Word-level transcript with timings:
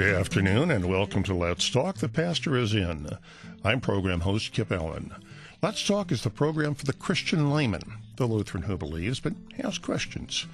Good 0.00 0.14
afternoon 0.14 0.70
and 0.70 0.86
welcome 0.86 1.22
to 1.24 1.34
Let's 1.34 1.68
Talk. 1.68 1.98
The 1.98 2.08
pastor 2.08 2.56
is 2.56 2.72
in. 2.72 3.06
I'm 3.62 3.82
program 3.82 4.20
host 4.20 4.50
Kip 4.54 4.72
Allen. 4.72 5.14
Let's 5.60 5.86
Talk 5.86 6.10
is 6.10 6.22
the 6.22 6.30
program 6.30 6.74
for 6.74 6.86
the 6.86 6.94
Christian 6.94 7.50
layman, 7.50 7.98
the 8.16 8.24
Lutheran 8.24 8.62
who 8.62 8.78
believes 8.78 9.20
but 9.20 9.34
has 9.62 9.76
questions. 9.76 10.46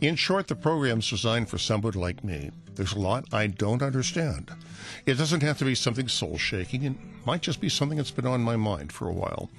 In 0.00 0.16
short, 0.16 0.48
the 0.48 0.56
program 0.56 1.00
is 1.00 1.10
designed 1.10 1.50
for 1.50 1.58
somebody 1.58 1.98
like 1.98 2.24
me. 2.24 2.50
There's 2.76 2.94
a 2.94 2.98
lot 2.98 3.26
I 3.30 3.48
don't 3.48 3.82
understand. 3.82 4.50
It 5.04 5.18
doesn't 5.18 5.42
have 5.42 5.58
to 5.58 5.66
be 5.66 5.74
something 5.74 6.08
soul 6.08 6.38
shaking, 6.38 6.82
it 6.82 6.94
might 7.26 7.42
just 7.42 7.60
be 7.60 7.68
something 7.68 7.98
that's 7.98 8.10
been 8.10 8.26
on 8.26 8.40
my 8.40 8.56
mind 8.56 8.90
for 8.90 9.06
a 9.06 9.12
while. 9.12 9.50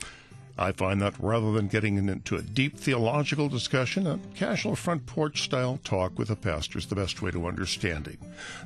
I 0.58 0.72
find 0.72 1.02
that 1.02 1.16
rather 1.20 1.52
than 1.52 1.68
getting 1.68 1.98
into 1.98 2.38
a 2.38 2.42
deep 2.42 2.78
theological 2.78 3.50
discussion, 3.50 4.08
a 4.08 4.20
casual 4.36 4.76
front 4.76 5.06
porch 5.06 5.42
style 5.42 5.80
talk 5.84 6.18
with 6.18 6.30
a 6.30 6.36
pastor 6.36 6.80
is 6.80 6.86
the 6.86 6.96
best 6.96 7.22
way 7.22 7.32
to 7.32 7.46
understand 7.46 7.66
understanding. 7.66 8.18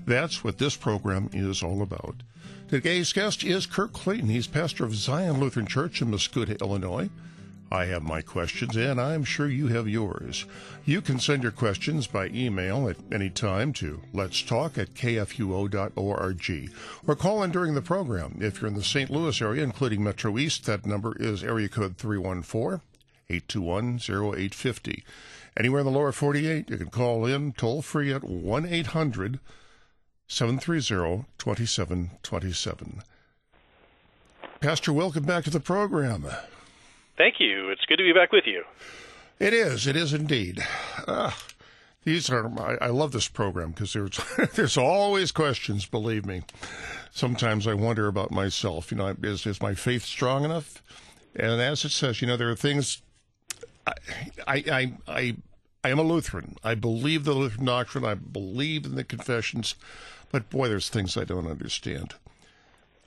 That's 0.06 0.44
what 0.44 0.58
this 0.58 0.76
program 0.76 1.30
is 1.34 1.64
all 1.64 1.82
about. 1.82 2.16
Today's 2.68 3.14
guest 3.14 3.44
is 3.44 3.66
Kirk 3.66 3.94
Clayton. 3.94 4.30
He's 4.30 4.48
pastor 4.48 4.84
of 4.86 4.96
Zion 4.96 5.40
Lutheran 5.40 5.66
Church 5.66 6.02
in 6.02 6.12
Mascoutah, 6.12 6.60
Illinois. 6.62 7.10
I 7.72 7.86
have 7.86 8.02
my 8.02 8.22
questions, 8.22 8.76
and 8.76 9.00
I'm 9.00 9.24
sure 9.24 9.48
you 9.48 9.68
have 9.68 9.88
yours. 9.88 10.46
You 10.86 11.02
can 11.02 11.20
send 11.20 11.44
your 11.44 11.52
questions 11.52 12.08
by 12.08 12.28
email 12.28 12.90
at 12.90 12.98
any 13.12 13.30
time 13.30 13.74
to 13.74 14.02
let's 14.12 14.42
talk 14.42 14.80
at 14.80 14.96
kfuo.org 14.96 16.72
or 17.08 17.16
call 17.16 17.44
in 17.44 17.52
during 17.52 17.76
the 17.76 17.82
program. 17.84 18.40
If 18.42 18.60
you're 18.60 18.70
in 18.70 18.76
the 18.76 18.84
St. 18.84 19.12
Louis 19.12 19.40
area, 19.40 19.64
including 19.64 20.04
Metro 20.04 20.40
East, 20.40 20.66
that 20.66 20.88
number 20.88 21.16
is 21.20 21.44
area 21.44 21.70
code 21.70 21.98
314 21.98 22.82
821 23.30 24.00
0850. 24.34 25.04
Anywhere 25.56 25.82
in 25.82 25.86
the 25.86 25.92
lower 25.92 26.12
48, 26.12 26.70
you 26.72 26.78
can 26.78 26.90
call 26.90 27.28
in 27.28 27.52
toll 27.52 27.84
free 27.84 28.12
at 28.12 28.24
1 28.24 28.66
800 28.66 29.40
730 30.28 31.26
2727. 31.38 33.04
Pastor, 34.60 34.92
welcome 34.92 35.24
back 35.24 35.44
to 35.44 35.52
the 35.52 35.60
program. 35.60 36.26
Thank 37.20 37.42
you. 37.42 37.70
It's 37.70 37.84
good 37.86 37.98
to 37.98 38.04
be 38.04 38.14
back 38.14 38.32
with 38.32 38.46
you. 38.48 38.64
It 39.40 39.54
is. 39.54 39.88
It 39.88 39.98
is 39.98 40.14
indeed. 40.14 40.66
Uh, 41.06 41.32
these 42.06 42.30
are. 42.30 42.48
I, 42.58 42.86
I, 42.86 42.88
love 42.92 43.12
this 43.12 43.28
program 43.28 43.72
because 43.72 43.92
there's 43.92 44.18
there's 44.56 44.78
always 44.78 45.34
questions. 45.34 45.86
Believe 45.86 46.26
me. 46.26 46.44
Sometimes 47.12 47.68
I 47.68 47.74
wonder 47.74 48.08
about 48.08 48.32
myself. 48.32 48.90
You 48.90 48.98
know, 49.00 49.14
is 49.22 49.46
is 49.46 49.62
my 49.62 49.76
faith 49.76 50.04
strong 50.04 50.46
enough? 50.46 50.82
And 51.36 51.60
as 51.60 51.84
it 51.84 51.92
says, 51.92 52.22
you 52.22 52.28
know, 52.28 52.38
there 52.38 52.52
are 52.52 52.56
things. 52.56 53.02
I 53.86 53.94
I 54.48 54.56
I 54.56 54.94
I, 55.06 55.36
I 55.84 55.90
am 55.90 56.00
a 56.00 56.04
Lutheran. 56.04 56.56
I 56.64 56.74
believe 56.74 57.26
the 57.26 57.34
Lutheran 57.34 57.66
doctrine. 57.66 58.06
I 58.06 58.14
believe 58.14 58.86
in 58.86 58.96
the 58.96 59.04
confessions, 59.04 59.76
but 60.32 60.50
boy, 60.50 60.70
there's 60.70 60.88
things 60.88 61.18
I 61.18 61.26
don't 61.26 61.48
understand. 61.48 62.14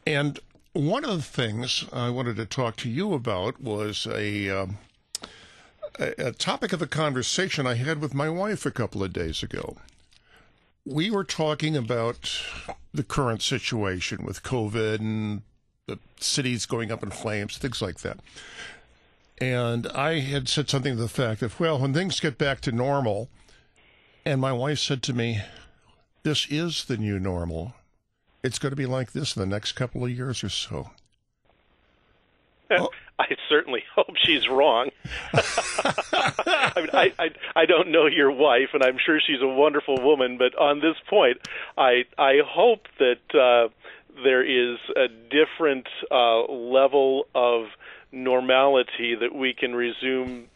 And 0.07 0.39
one 0.73 1.05
of 1.05 1.11
the 1.11 1.23
things 1.23 1.85
I 1.93 2.09
wanted 2.09 2.37
to 2.37 2.47
talk 2.47 2.77
to 2.77 2.89
you 2.89 3.13
about 3.13 3.61
was 3.61 4.07
a, 4.07 4.49
um, 4.49 4.79
a, 5.99 6.33
topic 6.33 6.73
of 6.73 6.81
a 6.81 6.87
conversation 6.87 7.67
I 7.67 7.75
had 7.75 8.01
with 8.01 8.15
my 8.15 8.31
wife 8.31 8.65
a 8.65 8.71
couple 8.71 9.03
of 9.03 9.13
days 9.13 9.43
ago. 9.43 9.77
We 10.87 11.11
were 11.11 11.25
talking 11.25 11.77
about 11.77 12.43
the 12.93 13.03
current 13.03 13.43
situation 13.43 14.25
with 14.25 14.43
COVID 14.43 14.99
and 15.01 15.43
the 15.87 15.99
cities 16.19 16.65
going 16.65 16.91
up 16.91 17.03
in 17.03 17.11
flames, 17.11 17.59
things 17.59 17.83
like 17.83 17.99
that. 17.99 18.19
And 19.39 19.87
I 19.89 20.21
had 20.21 20.49
said 20.49 20.71
something 20.71 20.97
to 20.97 21.03
the 21.03 21.09
fact 21.09 21.43
of, 21.43 21.61
well, 21.61 21.79
when 21.79 21.93
things 21.93 22.19
get 22.19 22.39
back 22.39 22.61
to 22.63 22.73
normal, 22.73 23.29
and 24.25 24.41
my 24.41 24.53
wife 24.53 24.79
said 24.79 25.03
to 25.05 25.13
me, 25.13 25.43
This 26.23 26.47
is 26.49 26.85
the 26.85 26.97
new 26.97 27.19
normal 27.19 27.75
it's 28.43 28.59
going 28.59 28.71
to 28.71 28.77
be 28.77 28.87
like 28.87 29.13
this 29.13 29.37
in 29.37 29.41
the 29.41 29.47
next 29.47 29.73
couple 29.73 30.05
of 30.05 30.11
years 30.11 30.43
or 30.43 30.49
so. 30.49 30.91
Oh. 32.71 32.91
I 33.19 33.37
certainly 33.49 33.85
hope 33.95 34.17
she's 34.17 34.49
wrong. 34.49 34.91
I, 35.35 36.73
mean, 36.77 36.89
I, 36.93 37.13
I 37.19 37.31
I 37.55 37.67
don't 37.67 37.93
know 37.93 38.07
your 38.07 38.33
wife, 38.33 38.71
and 38.73 38.83
I'm 38.83 38.97
sure 39.05 39.21
she's 39.25 39.41
a 39.41 39.47
wonderful 39.47 40.03
woman. 40.03 40.39
But 40.39 40.57
on 40.59 40.81
this 40.81 40.97
point, 41.09 41.37
I 41.77 42.05
I 42.19 42.39
hope 42.45 42.87
that 42.99 43.21
uh, 43.33 43.69
there 44.25 44.43
is 44.43 44.79
a 44.97 45.09
different 45.31 45.87
uh, 46.11 46.43
level 46.51 47.27
of 47.35 47.67
normality 48.11 49.15
that 49.21 49.35
we 49.35 49.55
can 49.55 49.75
resume 49.75 50.49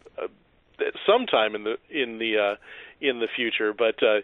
sometime 1.07 1.55
in 1.55 1.65
the 1.65 1.77
in 1.91 2.19
the 2.19 2.39
uh, 2.39 2.57
in 3.01 3.21
the 3.21 3.29
future. 3.35 3.73
But 3.73 4.03
uh, 4.03 4.21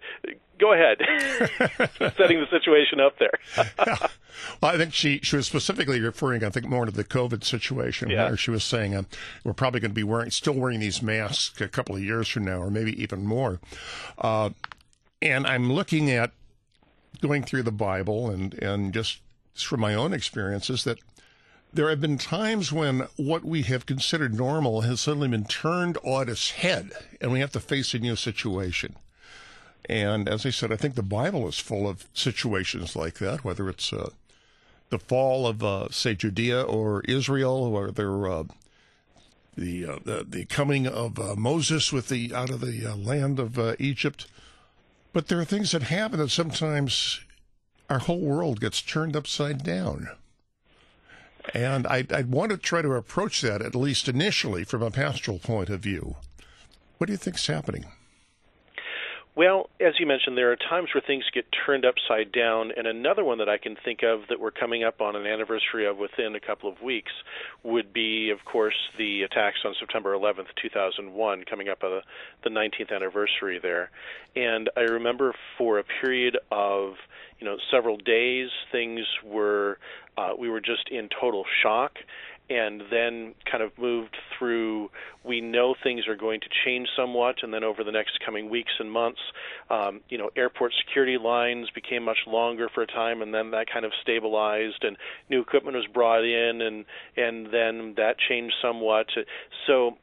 go 0.58 0.72
ahead, 0.72 0.98
setting 2.16 2.40
the 2.40 2.46
situation 2.50 3.00
up 3.00 3.18
there. 3.18 3.66
yeah. 3.86 4.06
Well, 4.62 4.74
I 4.74 4.78
think 4.78 4.94
she 4.94 5.20
she 5.22 5.36
was 5.36 5.46
specifically 5.46 6.00
referring, 6.00 6.42
I 6.42 6.48
think, 6.48 6.66
more 6.66 6.86
to 6.86 6.90
the 6.90 7.04
COVID 7.04 7.44
situation, 7.44 8.08
yeah. 8.08 8.28
where 8.28 8.36
she 8.36 8.50
was 8.50 8.64
saying 8.64 8.94
uh, 8.94 9.02
we're 9.44 9.52
probably 9.52 9.78
going 9.78 9.90
to 9.90 9.94
be 9.94 10.02
wearing 10.02 10.30
still 10.30 10.54
wearing 10.54 10.80
these 10.80 11.02
masks 11.02 11.60
a 11.60 11.68
couple 11.68 11.96
of 11.96 12.02
years 12.02 12.28
from 12.28 12.46
now, 12.46 12.56
or 12.56 12.70
maybe 12.70 13.00
even 13.00 13.26
more. 13.26 13.60
Uh, 14.18 14.50
and 15.20 15.46
I'm 15.46 15.70
looking 15.70 16.10
at 16.10 16.32
going 17.20 17.42
through 17.42 17.64
the 17.64 17.72
Bible 17.72 18.30
and 18.30 18.54
and 18.54 18.94
just 18.94 19.20
from 19.54 19.80
my 19.80 19.94
own 19.94 20.14
experiences 20.14 20.84
that 20.84 20.98
there 21.72 21.88
have 21.88 22.00
been 22.00 22.18
times 22.18 22.72
when 22.72 23.08
what 23.16 23.44
we 23.44 23.62
have 23.62 23.86
considered 23.86 24.34
normal 24.34 24.82
has 24.82 25.00
suddenly 25.00 25.28
been 25.28 25.44
turned 25.44 25.96
on 26.04 26.28
its 26.28 26.50
head, 26.50 26.92
and 27.20 27.32
we 27.32 27.40
have 27.40 27.52
to 27.52 27.60
face 27.60 27.94
a 27.94 27.98
new 27.98 28.14
situation. 28.14 28.96
And 29.88 30.28
as 30.28 30.44
I 30.44 30.50
said, 30.50 30.70
I 30.70 30.76
think 30.76 30.94
the 30.94 31.02
Bible 31.02 31.48
is 31.48 31.58
full 31.58 31.88
of 31.88 32.06
situations 32.12 32.94
like 32.94 33.14
that, 33.14 33.42
whether 33.42 33.68
it's 33.68 33.92
uh, 33.92 34.10
the 34.90 34.98
fall 34.98 35.46
of, 35.46 35.64
uh, 35.64 35.88
say, 35.90 36.14
Judea 36.14 36.62
or 36.62 37.00
Israel, 37.02 37.74
or 37.74 37.88
uh, 37.88 38.44
the, 39.56 39.86
uh, 39.86 39.98
the, 40.04 40.26
the 40.28 40.44
coming 40.44 40.86
of 40.86 41.18
uh, 41.18 41.34
Moses 41.36 41.92
with 41.92 42.08
the 42.08 42.34
out 42.34 42.50
of 42.50 42.60
the 42.60 42.86
uh, 42.86 42.96
land 42.96 43.40
of 43.40 43.58
Egypt. 43.80 44.26
But 45.12 45.28
there 45.28 45.40
are 45.40 45.44
things 45.44 45.72
that 45.72 45.84
happen 45.84 46.18
that 46.18 46.30
sometimes 46.30 47.20
our 47.90 47.98
whole 47.98 48.20
world 48.20 48.60
gets 48.60 48.80
turned 48.80 49.16
upside 49.16 49.64
down. 49.64 50.08
And 51.54 51.86
I, 51.86 52.06
I 52.12 52.22
want 52.22 52.50
to 52.50 52.56
try 52.56 52.82
to 52.82 52.92
approach 52.92 53.40
that, 53.42 53.62
at 53.62 53.74
least 53.74 54.08
initially, 54.08 54.64
from 54.64 54.82
a 54.82 54.90
pastoral 54.90 55.38
point 55.38 55.70
of 55.70 55.80
view. 55.80 56.16
What 56.98 57.06
do 57.06 57.12
you 57.12 57.16
think 57.16 57.36
is 57.36 57.46
happening? 57.46 57.86
Well, 59.42 59.70
as 59.80 59.94
you 59.98 60.06
mentioned, 60.06 60.38
there 60.38 60.52
are 60.52 60.56
times 60.56 60.90
where 60.94 61.02
things 61.04 61.24
get 61.34 61.46
turned 61.66 61.84
upside 61.84 62.30
down, 62.30 62.70
and 62.76 62.86
another 62.86 63.24
one 63.24 63.38
that 63.38 63.48
I 63.48 63.58
can 63.58 63.74
think 63.84 64.04
of 64.04 64.20
that 64.28 64.38
we're 64.38 64.52
coming 64.52 64.84
up 64.84 65.00
on 65.00 65.16
an 65.16 65.26
anniversary 65.26 65.84
of 65.84 65.96
within 65.98 66.36
a 66.36 66.40
couple 66.40 66.70
of 66.70 66.80
weeks 66.80 67.10
would 67.64 67.92
be, 67.92 68.30
of 68.30 68.44
course, 68.44 68.76
the 68.98 69.22
attacks 69.22 69.58
on 69.64 69.74
September 69.80 70.14
11th, 70.14 70.46
2001, 70.62 71.42
coming 71.50 71.68
up 71.68 71.82
uh, 71.82 72.02
the 72.44 72.50
19th 72.50 72.94
anniversary 72.94 73.58
there. 73.60 73.90
And 74.36 74.70
I 74.76 74.82
remember 74.82 75.34
for 75.58 75.80
a 75.80 75.84
period 76.00 76.38
of 76.52 76.92
you 77.40 77.46
know 77.48 77.56
several 77.72 77.96
days, 77.96 78.48
things 78.70 79.00
were 79.24 79.78
uh, 80.16 80.34
we 80.38 80.50
were 80.50 80.60
just 80.60 80.88
in 80.88 81.08
total 81.20 81.44
shock 81.64 81.94
and 82.52 82.82
then 82.90 83.34
kind 83.50 83.62
of 83.62 83.70
moved 83.78 84.16
through. 84.38 84.90
We 85.24 85.40
know 85.40 85.74
things 85.82 86.06
are 86.06 86.16
going 86.16 86.40
to 86.40 86.48
change 86.64 86.88
somewhat, 86.96 87.36
and 87.42 87.52
then 87.54 87.64
over 87.64 87.84
the 87.84 87.92
next 87.92 88.18
coming 88.24 88.50
weeks 88.50 88.72
and 88.78 88.90
months, 88.92 89.20
um, 89.70 90.00
you 90.08 90.18
know, 90.18 90.30
airport 90.36 90.72
security 90.86 91.18
lines 91.18 91.68
became 91.74 92.02
much 92.04 92.18
longer 92.26 92.68
for 92.74 92.82
a 92.82 92.86
time, 92.86 93.22
and 93.22 93.32
then 93.32 93.52
that 93.52 93.66
kind 93.72 93.84
of 93.84 93.92
stabilized, 94.02 94.82
and 94.82 94.96
new 95.30 95.40
equipment 95.40 95.76
was 95.76 95.86
brought 95.86 96.24
in, 96.24 96.60
and 96.60 96.84
and 97.16 97.46
then 97.52 97.94
that 97.96 98.16
changed 98.18 98.54
somewhat. 98.60 99.06
So, 99.66 99.96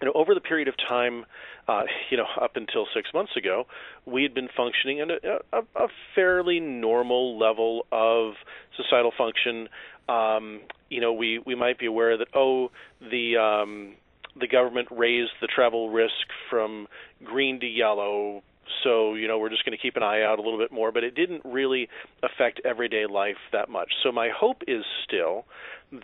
you 0.00 0.06
know, 0.06 0.12
over 0.14 0.34
the 0.34 0.40
period 0.40 0.68
of 0.68 0.74
time. 0.76 1.24
Uh, 1.70 1.82
you 2.10 2.16
know, 2.16 2.24
up 2.40 2.56
until 2.56 2.86
six 2.94 3.10
months 3.12 3.36
ago, 3.36 3.66
we 4.06 4.22
had 4.22 4.32
been 4.32 4.48
functioning 4.56 5.00
at 5.00 5.10
a, 5.10 5.40
a, 5.52 5.60
a 5.84 5.88
fairly 6.14 6.60
normal 6.60 7.38
level 7.38 7.84
of 7.92 8.32
societal 8.74 9.12
function 9.18 9.68
um, 10.08 10.60
you 10.88 11.00
know, 11.00 11.12
we 11.12 11.40
we 11.44 11.54
might 11.54 11.78
be 11.78 11.86
aware 11.86 12.16
that 12.16 12.28
oh, 12.34 12.70
the 13.00 13.36
um, 13.36 13.94
the 14.38 14.48
government 14.48 14.88
raised 14.90 15.32
the 15.40 15.48
travel 15.48 15.90
risk 15.90 16.12
from 16.50 16.86
green 17.24 17.60
to 17.60 17.66
yellow. 17.66 18.42
So 18.84 19.14
you 19.14 19.28
know 19.28 19.38
we're 19.38 19.50
just 19.50 19.64
going 19.64 19.76
to 19.76 19.82
keep 19.82 19.96
an 19.96 20.02
eye 20.02 20.22
out 20.22 20.38
a 20.38 20.42
little 20.42 20.58
bit 20.58 20.72
more, 20.72 20.92
but 20.92 21.04
it 21.04 21.14
didn't 21.14 21.42
really 21.44 21.88
affect 22.22 22.60
everyday 22.64 23.06
life 23.06 23.36
that 23.52 23.68
much. 23.68 23.92
So 24.02 24.12
my 24.12 24.30
hope 24.34 24.62
is 24.66 24.84
still 25.04 25.44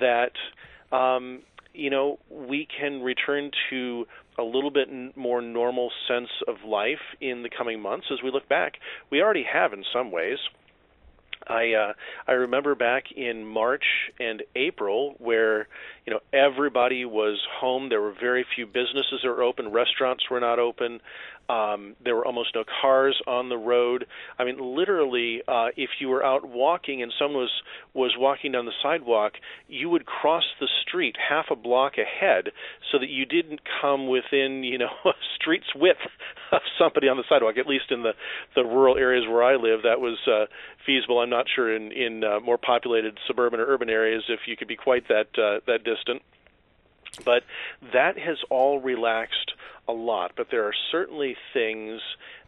that 0.01 0.33
um, 0.93 1.43
you 1.73 1.91
know 1.91 2.19
we 2.31 2.67
can 2.79 3.03
return 3.03 3.51
to 3.71 4.07
a 4.39 4.43
little 4.43 4.71
bit 4.71 4.89
more 5.17 5.41
normal 5.41 5.91
sense 6.09 6.31
of 6.49 6.57
life 6.67 6.99
in 7.21 7.43
the 7.43 7.51
coming 7.51 7.81
months 7.81 8.07
as 8.13 8.19
we 8.23 8.31
look 8.31 8.49
back. 8.49 8.75
We 9.11 9.23
already 9.23 9.45
have 9.51 9.73
in 9.73 9.85
some 9.93 10.11
ways 10.11 10.39
I 11.49 11.73
uh, 11.73 11.93
I 12.27 12.33
remember 12.33 12.75
back 12.75 13.05
in 13.15 13.45
March 13.45 13.85
and 14.19 14.43
April 14.57 15.15
where 15.19 15.69
you 16.07 16.13
know 16.13 16.21
everybody 16.33 17.05
was 17.05 17.41
home. 17.61 17.89
There 17.89 18.01
were 18.01 18.15
very 18.19 18.45
few 18.55 18.67
businesses 18.67 19.21
that 19.23 19.29
were 19.29 19.43
open. 19.43 19.73
Restaurants 19.73 20.25
were 20.31 20.41
not 20.41 20.59
open. 20.59 21.01
Um, 21.49 21.95
there 22.03 22.17
were 22.17 22.25
almost 22.25 22.55
no 22.55 22.65
cars 22.81 23.21
on 23.27 23.49
the 23.49 23.59
road. 23.59 24.07
I 24.39 24.45
mean, 24.45 24.57
literally, 24.59 25.43
uh, 25.47 25.69
if 25.77 25.91
you 26.01 26.09
were 26.09 26.25
out 26.25 26.49
walking 26.49 27.03
and 27.03 27.13
someone 27.19 27.43
was 27.43 27.63
was 27.93 28.15
walking 28.19 28.53
down 28.53 28.65
the 28.65 28.73
sidewalk, 28.83 29.35
you 29.69 29.91
would 29.91 30.07
cross 30.07 30.45
the 30.59 30.69
street 30.83 31.17
half 31.17 31.47
a 31.51 31.57
block 31.57 31.95
ahead 31.99 32.51
so 32.91 32.99
that 32.99 33.09
you 33.09 33.27
didn't 33.27 33.61
come 33.81 34.09
within, 34.09 34.65
you 34.65 34.79
know, 34.79 34.91
a 35.05 35.13
street's 35.35 35.75
width 35.75 36.01
of 36.51 36.63
somebody 36.79 37.09
on 37.09 37.17
the 37.17 37.25
sidewalk. 37.29 37.59
At 37.59 37.67
least 37.67 37.91
in 37.91 38.03
the 38.03 38.13
the 38.55 38.65
rural 38.65 38.97
areas 38.97 39.27
where 39.29 39.43
I 39.43 39.57
live, 39.57 39.83
that 39.83 40.01
was 40.01 40.19
uh, 40.27 40.47
feasible. 40.87 41.21
I'm 41.21 41.31
not 41.31 41.47
sure 41.55 41.75
in 41.75 41.93
in 41.93 42.25
uh, 42.25 42.41
more 42.41 42.59
populated 42.59 43.19
suburban 43.27 43.61
or 43.61 43.67
urban 43.67 43.91
areas 43.91 44.25
if 44.29 44.41
you 44.47 44.57
could 44.57 44.69
be 44.69 44.77
quite 44.77 45.09
that 45.09 45.29
uh, 45.39 45.61
that 45.67 45.85
distant. 45.85 46.23
But 47.25 47.45
that 47.93 48.19
has 48.19 48.39
all 48.51 48.81
relaxed 48.81 49.53
a 49.89 49.93
lot. 49.93 50.33
But 50.37 50.49
there 50.51 50.65
are 50.65 50.75
certainly 50.91 51.37
things 51.53 52.01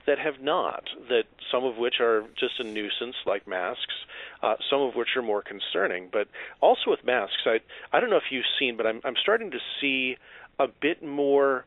that 0.06 0.19
have 0.19 0.41
not, 0.41 0.85
that 1.09 1.25
some 1.50 1.65
of 1.65 1.77
which 1.77 2.00
are 2.00 2.23
just 2.38 2.61
a 2.61 2.65
nuisance, 2.65 3.17
like 3.27 3.47
masks, 3.49 3.94
uh, 4.43 4.55
some 4.71 4.81
of 4.81 4.94
which 4.94 5.09
are 5.17 5.23
more 5.23 5.43
concerning. 5.43 6.09
But 6.12 6.29
also 6.61 6.91
with 6.91 7.05
masks, 7.05 7.43
I 7.44 7.59
I 7.93 8.00
don't 8.00 8.11
know 8.11 8.17
if 8.17 8.31
you've 8.31 8.44
seen, 8.59 8.77
but 8.77 8.87
I'm 8.87 9.00
I'm 9.05 9.17
starting 9.21 9.50
to 9.50 9.59
see 9.81 10.17
a 10.59 10.69
bit 10.69 11.03
more 11.03 11.65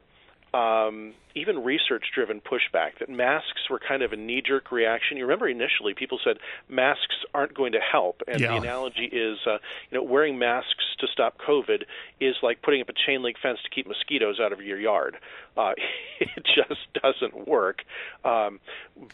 um, 0.53 1.13
even 1.35 1.63
research-driven 1.63 2.41
pushback 2.41 2.99
that 2.99 3.09
masks 3.09 3.69
were 3.69 3.79
kind 3.79 4.01
of 4.01 4.13
a 4.13 4.15
knee-jerk 4.15 4.71
reaction. 4.71 5.17
You 5.17 5.23
remember 5.23 5.47
initially 5.47 5.93
people 5.93 6.19
said 6.23 6.37
masks 6.67 7.15
aren't 7.33 7.53
going 7.53 7.73
to 7.73 7.79
help, 7.79 8.21
and 8.27 8.39
yeah. 8.39 8.49
the 8.49 8.55
analogy 8.55 9.05
is, 9.05 9.37
uh, 9.45 9.59
you 9.91 9.97
know, 9.97 10.03
wearing 10.03 10.39
masks 10.39 10.85
to 10.99 11.07
stop 11.07 11.37
COVID 11.37 11.83
is 12.19 12.35
like 12.41 12.61
putting 12.61 12.81
up 12.81 12.89
a 12.89 12.93
chain 12.93 13.21
link 13.21 13.37
fence 13.41 13.59
to 13.63 13.69
keep 13.69 13.87
mosquitoes 13.87 14.39
out 14.39 14.51
of 14.51 14.61
your 14.61 14.79
yard. 14.79 15.17
Uh, 15.55 15.73
it 16.19 16.45
just 16.45 16.81
doesn't 17.01 17.47
work. 17.47 17.83
Um, 18.25 18.59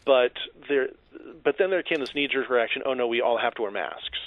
but 0.05 0.33
there, 0.69 0.89
but 1.43 1.57
then 1.57 1.69
there 1.69 1.83
came 1.83 1.99
this 1.99 2.15
knee-jerk 2.15 2.49
reaction. 2.49 2.83
Oh 2.85 2.93
no, 2.93 3.07
we 3.07 3.21
all 3.21 3.37
have 3.37 3.55
to 3.55 3.61
wear 3.61 3.71
masks. 3.71 4.19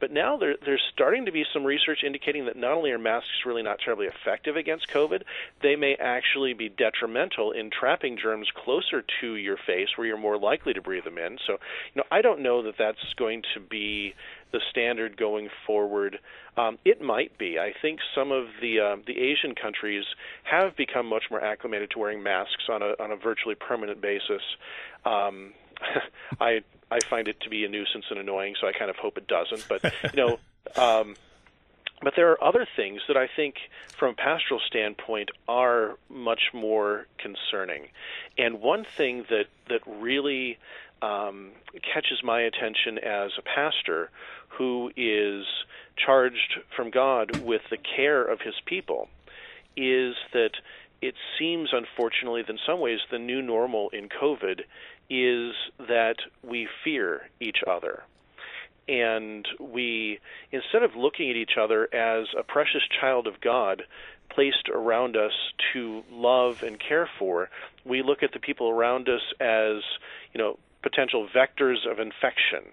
But 0.00 0.12
now 0.12 0.36
there, 0.36 0.56
there's 0.64 0.82
starting 0.92 1.26
to 1.26 1.32
be 1.32 1.44
some 1.52 1.64
research 1.64 1.98
indicating 2.04 2.46
that 2.46 2.56
not 2.56 2.72
only 2.72 2.90
are 2.90 2.98
masks 2.98 3.28
really 3.46 3.62
not 3.62 3.78
terribly 3.84 4.06
effective 4.06 4.56
against 4.56 4.88
COVID, 4.88 5.22
they 5.62 5.76
may 5.76 5.94
actually 5.94 6.52
be 6.54 6.68
detrimental 6.68 7.52
in 7.52 7.70
trapping 7.70 8.18
germs 8.20 8.48
closer 8.54 9.04
to 9.20 9.34
your 9.36 9.56
face, 9.66 9.88
where 9.96 10.06
you're 10.06 10.18
more 10.18 10.38
likely 10.38 10.72
to 10.74 10.82
breathe 10.82 11.04
them 11.04 11.18
in. 11.18 11.38
So, 11.46 11.52
you 11.94 12.00
know, 12.00 12.04
I 12.10 12.22
don't 12.22 12.42
know 12.42 12.62
that 12.64 12.74
that's 12.78 13.14
going 13.16 13.42
to 13.54 13.60
be 13.60 14.14
the 14.52 14.60
standard 14.70 15.16
going 15.16 15.48
forward. 15.66 16.18
Um, 16.56 16.78
it 16.84 17.00
might 17.00 17.36
be. 17.38 17.58
I 17.58 17.72
think 17.82 17.98
some 18.14 18.30
of 18.30 18.46
the 18.60 18.78
uh, 18.80 18.96
the 19.04 19.18
Asian 19.18 19.54
countries 19.60 20.04
have 20.44 20.76
become 20.76 21.06
much 21.06 21.24
more 21.30 21.42
acclimated 21.42 21.90
to 21.90 21.98
wearing 21.98 22.22
masks 22.22 22.64
on 22.70 22.82
a 22.82 22.94
on 23.02 23.10
a 23.10 23.16
virtually 23.16 23.56
permanent 23.56 24.00
basis. 24.00 24.42
Um, 25.04 25.52
I 26.40 26.62
I 26.90 27.00
find 27.00 27.28
it 27.28 27.40
to 27.40 27.50
be 27.50 27.64
a 27.64 27.68
nuisance 27.68 28.04
and 28.10 28.18
annoying, 28.18 28.54
so 28.60 28.66
I 28.66 28.72
kind 28.72 28.90
of 28.90 28.96
hope 28.96 29.16
it 29.18 29.26
doesn't. 29.26 29.66
But 29.68 29.82
you 30.12 30.16
know, 30.16 30.38
um, 30.76 31.16
but 32.02 32.14
there 32.16 32.30
are 32.30 32.44
other 32.44 32.66
things 32.76 33.00
that 33.08 33.16
I 33.16 33.28
think, 33.34 33.56
from 33.98 34.10
a 34.10 34.14
pastoral 34.14 34.60
standpoint, 34.66 35.30
are 35.48 35.96
much 36.08 36.50
more 36.52 37.06
concerning. 37.18 37.88
And 38.36 38.60
one 38.60 38.84
thing 38.84 39.24
that 39.30 39.46
that 39.68 39.80
really 39.86 40.58
um, 41.02 41.52
catches 41.92 42.22
my 42.22 42.42
attention 42.42 42.98
as 42.98 43.32
a 43.38 43.42
pastor 43.42 44.10
who 44.48 44.90
is 44.96 45.44
charged 45.96 46.60
from 46.76 46.90
God 46.90 47.40
with 47.40 47.62
the 47.70 47.76
care 47.76 48.24
of 48.24 48.40
his 48.40 48.54
people 48.66 49.08
is 49.76 50.14
that 50.32 50.52
it 51.02 51.14
seems, 51.38 51.70
unfortunately, 51.72 52.42
that 52.42 52.50
in 52.50 52.58
some 52.66 52.80
ways 52.80 53.00
the 53.10 53.18
new 53.18 53.42
normal 53.42 53.90
in 53.90 54.08
COVID 54.08 54.62
is 55.10 55.54
that 55.78 56.16
we 56.42 56.68
fear 56.82 57.28
each 57.40 57.58
other. 57.66 58.02
And 58.86 59.46
we, 59.58 60.18
instead 60.52 60.82
of 60.82 60.94
looking 60.94 61.30
at 61.30 61.36
each 61.36 61.56
other 61.60 61.88
as 61.94 62.26
a 62.38 62.42
precious 62.42 62.82
child 63.00 63.26
of 63.26 63.40
God 63.40 63.82
placed 64.30 64.68
around 64.72 65.16
us 65.16 65.32
to 65.72 66.02
love 66.10 66.62
and 66.62 66.78
care 66.78 67.08
for, 67.18 67.48
we 67.84 68.02
look 68.02 68.22
at 68.22 68.32
the 68.32 68.40
people 68.40 68.68
around 68.68 69.08
us 69.08 69.22
as, 69.40 69.82
you 70.32 70.38
know, 70.38 70.58
potential 70.82 71.28
vectors 71.34 71.90
of 71.90 71.98
infection. 71.98 72.64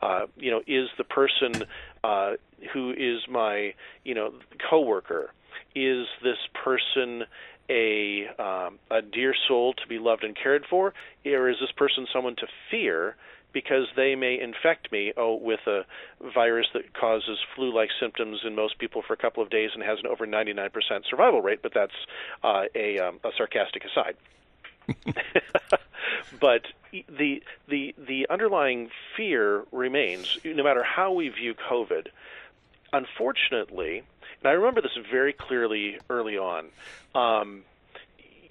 Uh, 0.00 0.26
you 0.36 0.50
know, 0.50 0.60
is 0.66 0.88
the 0.98 1.04
person 1.04 1.64
uh, 2.04 2.32
who 2.72 2.92
is 2.92 3.26
my, 3.28 3.74
you 4.04 4.14
know, 4.14 4.34
coworker, 4.70 5.32
is 5.74 6.06
this 6.22 6.38
person 6.52 7.24
a 7.68 8.26
um, 8.38 8.78
a 8.90 9.02
dear 9.02 9.34
soul 9.48 9.74
to 9.74 9.86
be 9.88 9.98
loved 9.98 10.24
and 10.24 10.36
cared 10.36 10.64
for, 10.68 10.94
or 11.24 11.50
is 11.50 11.56
this 11.60 11.72
person 11.72 12.06
someone 12.12 12.36
to 12.36 12.46
fear 12.70 13.16
because 13.52 13.86
they 13.96 14.14
may 14.14 14.38
infect 14.38 14.92
me 14.92 15.14
oh, 15.16 15.34
with 15.34 15.60
a 15.66 15.86
virus 16.34 16.66
that 16.74 16.92
causes 16.92 17.38
flu-like 17.54 17.88
symptoms 17.98 18.40
in 18.44 18.54
most 18.54 18.78
people 18.78 19.00
for 19.00 19.14
a 19.14 19.16
couple 19.16 19.42
of 19.42 19.48
days 19.48 19.70
and 19.72 19.82
has 19.82 19.98
an 19.98 20.06
over 20.06 20.26
99% 20.26 20.70
survival 21.08 21.40
rate? 21.40 21.60
But 21.62 21.72
that's 21.72 21.94
uh, 22.44 22.64
a, 22.74 22.98
um, 22.98 23.18
a 23.24 23.30
sarcastic 23.34 23.82
aside. 23.84 24.16
but 26.40 26.66
the 26.92 27.42
the 27.66 27.94
the 27.96 28.26
underlying 28.30 28.90
fear 29.16 29.64
remains, 29.72 30.38
no 30.44 30.62
matter 30.62 30.82
how 30.82 31.12
we 31.12 31.28
view 31.28 31.54
COVID. 31.54 32.08
Unfortunately, 32.92 34.04
I 34.46 34.52
remember 34.52 34.80
this 34.80 34.96
very 35.10 35.32
clearly 35.32 35.98
early 36.08 36.38
on. 36.38 36.66
Um, 37.14 37.62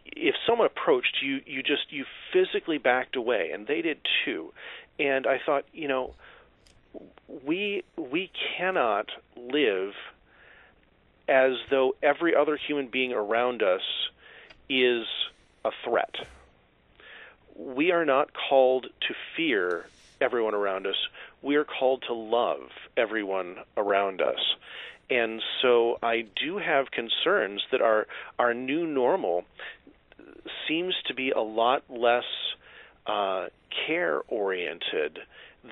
if 0.05 0.35
someone 0.47 0.67
approached 0.67 1.17
you, 1.21 1.41
you 1.45 1.61
just 1.61 1.91
you 1.91 2.05
physically 2.31 2.77
backed 2.77 3.15
away, 3.15 3.51
and 3.51 3.67
they 3.67 3.81
did 3.81 3.99
too. 4.23 4.53
And 4.99 5.27
I 5.27 5.39
thought, 5.45 5.65
you 5.73 5.87
know, 5.87 6.13
we 7.43 7.83
we 7.97 8.31
cannot 8.57 9.09
live 9.35 9.93
as 11.27 11.53
though 11.69 11.95
every 12.01 12.35
other 12.35 12.55
human 12.55 12.87
being 12.87 13.11
around 13.11 13.63
us 13.63 13.81
is 14.69 15.05
a 15.63 15.71
threat. 15.83 16.15
We 17.55 17.91
are 17.91 18.05
not 18.05 18.29
called 18.33 18.87
to 19.07 19.15
fear 19.35 19.87
everyone 20.21 20.53
around 20.53 20.87
us. 20.87 20.95
We 21.41 21.55
are 21.55 21.63
called 21.63 22.03
to 22.07 22.13
love 22.13 22.69
everyone 22.95 23.57
around 23.77 24.21
us. 24.21 24.55
And 25.09 25.41
so 25.61 25.99
I 26.01 26.25
do 26.35 26.57
have 26.57 26.91
concerns 26.91 27.63
that 27.71 27.81
our 27.81 28.07
our 28.39 28.53
new 28.53 28.87
normal 28.87 29.45
seems 30.67 30.95
to 31.07 31.13
be 31.13 31.31
a 31.31 31.41
lot 31.41 31.83
less 31.89 32.23
uh, 33.05 33.47
care 33.85 34.21
oriented 34.27 35.19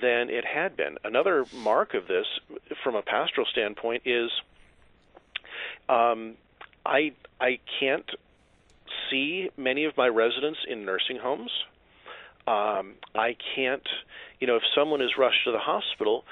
than 0.01 0.29
it 0.29 0.45
had 0.45 0.75
been. 0.75 0.97
Another 1.03 1.45
mark 1.53 1.93
of 1.93 2.07
this, 2.07 2.25
from 2.83 2.95
a 2.95 3.01
pastoral 3.01 3.47
standpoint, 3.51 4.03
is 4.05 4.31
um, 5.89 6.35
I 6.85 7.13
I 7.39 7.59
can't 7.79 8.09
see 9.09 9.49
many 9.57 9.85
of 9.85 9.97
my 9.97 10.07
residents 10.07 10.59
in 10.67 10.85
nursing 10.85 11.17
homes. 11.17 11.51
Um, 12.45 12.95
I 13.15 13.37
can't, 13.55 13.87
you 14.39 14.47
know, 14.47 14.57
if 14.57 14.63
someone 14.75 15.01
is 15.01 15.11
rushed 15.17 15.45
to 15.45 15.51
the 15.51 15.59
hospital, 15.59 16.25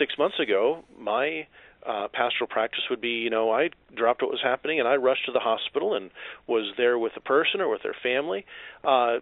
six 0.00 0.18
months 0.18 0.40
ago, 0.40 0.82
my 0.98 1.46
uh, 1.86 2.08
pastoral 2.12 2.48
practice 2.48 2.82
would 2.90 3.00
be, 3.00 3.20
you 3.20 3.30
know, 3.30 3.52
I 3.52 3.70
dropped 3.94 4.22
what 4.22 4.30
was 4.30 4.40
happening 4.42 4.80
and 4.80 4.88
I 4.88 4.96
rushed 4.96 5.26
to 5.26 5.32
the 5.32 5.40
hospital 5.40 5.94
and 5.94 6.10
was 6.48 6.72
there 6.76 6.98
with 6.98 7.14
the 7.14 7.20
person 7.20 7.60
or 7.60 7.68
with 7.68 7.82
their 7.82 7.96
family. 8.02 8.44
Uh, 8.82 9.18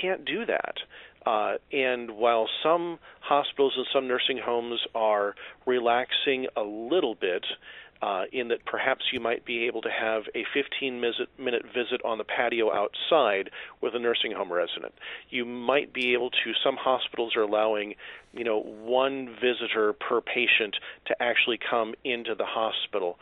can't 0.00 0.24
do 0.24 0.46
that. 0.46 0.76
Uh, 1.24 1.54
and 1.72 2.12
while 2.12 2.48
some 2.62 2.98
hospitals 3.20 3.74
and 3.76 3.86
some 3.92 4.08
nursing 4.08 4.38
homes 4.44 4.80
are 4.94 5.34
relaxing 5.66 6.46
a 6.56 6.62
little 6.62 7.14
bit, 7.14 7.44
uh, 8.02 8.24
in 8.32 8.48
that 8.48 8.64
perhaps 8.66 9.04
you 9.12 9.20
might 9.20 9.44
be 9.44 9.66
able 9.66 9.80
to 9.80 9.88
have 9.88 10.24
a 10.34 10.44
15 10.52 11.00
minute 11.00 11.64
visit 11.72 12.00
on 12.04 12.18
the 12.18 12.24
patio 12.24 12.72
outside 12.72 13.48
with 13.80 13.94
a 13.94 13.98
nursing 13.98 14.32
home 14.32 14.52
resident. 14.52 14.92
You 15.30 15.44
might 15.44 15.92
be 15.92 16.12
able 16.12 16.30
to, 16.30 16.52
some 16.64 16.76
hospitals 16.76 17.36
are 17.36 17.42
allowing, 17.42 17.94
you 18.34 18.42
know, 18.42 18.60
one 18.60 19.36
visitor 19.40 19.92
per 19.92 20.20
patient 20.20 20.76
to 21.06 21.22
actually 21.22 21.58
come 21.70 21.94
into 22.02 22.34
the 22.34 22.44
hospital. 22.44 23.18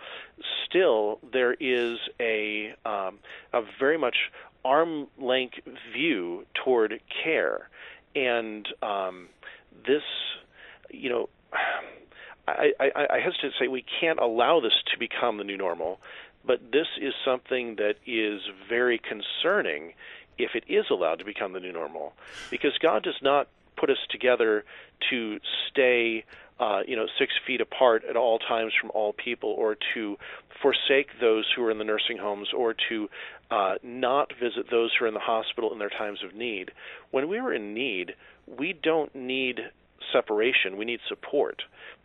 Still, 0.67 1.21
there 1.31 1.53
is 1.53 1.99
a, 2.19 2.75
um, 2.87 3.19
a 3.53 3.61
very 3.79 3.99
much 3.99 4.17
arm 4.65 5.09
length 5.19 5.59
view 5.93 6.47
toward 6.55 7.01
care. 7.23 7.69
And 8.15 8.67
um, 8.83 9.29
this, 9.87 10.03
you 10.91 11.11
know, 11.11 11.29
I, 12.51 12.73
I, 12.81 13.07
I 13.17 13.21
hesitate 13.21 13.53
to 13.53 13.59
say 13.59 13.69
we 13.69 13.85
can't 14.01 14.19
allow 14.19 14.61
this 14.61 14.75
to 14.93 14.99
become 14.99 15.39
the 15.39 15.45
new 15.45 15.57
normal, 15.57 16.01
but 16.45 16.73
this 16.73 16.87
is 17.01 17.15
something 17.25 17.77
that 17.77 17.97
is 18.07 18.41
very 18.69 18.99
concerning 18.99 19.95
if 20.39 20.55
it 20.55 20.65
is 20.69 20.87
allowed 20.91 21.19
to 21.19 21.25
become 21.25 21.53
the 21.53 21.61
new 21.61 21.73
normal, 21.73 22.15
because 22.51 22.73
God 22.79 23.03
does 23.03 23.21
not 23.21 23.49
put 23.77 23.91
us 23.91 23.99
together 24.11 24.65
to 25.11 25.39
stay 25.69 26.25
uh, 26.61 26.81
you 26.87 26.95
know, 26.95 27.07
six 27.19 27.33
feet 27.47 27.61
apart 27.63 28.05
at 28.09 28.17
all 28.17 28.39
times 28.39 28.73
from 28.79 28.91
all 28.95 29.15
people, 29.15 29.51
or 29.51 29.77
to 29.95 30.19
forsake 30.61 31.09
those 31.19 31.47
who 31.57 31.65
are 31.65 31.71
in 31.71 31.79
the 31.79 31.85
nursing 31.85 32.19
homes, 32.19 32.49
or 32.55 32.75
to 32.91 33.09
uh, 33.51 33.77
not 33.83 34.31
visit 34.39 34.71
those 34.71 34.91
who 34.95 35.07
are 35.07 35.09
in 35.09 35.15
the 35.15 35.21
hospital 35.21 35.73
in 35.73 35.79
their 35.79 35.89
times 35.89 36.23
of 36.23 36.35
need. 36.35 36.71
When 37.11 37.29
we 37.29 37.39
are 37.39 37.53
in 37.53 37.73
need, 37.73 38.15
we 38.47 38.75
don't 38.75 39.15
need 39.15 39.61
separation, 40.13 40.77
we 40.77 40.85
need 40.85 41.01
support. 41.09 41.63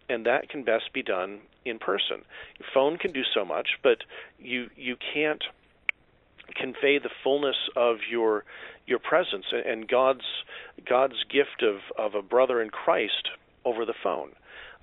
And 0.09 0.25
that 0.25 0.49
can 0.49 0.63
best 0.63 0.93
be 0.93 1.01
done 1.01 1.39
in 1.65 1.79
person. 1.79 2.21
Phone 2.73 2.97
can 2.97 3.11
do 3.11 3.23
so 3.33 3.43
much, 3.43 3.69
but 3.83 3.99
you 4.39 4.69
you 4.75 4.95
can't 5.13 5.43
convey 6.55 6.99
the 6.99 7.09
fullness 7.23 7.55
of 7.75 7.97
your 8.09 8.43
your 8.85 8.99
presence 8.99 9.45
and 9.51 9.87
God's 9.87 10.25
God's 10.87 11.23
gift 11.31 11.63
of, 11.63 11.77
of 11.97 12.13
a 12.15 12.21
brother 12.21 12.61
in 12.61 12.69
Christ 12.69 13.29
over 13.63 13.85
the 13.85 13.95
phone. 14.03 14.31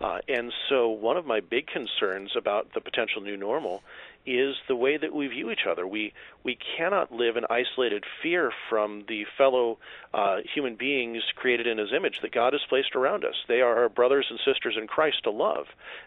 Uh, 0.03 0.19
and 0.29 0.53
so, 0.69 0.89
one 0.89 1.17
of 1.17 1.25
my 1.25 1.39
big 1.39 1.69
concerns 1.69 2.33
about 2.37 2.75
the 2.75 2.81
potential 2.81 3.23
new 3.23 3.37
normal 3.37 3.83
is 4.27 4.57
the 4.69 4.75
way 4.75 4.97
that 4.97 5.15
we 5.15 5.29
view 5.29 5.51
each 5.51 5.67
other. 5.69 5.87
We 5.87 6.13
we 6.43 6.59
cannot 6.77 7.13
live 7.13 7.37
in 7.37 7.45
isolated 7.49 8.05
fear 8.21 8.53
from 8.69 9.05
the 9.07 9.25
fellow 9.39 9.79
uh, 10.13 10.39
human 10.55 10.75
beings 10.75 11.23
created 11.37 11.69
in 11.69 11.79
His 11.79 11.93
image 11.93 12.19
that 12.23 12.33
God 12.33 12.53
has 12.53 12.63
placed 12.69 12.97
around 12.97 13.25
us. 13.25 13.35
They 13.47 13.61
are 13.61 13.83
our 13.83 13.89
brothers 13.89 14.27
and 14.29 14.41
sisters 14.45 14.77
in 14.77 14.89
Christ 14.89 15.23
to 15.25 15.31
love, 15.31 15.67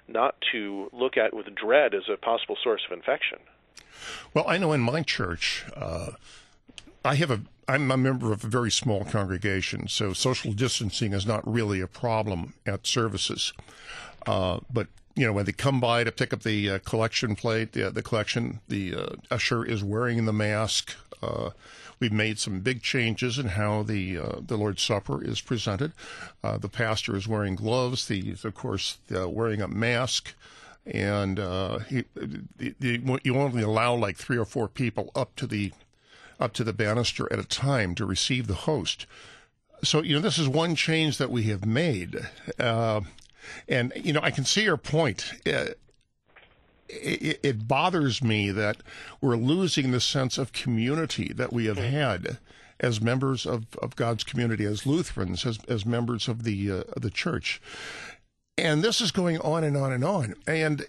not 0.09 0.35
to 0.51 0.89
look 0.91 1.15
at 1.15 1.33
with 1.33 1.53
dread 1.55 1.93
as 1.93 2.03
a 2.11 2.17
possible 2.17 2.57
source 2.61 2.81
of 2.85 2.97
infection. 2.97 3.39
Well, 4.33 4.45
I 4.45 4.57
know 4.57 4.73
in 4.73 4.81
my 4.81 5.03
church, 5.03 5.63
uh, 5.75 6.11
I 7.03 7.15
have 7.15 7.31
a 7.31 7.41
I'm 7.67 7.89
a 7.89 7.97
member 7.97 8.31
of 8.31 8.43
a 8.43 8.47
very 8.47 8.71
small 8.71 9.05
congregation, 9.05 9.87
so 9.87 10.13
social 10.13 10.53
distancing 10.53 11.13
is 11.13 11.25
not 11.25 11.51
really 11.51 11.81
a 11.81 11.87
problem 11.87 12.53
at 12.65 12.85
services. 12.85 13.53
Uh, 14.27 14.59
but 14.71 14.87
you 15.15 15.25
know, 15.25 15.33
when 15.33 15.45
they 15.45 15.51
come 15.51 15.79
by 15.79 16.03
to 16.03 16.11
pick 16.11 16.33
up 16.33 16.43
the 16.43 16.69
uh, 16.69 16.79
collection 16.79 17.35
plate, 17.35 17.71
the, 17.71 17.89
the 17.89 18.03
collection, 18.03 18.59
the 18.67 18.93
uh, 18.93 19.05
usher 19.31 19.63
is 19.63 19.83
wearing 19.83 20.25
the 20.25 20.33
mask. 20.33 20.93
Uh, 21.23 21.51
we've 21.99 22.11
made 22.11 22.37
some 22.37 22.59
big 22.59 22.81
changes 22.83 23.39
in 23.39 23.47
how 23.47 23.81
the 23.81 24.17
uh, 24.17 24.35
the 24.45 24.57
Lord's 24.57 24.83
Supper 24.83 25.23
is 25.23 25.41
presented. 25.41 25.93
Uh, 26.43 26.57
the 26.57 26.69
pastor 26.69 27.15
is 27.15 27.27
wearing 27.27 27.55
gloves. 27.55 28.07
The 28.07 28.35
of 28.43 28.53
course 28.53 28.97
wearing 29.09 29.61
a 29.61 29.67
mask, 29.67 30.33
and 30.85 31.37
he, 31.87 32.03
the, 32.13 32.75
the, 32.79 33.19
you 33.23 33.37
only 33.37 33.63
allow 33.63 33.95
like 33.95 34.17
three 34.17 34.37
or 34.37 34.45
four 34.45 34.67
people 34.67 35.11
up 35.15 35.35
to 35.37 35.47
the 35.47 35.71
up 36.39 36.53
to 36.53 36.63
the 36.63 36.73
banister 36.73 37.31
at 37.31 37.39
a 37.39 37.43
time 37.43 37.95
to 37.95 38.05
receive 38.05 38.47
the 38.47 38.53
host. 38.53 39.05
So, 39.83 40.01
you 40.01 40.15
know, 40.15 40.21
this 40.21 40.37
is 40.37 40.47
one 40.47 40.75
change 40.75 41.17
that 41.17 41.31
we 41.31 41.43
have 41.43 41.65
made. 41.65 42.17
Uh, 42.59 43.01
and, 43.67 43.93
you 43.95 44.13
know, 44.13 44.21
I 44.21 44.31
can 44.31 44.45
see 44.45 44.63
your 44.63 44.77
point. 44.77 45.33
Uh, 45.45 45.73
it, 46.87 47.39
it, 47.41 47.67
bothers 47.67 48.23
me 48.23 48.51
that 48.51 48.77
we're 49.19 49.35
losing 49.35 49.91
the 49.91 49.99
sense 49.99 50.37
of 50.37 50.53
community 50.53 51.33
that 51.33 51.51
we 51.51 51.65
have 51.65 51.77
had 51.77 52.37
as 52.79 53.01
members 53.01 53.45
of, 53.45 53.65
of 53.81 53.95
God's 53.95 54.23
community, 54.23 54.65
as 54.65 54.85
Lutherans, 54.85 55.45
as, 55.45 55.59
as 55.67 55.85
members 55.85 56.27
of 56.27 56.43
the, 56.43 56.71
uh, 56.71 56.83
of 56.93 57.01
the 57.01 57.09
church. 57.09 57.61
And 58.57 58.83
this 58.83 59.01
is 59.01 59.11
going 59.11 59.39
on 59.39 59.63
and 59.63 59.75
on 59.75 59.91
and 59.91 60.03
on. 60.03 60.35
And, 60.45 60.85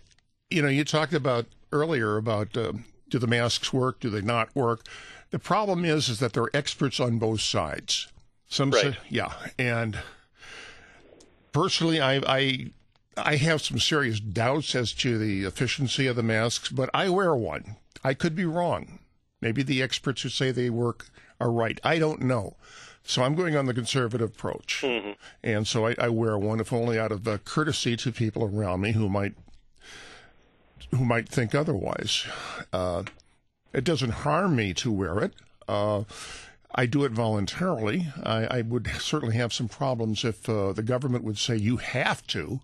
you 0.51 0.63
know, 0.63 0.69
you 0.69 0.85
talked 0.85 1.15
about 1.15 1.47
earlier 1.73 2.17
about 2.17 2.57
uh, 2.57 2.73
do 3.09 3.19
the 3.19 3.27
masks 3.27 3.73
work? 3.73 4.01
Do 4.01 4.11
they 4.11 4.21
not 4.21 4.55
work? 4.55 4.87
The 5.31 5.39
problem 5.39 5.85
is, 5.85 6.09
is 6.09 6.21
that 6.21 6.33
there 6.33 6.45
are 6.45 6.51
experts 6.55 7.01
on 7.01 7.19
both 7.19 7.41
sides. 7.41 8.09
Some 8.49 8.71
right. 8.71 8.95
say, 8.95 8.99
yeah, 9.09 9.33
and 9.59 9.99
personally, 11.53 12.01
I, 12.01 12.21
I 12.27 12.71
I 13.17 13.37
have 13.37 13.63
some 13.63 13.79
serious 13.79 14.21
doubts 14.21 14.75
as 14.75 14.93
to 14.95 15.19
the 15.19 15.45
efficiency 15.45 16.07
of 16.07 16.17
the 16.17 16.23
masks, 16.23 16.69
but 16.69 16.91
I 16.93 17.09
wear 17.09 17.35
one. 17.35 17.77
I 18.05 18.15
could 18.15 18.37
be 18.37 18.45
wrong. 18.45 18.99
Maybe 19.41 19.63
the 19.63 19.83
experts 19.83 20.23
who 20.23 20.29
say 20.29 20.51
they 20.51 20.71
work 20.71 21.09
are 21.41 21.51
right. 21.51 21.81
I 21.83 21.99
don't 21.99 22.23
know. 22.23 22.57
So 23.03 23.23
I'm 23.23 23.35
going 23.35 23.57
on 23.57 23.67
the 23.67 23.75
conservative 23.75 24.31
approach. 24.31 24.83
Mm-hmm. 24.83 25.13
And 25.43 25.67
so 25.67 25.87
I, 25.87 25.95
I, 25.99 26.09
wear 26.09 26.37
one, 26.37 26.61
if 26.61 26.73
only 26.73 26.99
out 26.99 27.13
of 27.13 27.27
uh, 27.27 27.39
courtesy 27.39 27.97
to 27.99 28.13
people 28.13 28.45
around 28.45 28.81
me 28.81 28.93
who 28.93 29.09
might 29.09 29.35
who 30.91 31.05
might 31.05 31.29
think 31.29 31.55
otherwise. 31.55 32.27
Uh, 32.73 33.05
it 33.77 33.85
doesn't 33.85 34.11
harm 34.11 34.57
me 34.57 34.73
to 34.73 34.91
wear 34.91 35.19
it. 35.19 35.35
Uh, 35.69 36.05
I 36.75 36.87
do 36.87 37.05
it 37.05 37.13
voluntarily. 37.13 38.07
I, 38.23 38.59
I, 38.59 38.63
would 38.63 38.87
certainly 38.99 39.37
have 39.37 39.53
some 39.53 39.69
problems 39.69 40.25
if 40.25 40.49
uh, 40.49 40.73
the 40.73 40.83
government 40.83 41.25
would 41.25 41.39
say 41.39 41.57
you 41.57 41.77
have 41.77 42.27
to, 42.29 42.61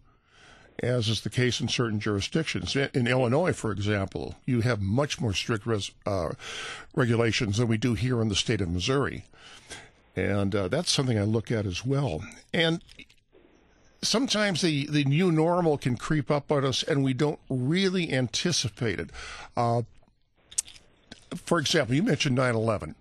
as 0.82 1.08
is 1.08 1.20
the 1.20 1.30
case 1.30 1.60
in 1.60 1.68
certain 1.68 2.00
jurisdictions. 2.00 2.74
In, 2.74 2.88
in 2.94 3.06
Illinois, 3.06 3.52
for 3.52 3.70
example, 3.70 4.36
you 4.46 4.62
have 4.62 4.80
much 4.80 5.20
more 5.20 5.34
strict 5.34 5.66
res, 5.66 5.90
uh, 6.06 6.30
regulations 6.94 7.58
than 7.58 7.68
we 7.68 7.76
do 7.76 7.92
here 7.92 8.22
in 8.22 8.28
the 8.28 8.34
state 8.34 8.62
of 8.62 8.70
Missouri. 8.70 9.24
And 10.16 10.54
uh, 10.54 10.68
that's 10.68 10.90
something 10.90 11.18
I 11.18 11.24
look 11.24 11.52
at 11.52 11.66
as 11.66 11.84
well. 11.84 12.22
And 12.54 12.82
sometimes 14.02 14.62
the, 14.62 14.86
the 14.86 15.04
new 15.04 15.30
normal 15.30 15.76
can 15.76 15.96
creep 15.96 16.30
up 16.30 16.50
on 16.50 16.64
us 16.64 16.82
and 16.82 17.04
we 17.04 17.12
don't 17.12 17.38
really 17.48 18.12
anticipate 18.12 18.98
it. 18.98 19.10
Uh, 19.56 19.82
for 21.36 21.58
example, 21.58 21.94
you 21.94 22.02
mentioned 22.02 22.36
9 22.36 22.54
11. 22.54 22.94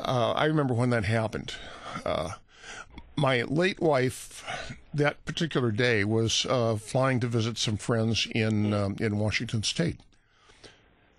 Uh, 0.00 0.32
I 0.32 0.46
remember 0.46 0.74
when 0.74 0.90
that 0.90 1.04
happened. 1.04 1.54
Uh, 2.04 2.30
my 3.16 3.42
late 3.42 3.80
wife, 3.80 4.76
that 4.94 5.24
particular 5.24 5.70
day, 5.70 6.04
was 6.04 6.46
uh, 6.48 6.76
flying 6.76 7.20
to 7.20 7.26
visit 7.26 7.58
some 7.58 7.76
friends 7.76 8.26
in 8.34 8.72
um, 8.72 8.96
in 8.98 9.18
Washington 9.18 9.62
State, 9.62 10.00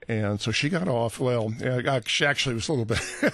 and 0.07 0.41
so 0.41 0.51
she 0.51 0.69
got 0.69 0.87
off. 0.87 1.19
Well, 1.19 1.53
she 2.07 2.25
actually 2.25 2.55
was 2.55 2.67
a 2.67 2.73
little 2.73 2.85
bit. 2.85 2.99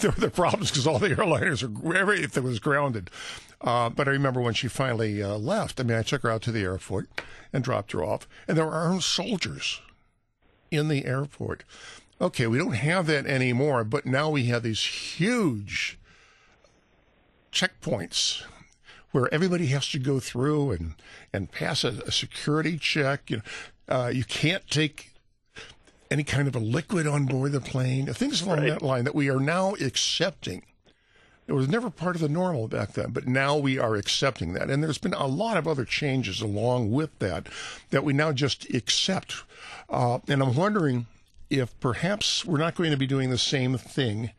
there 0.00 0.10
were 0.10 0.20
the 0.20 0.30
problems 0.30 0.70
because 0.70 0.86
all 0.86 0.98
the 0.98 1.08
airliners 1.08 1.62
were 1.80 1.96
everything 1.96 2.44
was 2.44 2.58
grounded. 2.58 3.10
Uh, 3.60 3.88
but 3.88 4.06
I 4.06 4.10
remember 4.10 4.40
when 4.40 4.54
she 4.54 4.68
finally 4.68 5.22
uh, 5.22 5.38
left. 5.38 5.80
I 5.80 5.82
mean, 5.82 5.96
I 5.96 6.02
took 6.02 6.22
her 6.22 6.30
out 6.30 6.42
to 6.42 6.52
the 6.52 6.62
airport 6.62 7.08
and 7.52 7.64
dropped 7.64 7.92
her 7.92 8.04
off, 8.04 8.28
and 8.46 8.56
there 8.56 8.66
were 8.66 8.72
armed 8.72 9.02
soldiers 9.02 9.80
in 10.70 10.88
the 10.88 11.06
airport 11.06 11.64
okay, 12.20 12.46
we 12.46 12.58
don't 12.58 12.72
have 12.72 13.06
that 13.06 13.26
anymore, 13.26 13.84
but 13.84 14.06
now 14.06 14.30
we 14.30 14.44
have 14.44 14.62
these 14.62 14.84
huge 14.84 15.98
checkpoints 17.52 18.42
where 19.12 19.32
everybody 19.32 19.66
has 19.66 19.88
to 19.90 19.98
go 19.98 20.20
through 20.20 20.72
and, 20.72 20.94
and 21.32 21.50
pass 21.50 21.84
a, 21.84 22.02
a 22.06 22.12
security 22.12 22.78
check. 22.78 23.30
You, 23.30 23.36
know, 23.38 23.42
uh, 23.88 24.08
you 24.08 24.24
can't 24.24 24.68
take 24.68 25.12
any 26.10 26.24
kind 26.24 26.48
of 26.48 26.54
a 26.54 26.60
liquid 26.60 27.06
on 27.06 27.26
board 27.26 27.52
the 27.52 27.60
plane, 27.60 28.06
things 28.06 28.42
along 28.42 28.60
right. 28.60 28.70
that 28.70 28.82
line 28.82 29.04
that 29.04 29.14
we 29.14 29.28
are 29.28 29.40
now 29.40 29.74
accepting. 29.74 30.62
It 31.46 31.52
was 31.52 31.68
never 31.68 31.90
part 31.90 32.16
of 32.16 32.22
the 32.22 32.28
normal 32.28 32.66
back 32.66 32.92
then, 32.92 33.10
but 33.10 33.28
now 33.28 33.56
we 33.56 33.78
are 33.78 33.94
accepting 33.94 34.52
that. 34.54 34.68
And 34.68 34.82
there's 34.82 34.98
been 34.98 35.14
a 35.14 35.28
lot 35.28 35.56
of 35.56 35.68
other 35.68 35.84
changes 35.84 36.40
along 36.40 36.90
with 36.90 37.16
that 37.20 37.46
that 37.90 38.02
we 38.02 38.12
now 38.12 38.32
just 38.32 38.68
accept. 38.74 39.44
Uh, 39.88 40.18
and 40.28 40.42
I'm 40.42 40.56
wondering 40.56 41.06
if 41.50 41.78
perhaps 41.80 42.44
we're 42.44 42.58
not 42.58 42.74
going 42.74 42.90
to 42.90 42.96
be 42.96 43.06
doing 43.06 43.30
the 43.30 43.38
same 43.38 43.76
thing 43.76 44.32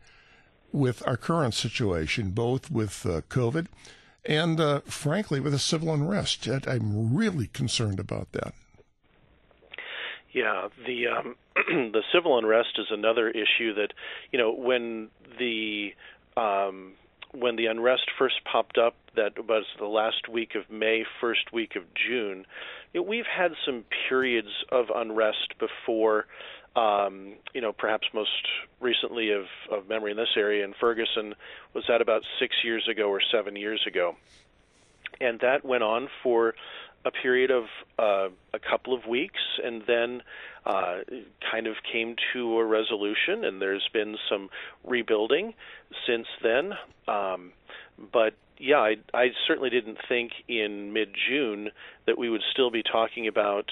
with 0.72 1.06
our 1.06 1.16
current 1.16 1.54
situation, 1.54 2.30
both 2.30 2.70
with 2.70 3.06
uh, 3.06 3.22
COVID 3.28 3.66
and, 4.24 4.60
uh, 4.60 4.80
frankly, 4.80 5.40
with 5.40 5.52
the 5.52 5.58
civil 5.58 5.92
unrest. 5.92 6.46
I'm 6.46 7.14
really 7.14 7.46
concerned 7.48 7.98
about 7.98 8.32
that. 8.32 8.52
Yeah, 10.32 10.68
the 10.86 11.06
um, 11.08 11.36
the 11.56 12.02
civil 12.12 12.38
unrest 12.38 12.78
is 12.78 12.86
another 12.90 13.30
issue 13.30 13.74
that 13.74 13.92
you 14.30 14.38
know 14.38 14.52
when 14.52 15.08
the 15.38 15.94
um, 16.36 16.92
when 17.40 17.56
the 17.56 17.66
unrest 17.66 18.10
first 18.18 18.36
popped 18.44 18.78
up, 18.78 18.94
that 19.16 19.46
was 19.48 19.64
the 19.78 19.86
last 19.86 20.28
week 20.28 20.54
of 20.54 20.70
May, 20.70 21.04
first 21.20 21.52
week 21.52 21.76
of 21.76 21.82
June. 21.94 22.46
You 22.92 23.00
know, 23.00 23.06
we've 23.06 23.26
had 23.26 23.52
some 23.64 23.84
periods 24.08 24.64
of 24.70 24.86
unrest 24.94 25.54
before 25.58 26.26
um, 26.76 27.34
you 27.54 27.60
know, 27.60 27.72
perhaps 27.72 28.06
most 28.14 28.46
recently 28.80 29.32
of, 29.32 29.46
of 29.70 29.88
memory 29.88 30.12
in 30.12 30.16
this 30.16 30.36
area 30.36 30.64
in 30.64 30.74
Ferguson 30.78 31.34
was 31.74 31.84
that 31.88 32.00
about 32.00 32.22
six 32.38 32.54
years 32.62 32.86
ago 32.88 33.08
or 33.08 33.20
seven 33.32 33.56
years 33.56 33.82
ago. 33.86 34.16
And 35.20 35.40
that 35.40 35.64
went 35.64 35.82
on 35.82 36.08
for 36.22 36.54
a 37.04 37.10
period 37.10 37.50
of 37.50 37.64
uh, 37.98 38.28
a 38.52 38.58
couple 38.58 38.94
of 38.94 39.06
weeks 39.06 39.40
and 39.64 39.82
then 39.86 40.22
uh, 40.66 40.98
kind 41.50 41.66
of 41.66 41.76
came 41.90 42.16
to 42.32 42.58
a 42.58 42.64
resolution, 42.64 43.44
and 43.44 43.60
there's 43.62 43.88
been 43.92 44.16
some 44.28 44.50
rebuilding 44.84 45.54
since 46.06 46.26
then. 46.42 46.74
Um, 47.06 47.52
but 48.12 48.34
yeah, 48.58 48.78
I, 48.78 48.96
I 49.14 49.30
certainly 49.46 49.70
didn't 49.70 49.98
think 50.08 50.32
in 50.46 50.92
mid 50.92 51.10
June 51.28 51.70
that 52.06 52.18
we 52.18 52.28
would 52.28 52.42
still 52.52 52.70
be 52.70 52.82
talking 52.82 53.26
about 53.26 53.70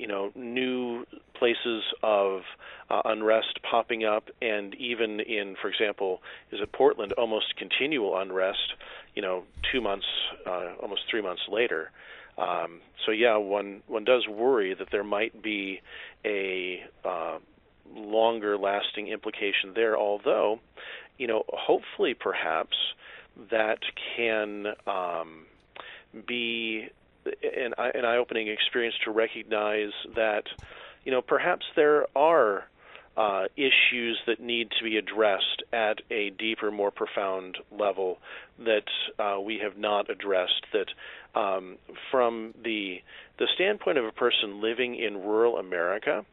you 0.00 0.06
know, 0.06 0.32
new 0.34 1.04
places 1.34 1.82
of 2.02 2.40
uh, 2.88 3.02
unrest 3.04 3.60
popping 3.62 4.02
up, 4.02 4.30
and 4.40 4.74
even 4.76 5.20
in, 5.20 5.56
for 5.60 5.68
example, 5.68 6.22
is 6.50 6.58
it 6.58 6.72
Portland, 6.72 7.12
almost 7.12 7.54
continual 7.56 8.16
unrest. 8.16 8.72
You 9.14 9.20
know, 9.20 9.44
two 9.70 9.82
months, 9.82 10.06
uh, 10.46 10.72
almost 10.80 11.02
three 11.10 11.20
months 11.20 11.42
later. 11.50 11.90
Um, 12.40 12.80
so 13.04 13.12
yeah, 13.12 13.36
one 13.36 13.82
one 13.86 14.04
does 14.04 14.26
worry 14.26 14.74
that 14.74 14.88
there 14.90 15.04
might 15.04 15.42
be 15.42 15.80
a 16.24 16.80
uh, 17.04 17.38
longer 17.94 18.56
lasting 18.56 19.08
implication 19.08 19.72
there. 19.74 19.96
Although, 19.96 20.60
you 21.18 21.26
know, 21.26 21.44
hopefully, 21.48 22.14
perhaps 22.14 22.76
that 23.50 23.78
can 24.16 24.66
um, 24.86 25.46
be 26.26 26.88
an, 27.24 27.74
an 27.78 28.04
eye-opening 28.04 28.48
experience 28.48 28.96
to 29.04 29.10
recognize 29.10 29.92
that, 30.16 30.44
you 31.04 31.12
know, 31.12 31.22
perhaps 31.22 31.66
there 31.76 32.06
are 32.16 32.64
uh, 33.16 33.44
issues 33.56 34.18
that 34.26 34.40
need 34.40 34.70
to 34.78 34.84
be 34.84 34.96
addressed 34.96 35.62
at 35.72 36.00
a 36.10 36.30
deeper, 36.30 36.70
more 36.70 36.90
profound 36.90 37.58
level 37.70 38.18
that 38.58 38.84
uh, 39.18 39.38
we 39.40 39.58
have 39.58 39.76
not 39.76 40.08
addressed. 40.10 40.64
That, 40.72 40.88
um, 41.38 41.76
from 42.10 42.54
the 42.62 43.02
the 43.38 43.46
standpoint 43.54 43.98
of 43.98 44.04
a 44.04 44.12
person 44.12 44.60
living 44.60 44.96
in 44.96 45.22
rural 45.22 45.58
America, 45.58 46.24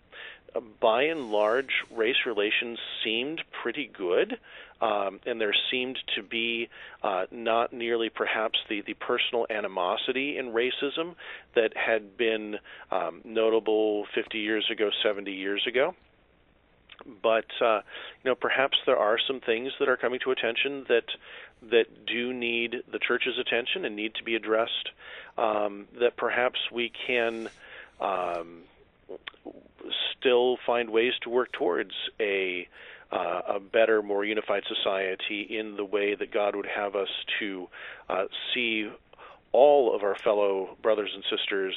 uh, 0.55 0.59
by 0.79 1.03
and 1.03 1.31
large, 1.31 1.71
race 1.91 2.25
relations 2.25 2.79
seemed 3.03 3.41
pretty 3.63 3.89
good. 3.91 4.37
Um, 4.79 5.19
and 5.25 5.41
there 5.41 5.55
seemed 5.71 5.97
to 6.15 6.21
be 6.21 6.69
uh, 7.01 7.25
not 7.31 7.73
nearly 7.73 8.09
perhaps 8.09 8.59
the, 8.69 8.81
the 8.81 8.93
personal 8.93 9.47
animosity 9.49 10.37
in 10.37 10.51
racism 10.51 11.15
that 11.55 11.75
had 11.75 12.15
been 12.15 12.57
um, 12.91 13.21
notable 13.23 14.05
50 14.13 14.37
years 14.37 14.69
ago, 14.71 14.91
70 15.03 15.31
years 15.31 15.65
ago. 15.67 15.95
But 17.05 17.45
uh, 17.61 17.81
you 18.23 18.31
know, 18.31 18.35
perhaps 18.35 18.77
there 18.85 18.97
are 18.97 19.17
some 19.25 19.39
things 19.39 19.71
that 19.79 19.89
are 19.89 19.97
coming 19.97 20.19
to 20.23 20.31
attention 20.31 20.85
that 20.89 21.05
that 21.69 22.05
do 22.05 22.33
need 22.33 22.83
the 22.91 22.99
church's 22.99 23.37
attention 23.39 23.85
and 23.85 23.95
need 23.95 24.15
to 24.15 24.23
be 24.23 24.35
addressed. 24.35 24.89
Um, 25.37 25.87
that 25.99 26.17
perhaps 26.17 26.59
we 26.71 26.91
can 27.05 27.49
um, 28.01 28.63
still 30.17 30.57
find 30.65 30.89
ways 30.89 31.13
to 31.21 31.29
work 31.29 31.51
towards 31.51 31.91
a 32.19 32.67
uh, 33.11 33.41
a 33.55 33.59
better, 33.59 34.01
more 34.01 34.25
unified 34.25 34.63
society 34.67 35.41
in 35.41 35.77
the 35.77 35.85
way 35.85 36.15
that 36.15 36.31
God 36.31 36.55
would 36.55 36.65
have 36.65 36.95
us 36.95 37.07
to 37.39 37.69
uh, 38.09 38.25
see 38.53 38.89
all 39.51 39.95
of 39.95 40.03
our 40.03 40.15
fellow 40.15 40.77
brothers 40.81 41.11
and 41.13 41.23
sisters 41.29 41.75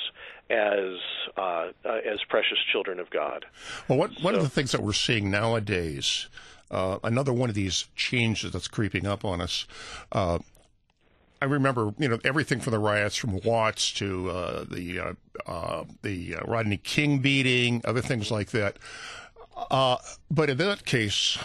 as 0.51 0.99
uh, 1.37 1.71
uh 1.85 1.99
as 2.11 2.19
precious 2.29 2.59
children 2.73 2.99
of 2.99 3.11
God. 3.11 3.47
Well, 3.89 3.99
what, 3.99 4.13
so, 4.13 4.23
one 4.23 4.35
of 4.35 4.43
the 4.43 4.49
things 4.49 4.73
that 4.73 4.83
we're 4.83 4.93
seeing 4.93 5.31
nowadays, 5.31 6.29
uh, 6.71 6.99
another 7.05 7.33
one 7.33 7.49
of 7.49 7.55
these 7.55 7.89
changes 7.95 8.53
that's 8.53 8.69
creeping 8.69 9.07
up 9.07 9.25
on 9.25 9.41
us. 9.41 9.67
Uh, 10.13 10.39
I 11.43 11.47
remember, 11.47 11.95
you 11.99 12.09
know, 12.09 12.19
everything 12.23 12.61
from 12.61 12.73
the 12.73 12.79
riots 12.79 13.17
from 13.17 13.41
Watts 13.41 13.93
to 13.95 14.31
uh, 14.31 14.65
the 14.71 15.01
uh, 15.01 15.13
uh, 15.47 15.85
the 16.03 16.37
Rodney 16.45 16.77
King 16.77 17.21
beating, 17.21 17.81
other 17.85 18.03
things 18.03 18.31
like 18.31 18.51
that. 18.51 18.77
but 19.71 20.51
in 20.51 20.59
that 20.59 20.85
case, 20.85 21.39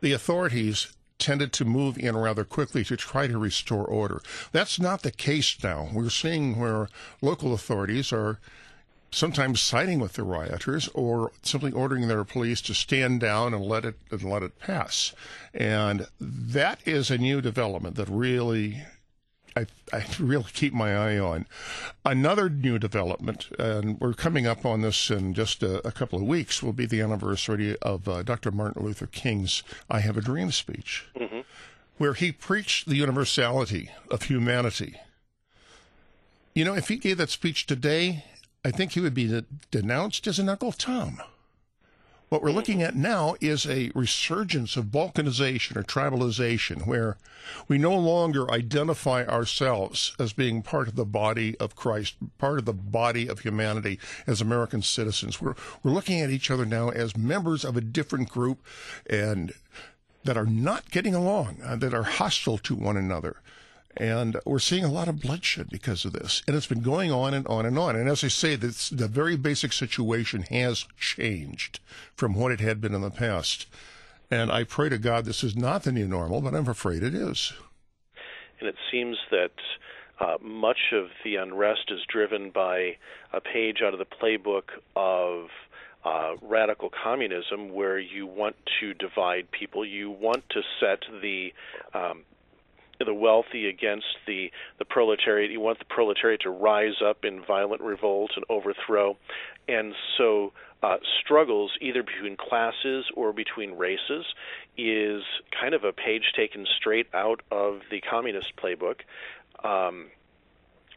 the 0.00 0.12
authorities 0.12 0.92
tended 1.20 1.52
to 1.52 1.64
move 1.64 1.98
in 1.98 2.16
rather 2.16 2.44
quickly 2.44 2.82
to 2.84 2.96
try 2.96 3.26
to 3.26 3.38
restore 3.38 3.84
order. 3.84 4.20
That's 4.52 4.80
not 4.80 5.02
the 5.02 5.12
case 5.12 5.56
now. 5.62 5.88
We're 5.92 6.10
seeing 6.10 6.58
where 6.58 6.88
local 7.20 7.54
authorities 7.54 8.12
are 8.12 8.40
sometimes 9.12 9.60
siding 9.60 9.98
with 9.98 10.14
the 10.14 10.22
rioters 10.22 10.88
or 10.94 11.32
simply 11.42 11.72
ordering 11.72 12.08
their 12.08 12.24
police 12.24 12.60
to 12.62 12.74
stand 12.74 13.20
down 13.20 13.52
and 13.52 13.64
let 13.64 13.84
it 13.84 13.96
and 14.10 14.22
let 14.22 14.42
it 14.42 14.58
pass. 14.58 15.12
And 15.52 16.06
that 16.20 16.80
is 16.86 17.10
a 17.10 17.18
new 17.18 17.40
development 17.40 17.96
that 17.96 18.08
really 18.08 18.82
I, 19.56 19.66
I 19.92 20.04
really 20.18 20.46
keep 20.52 20.72
my 20.72 20.94
eye 20.96 21.18
on. 21.18 21.46
Another 22.04 22.48
new 22.48 22.78
development, 22.78 23.48
and 23.58 24.00
we're 24.00 24.14
coming 24.14 24.46
up 24.46 24.64
on 24.64 24.82
this 24.82 25.10
in 25.10 25.34
just 25.34 25.62
a, 25.62 25.86
a 25.86 25.92
couple 25.92 26.18
of 26.18 26.26
weeks, 26.26 26.62
will 26.62 26.72
be 26.72 26.86
the 26.86 27.00
anniversary 27.00 27.76
of 27.82 28.08
uh, 28.08 28.22
Dr. 28.22 28.50
Martin 28.50 28.84
Luther 28.84 29.06
King's 29.06 29.62
I 29.88 30.00
Have 30.00 30.16
a 30.16 30.20
Dream 30.22 30.52
speech, 30.52 31.06
mm-hmm. 31.16 31.40
where 31.98 32.14
he 32.14 32.32
preached 32.32 32.88
the 32.88 32.96
universality 32.96 33.90
of 34.10 34.22
humanity. 34.24 35.00
You 36.54 36.64
know, 36.64 36.74
if 36.74 36.88
he 36.88 36.96
gave 36.96 37.18
that 37.18 37.30
speech 37.30 37.66
today, 37.66 38.24
I 38.64 38.70
think 38.70 38.92
he 38.92 39.00
would 39.00 39.14
be 39.14 39.42
denounced 39.70 40.26
as 40.26 40.38
an 40.38 40.48
Uncle 40.48 40.72
Tom. 40.72 41.20
What 42.30 42.42
we're 42.42 42.52
looking 42.52 42.80
at 42.80 42.94
now 42.94 43.34
is 43.40 43.66
a 43.66 43.90
resurgence 43.92 44.76
of 44.76 44.84
balkanization 44.84 45.74
or 45.74 45.82
tribalization, 45.82 46.86
where 46.86 47.16
we 47.66 47.76
no 47.76 47.96
longer 47.96 48.48
identify 48.52 49.24
ourselves 49.24 50.14
as 50.16 50.32
being 50.32 50.62
part 50.62 50.86
of 50.86 50.94
the 50.94 51.04
body 51.04 51.58
of 51.58 51.74
Christ, 51.74 52.14
part 52.38 52.60
of 52.60 52.66
the 52.66 52.72
body 52.72 53.26
of 53.26 53.40
humanity 53.40 53.98
as 54.28 54.40
American 54.40 54.80
citizens. 54.80 55.40
We're, 55.40 55.56
we're 55.82 55.90
looking 55.90 56.20
at 56.20 56.30
each 56.30 56.52
other 56.52 56.64
now 56.64 56.90
as 56.90 57.16
members 57.16 57.64
of 57.64 57.76
a 57.76 57.80
different 57.80 58.28
group 58.28 58.64
and 59.08 59.52
that 60.22 60.36
are 60.36 60.46
not 60.46 60.92
getting 60.92 61.16
along, 61.16 61.56
uh, 61.64 61.74
that 61.74 61.92
are 61.92 62.04
hostile 62.04 62.58
to 62.58 62.76
one 62.76 62.96
another. 62.96 63.38
And 63.96 64.36
we're 64.46 64.60
seeing 64.60 64.84
a 64.84 64.92
lot 64.92 65.08
of 65.08 65.20
bloodshed 65.20 65.68
because 65.68 66.04
of 66.04 66.12
this. 66.12 66.42
And 66.46 66.56
it's 66.56 66.66
been 66.66 66.80
going 66.82 67.10
on 67.10 67.34
and 67.34 67.46
on 67.48 67.66
and 67.66 67.78
on. 67.78 67.96
And 67.96 68.08
as 68.08 68.22
I 68.22 68.28
say, 68.28 68.56
this, 68.56 68.88
the 68.88 69.08
very 69.08 69.36
basic 69.36 69.72
situation 69.72 70.42
has 70.42 70.86
changed 70.98 71.80
from 72.14 72.34
what 72.34 72.52
it 72.52 72.60
had 72.60 72.80
been 72.80 72.94
in 72.94 73.02
the 73.02 73.10
past. 73.10 73.66
And 74.30 74.50
I 74.52 74.64
pray 74.64 74.88
to 74.90 74.98
God 74.98 75.24
this 75.24 75.42
is 75.42 75.56
not 75.56 75.82
the 75.82 75.92
new 75.92 76.06
normal, 76.06 76.40
but 76.40 76.54
I'm 76.54 76.68
afraid 76.68 77.02
it 77.02 77.14
is. 77.14 77.52
And 78.60 78.68
it 78.68 78.76
seems 78.92 79.16
that 79.30 79.50
uh, 80.20 80.36
much 80.40 80.92
of 80.92 81.06
the 81.24 81.36
unrest 81.36 81.90
is 81.90 82.00
driven 82.08 82.50
by 82.50 82.96
a 83.32 83.40
page 83.40 83.78
out 83.84 83.92
of 83.92 83.98
the 83.98 84.04
playbook 84.04 84.64
of 84.94 85.48
uh, 86.04 86.36
radical 86.42 86.90
communism, 87.02 87.74
where 87.74 87.98
you 87.98 88.26
want 88.26 88.56
to 88.80 88.94
divide 88.94 89.50
people, 89.50 89.84
you 89.84 90.10
want 90.10 90.42
to 90.50 90.62
set 90.78 91.00
the 91.20 91.52
um, 91.92 92.22
the 93.04 93.14
wealthy 93.14 93.68
against 93.68 94.06
the 94.26 94.50
the 94.78 94.84
proletariat. 94.84 95.50
You 95.50 95.60
want 95.60 95.78
the 95.78 95.84
proletariat 95.84 96.40
to 96.42 96.50
rise 96.50 97.02
up 97.04 97.24
in 97.24 97.42
violent 97.44 97.82
revolt 97.82 98.32
and 98.36 98.44
overthrow, 98.48 99.16
and 99.68 99.94
so 100.16 100.52
uh, 100.82 100.96
struggles 101.22 101.72
either 101.80 102.02
between 102.02 102.36
classes 102.36 103.06
or 103.14 103.32
between 103.32 103.72
races 103.72 104.24
is 104.76 105.22
kind 105.58 105.74
of 105.74 105.84
a 105.84 105.92
page 105.92 106.32
taken 106.36 106.66
straight 106.78 107.06
out 107.14 107.40
of 107.50 107.80
the 107.90 108.00
communist 108.00 108.52
playbook. 108.56 109.00
Um, 109.62 110.06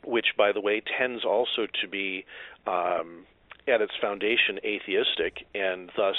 which, 0.05 0.27
by 0.37 0.51
the 0.51 0.59
way, 0.59 0.81
tends 0.97 1.23
also 1.23 1.65
to 1.81 1.87
be 1.87 2.25
um, 2.67 3.25
at 3.67 3.81
its 3.81 3.93
foundation 4.01 4.59
atheistic 4.63 5.45
and 5.55 5.91
thus 5.95 6.15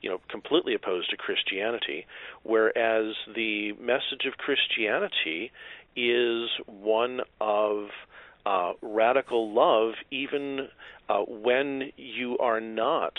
you 0.00 0.08
know 0.10 0.20
completely 0.28 0.74
opposed 0.74 1.10
to 1.10 1.16
Christianity 1.16 2.06
whereas 2.42 3.14
the 3.34 3.72
message 3.80 4.26
of 4.26 4.36
Christianity 4.38 5.50
is 5.96 6.48
one 6.66 7.20
of 7.40 7.88
uh, 8.46 8.72
radical 8.82 9.52
love 9.52 9.94
even 10.10 10.68
uh, 11.08 11.20
when 11.20 11.92
you 11.96 12.38
are 12.38 12.60
not 12.60 13.14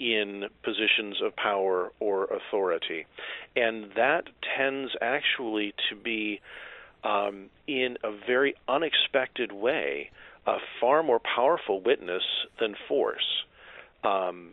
in 0.00 0.44
positions 0.64 1.20
of 1.22 1.36
power 1.36 1.92
or 2.00 2.24
authority. 2.24 3.06
And 3.54 3.92
that 3.96 4.24
tends 4.56 4.92
actually 5.02 5.74
to 5.90 5.96
be 5.96 6.40
um, 7.04 7.50
in 7.66 7.98
a 8.02 8.10
very 8.26 8.54
unexpected 8.66 9.52
way 9.52 10.10
a 10.46 10.56
far 10.80 11.02
more 11.02 11.20
powerful 11.20 11.80
witness 11.80 12.22
than 12.58 12.74
force. 12.88 13.44
Um, 14.04 14.50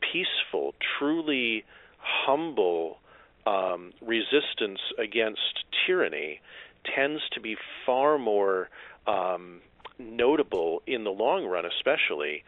peaceful, 0.00 0.74
truly 0.98 1.64
humble 1.98 2.98
um, 3.46 3.92
resistance 4.00 4.80
against 4.98 5.64
tyranny 5.86 6.40
tends 6.84 7.22
to 7.32 7.40
be 7.40 7.56
far 7.84 8.18
more 8.18 8.68
um, 9.06 9.60
notable 9.98 10.82
in 10.86 11.04
the 11.04 11.10
long 11.10 11.44
run, 11.44 11.64
especially, 11.64 12.44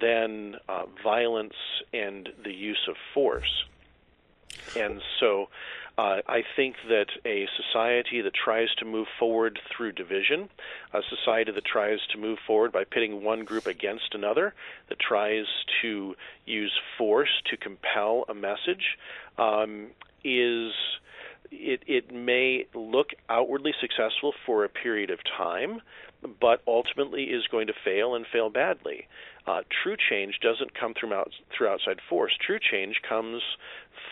than 0.00 0.56
uh, 0.68 0.84
violence 1.02 1.54
and 1.92 2.30
the 2.42 2.52
use 2.52 2.86
of 2.88 2.96
force. 3.12 3.64
And 4.76 5.02
so 5.20 5.48
uh, 5.96 6.22
I 6.26 6.42
think 6.56 6.76
that 6.88 7.06
a 7.24 7.46
society 7.56 8.20
that 8.20 8.34
tries 8.34 8.74
to 8.78 8.84
move 8.84 9.06
forward 9.18 9.60
through 9.70 9.92
division, 9.92 10.48
a 10.92 11.02
society 11.08 11.52
that 11.52 11.64
tries 11.64 12.00
to 12.12 12.18
move 12.18 12.38
forward 12.46 12.72
by 12.72 12.84
pitting 12.84 13.22
one 13.22 13.44
group 13.44 13.66
against 13.66 14.14
another, 14.14 14.54
that 14.88 14.98
tries 14.98 15.46
to 15.82 16.16
use 16.46 16.72
force 16.98 17.42
to 17.50 17.56
compel 17.56 18.24
a 18.28 18.34
message, 18.34 18.98
um, 19.38 19.88
is 20.24 20.72
it, 21.52 21.82
it 21.86 22.12
may 22.12 22.66
look 22.74 23.10
outwardly 23.28 23.72
successful 23.80 24.32
for 24.44 24.64
a 24.64 24.68
period 24.68 25.10
of 25.10 25.20
time, 25.38 25.80
but 26.40 26.60
ultimately 26.66 27.24
is 27.24 27.46
going 27.46 27.68
to 27.68 27.74
fail 27.84 28.16
and 28.16 28.26
fail 28.32 28.50
badly. 28.50 29.06
Uh, 29.46 29.60
true 29.82 29.96
change 30.10 30.40
doesn't 30.40 30.74
come 30.74 30.94
through, 30.98 31.12
out, 31.12 31.30
through 31.56 31.68
outside 31.68 32.00
force. 32.08 32.32
True 32.44 32.58
change 32.58 33.00
comes 33.08 33.42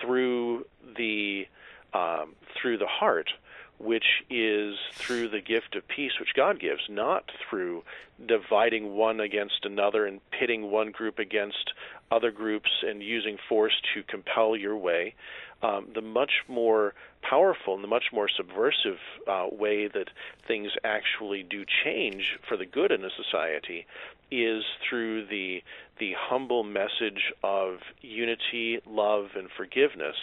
through 0.00 0.66
the 0.96 1.46
um, 1.94 2.34
through 2.54 2.78
the 2.78 2.86
heart, 2.86 3.30
which 3.78 4.22
is 4.30 4.76
through 4.92 5.28
the 5.28 5.40
gift 5.40 5.74
of 5.74 5.86
peace 5.88 6.12
which 6.20 6.34
God 6.34 6.60
gives, 6.60 6.82
not 6.88 7.30
through 7.48 7.82
dividing 8.24 8.94
one 8.94 9.20
against 9.20 9.64
another 9.64 10.06
and 10.06 10.20
pitting 10.30 10.70
one 10.70 10.92
group 10.92 11.18
against 11.18 11.72
other 12.10 12.30
groups 12.30 12.70
and 12.86 13.02
using 13.02 13.38
force 13.48 13.74
to 13.94 14.02
compel 14.04 14.56
your 14.56 14.76
way. 14.76 15.14
Um, 15.62 15.88
the 15.94 16.02
much 16.02 16.42
more 16.48 16.92
powerful 17.22 17.74
and 17.74 17.84
the 17.84 17.88
much 17.88 18.06
more 18.12 18.28
subversive 18.28 18.98
uh, 19.28 19.46
way 19.50 19.86
that 19.86 20.10
things 20.46 20.72
actually 20.82 21.44
do 21.44 21.64
change 21.84 22.36
for 22.48 22.56
the 22.56 22.66
good 22.66 22.90
in 22.90 23.04
a 23.04 23.10
society 23.10 23.86
is 24.32 24.64
through 24.88 25.26
the 25.26 25.62
the 25.98 26.12
humble 26.18 26.64
message 26.64 27.32
of 27.44 27.76
unity, 28.00 28.80
love, 28.86 29.26
and 29.36 29.48
forgiveness, 29.56 30.16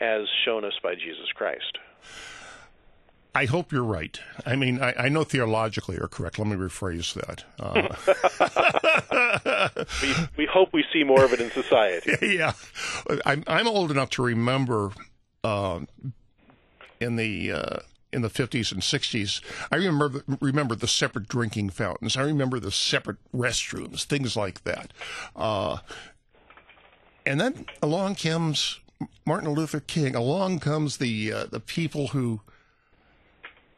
as 0.00 0.22
shown 0.44 0.64
us 0.64 0.72
by 0.82 0.94
Jesus 0.94 1.30
Christ. 1.34 1.78
I 3.32 3.44
hope 3.44 3.70
you're 3.70 3.84
right. 3.84 4.18
I 4.44 4.56
mean, 4.56 4.82
I, 4.82 4.92
I 4.98 5.08
know 5.08 5.22
theologically 5.22 5.96
you're 5.96 6.08
correct. 6.08 6.38
Let 6.38 6.48
me 6.48 6.56
rephrase 6.56 7.14
that. 7.14 7.44
Uh, 7.60 7.84
we, 10.02 10.14
we 10.38 10.46
hope 10.52 10.72
we 10.72 10.84
see 10.92 11.04
more 11.04 11.24
of 11.24 11.32
it 11.32 11.40
in 11.40 11.50
society. 11.52 12.16
yeah. 12.36 12.54
I'm, 13.24 13.44
I'm 13.46 13.68
old 13.68 13.92
enough 13.92 14.10
to 14.10 14.22
remember 14.22 14.90
uh, 15.44 15.80
in 16.98 17.16
the. 17.16 17.52
Uh, 17.52 17.78
in 18.12 18.22
the 18.22 18.28
50s 18.28 18.72
and 18.72 18.82
60s, 18.82 19.40
I 19.70 19.76
remember 19.76 20.24
remember 20.40 20.74
the 20.74 20.88
separate 20.88 21.28
drinking 21.28 21.70
fountains. 21.70 22.16
I 22.16 22.22
remember 22.22 22.58
the 22.58 22.72
separate 22.72 23.18
restrooms, 23.34 24.04
things 24.04 24.36
like 24.36 24.64
that. 24.64 24.92
Uh, 25.36 25.78
and 27.24 27.40
then 27.40 27.66
along 27.82 28.16
comes 28.16 28.80
Martin 29.24 29.50
Luther 29.50 29.80
King. 29.80 30.14
Along 30.14 30.58
comes 30.58 30.96
the 30.96 31.32
uh, 31.32 31.44
the 31.46 31.60
people 31.60 32.08
who 32.08 32.40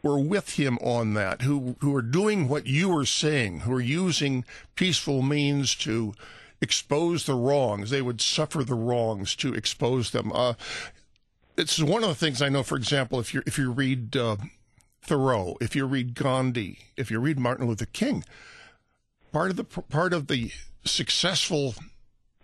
were 0.02 0.18
with 0.18 0.56
him 0.56 0.78
on 0.78 1.14
that, 1.14 1.42
who 1.42 1.76
who 1.80 1.94
are 1.94 2.02
doing 2.02 2.48
what 2.48 2.66
you 2.66 2.88
were 2.88 3.06
saying, 3.06 3.60
who 3.60 3.72
are 3.74 3.80
using 3.80 4.44
peaceful 4.74 5.22
means 5.22 5.74
to 5.76 6.14
expose 6.60 7.26
the 7.26 7.34
wrongs. 7.34 7.90
They 7.90 8.02
would 8.02 8.20
suffer 8.20 8.64
the 8.64 8.74
wrongs 8.74 9.34
to 9.36 9.52
expose 9.52 10.10
them. 10.10 10.32
Uh, 10.32 10.54
it's 11.56 11.80
one 11.80 12.02
of 12.02 12.08
the 12.08 12.14
things 12.14 12.40
I 12.40 12.48
know. 12.48 12.62
For 12.62 12.76
example, 12.76 13.20
if 13.20 13.34
you 13.34 13.42
if 13.46 13.58
you 13.58 13.70
read 13.70 14.16
uh, 14.16 14.36
Thoreau, 15.02 15.56
if 15.60 15.76
you 15.76 15.86
read 15.86 16.14
Gandhi, 16.14 16.78
if 16.96 17.10
you 17.10 17.20
read 17.20 17.38
Martin 17.38 17.66
Luther 17.66 17.86
King, 17.86 18.24
part 19.32 19.50
of 19.50 19.56
the 19.56 19.64
part 19.64 20.12
of 20.12 20.28
the 20.28 20.50
successful 20.84 21.74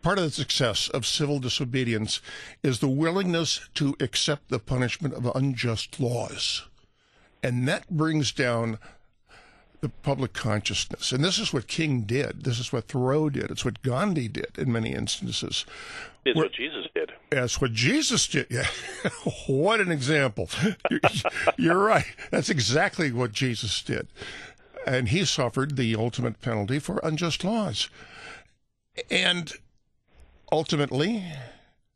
part 0.02 0.18
of 0.18 0.24
the 0.24 0.30
success 0.30 0.88
of 0.88 1.06
civil 1.06 1.38
disobedience 1.38 2.20
is 2.62 2.78
the 2.78 2.88
willingness 2.88 3.68
to 3.74 3.96
accept 4.00 4.48
the 4.48 4.58
punishment 4.58 5.14
of 5.14 5.30
unjust 5.34 5.98
laws. 5.98 6.64
And 7.42 7.66
that 7.68 7.90
brings 7.90 8.32
down 8.32 8.78
the 9.80 9.88
public 9.88 10.32
consciousness. 10.32 11.12
And 11.12 11.24
this 11.24 11.38
is 11.38 11.52
what 11.52 11.68
King 11.68 12.02
did. 12.02 12.44
This 12.44 12.58
is 12.58 12.72
what 12.72 12.88
Thoreau 12.88 13.30
did. 13.30 13.50
It's 13.50 13.64
what 13.64 13.82
Gandhi 13.82 14.28
did 14.28 14.58
in 14.58 14.72
many 14.72 14.92
instances. 14.92 15.64
It's 16.24 16.36
Where, 16.36 16.46
what 16.46 16.52
Jesus 16.52 16.86
did. 16.94 17.12
That's 17.30 17.60
what 17.60 17.72
Jesus 17.72 18.26
did. 18.26 18.46
Yeah. 18.50 18.66
what 19.46 19.80
an 19.80 19.92
example. 19.92 20.48
You're, 20.90 21.00
you're 21.56 21.78
right. 21.78 22.06
That's 22.30 22.50
exactly 22.50 23.12
what 23.12 23.32
Jesus 23.32 23.80
did. 23.82 24.08
And 24.86 25.10
he 25.10 25.24
suffered 25.24 25.76
the 25.76 25.94
ultimate 25.94 26.40
penalty 26.40 26.78
for 26.78 26.98
unjust 27.02 27.44
laws. 27.44 27.88
And 29.10 29.52
ultimately, 30.50 31.24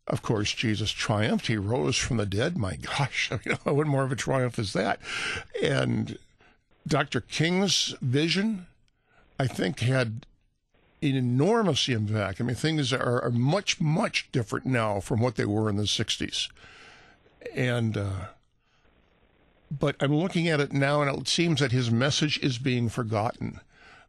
of 0.06 0.22
course, 0.22 0.52
Jesus 0.52 0.90
triumphed. 0.90 1.46
He 1.46 1.56
rose 1.56 1.96
from 1.96 2.16
the 2.18 2.26
dead. 2.26 2.56
My 2.56 2.76
gosh, 2.98 3.30
I 3.32 3.40
mean, 3.44 3.58
what 3.64 3.86
more 3.86 4.04
of 4.04 4.12
a 4.12 4.16
triumph 4.16 4.58
is 4.58 4.72
that? 4.72 5.00
And 5.62 6.18
Dr. 6.86 7.20
King's 7.20 7.94
vision, 8.00 8.66
I 9.38 9.46
think, 9.46 9.80
had 9.80 10.26
an 11.00 11.16
enormous 11.16 11.88
impact. 11.88 12.40
I 12.40 12.44
mean, 12.44 12.56
things 12.56 12.92
are, 12.92 13.22
are 13.22 13.30
much, 13.30 13.80
much 13.80 14.30
different 14.32 14.66
now 14.66 15.00
from 15.00 15.20
what 15.20 15.36
they 15.36 15.44
were 15.44 15.68
in 15.68 15.76
the 15.76 15.84
60s. 15.84 16.48
And, 17.54 17.96
uh, 17.96 18.26
but 19.70 19.96
I'm 20.00 20.14
looking 20.14 20.48
at 20.48 20.60
it 20.60 20.72
now, 20.72 21.02
and 21.02 21.20
it 21.20 21.28
seems 21.28 21.60
that 21.60 21.72
his 21.72 21.90
message 21.90 22.38
is 22.38 22.58
being 22.58 22.88
forgotten 22.88 23.60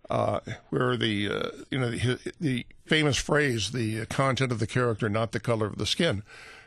uh, 0.10 0.40
where 0.70 0.98
the 0.98 1.30
uh, 1.30 1.50
you 1.72 1.80
know 1.80 1.90
the, 1.90 2.34
the, 2.40 2.66
famous 2.86 3.18
phrase, 3.18 3.72
"the 3.72 4.06
content 4.08 4.52
of 4.52 4.60
the 4.60 4.68
character, 4.68 5.08
not 5.08 5.32
the 5.32 5.40
color 5.40 5.66
of 5.66 5.78
the 5.78 5.86
skin." 5.86 6.24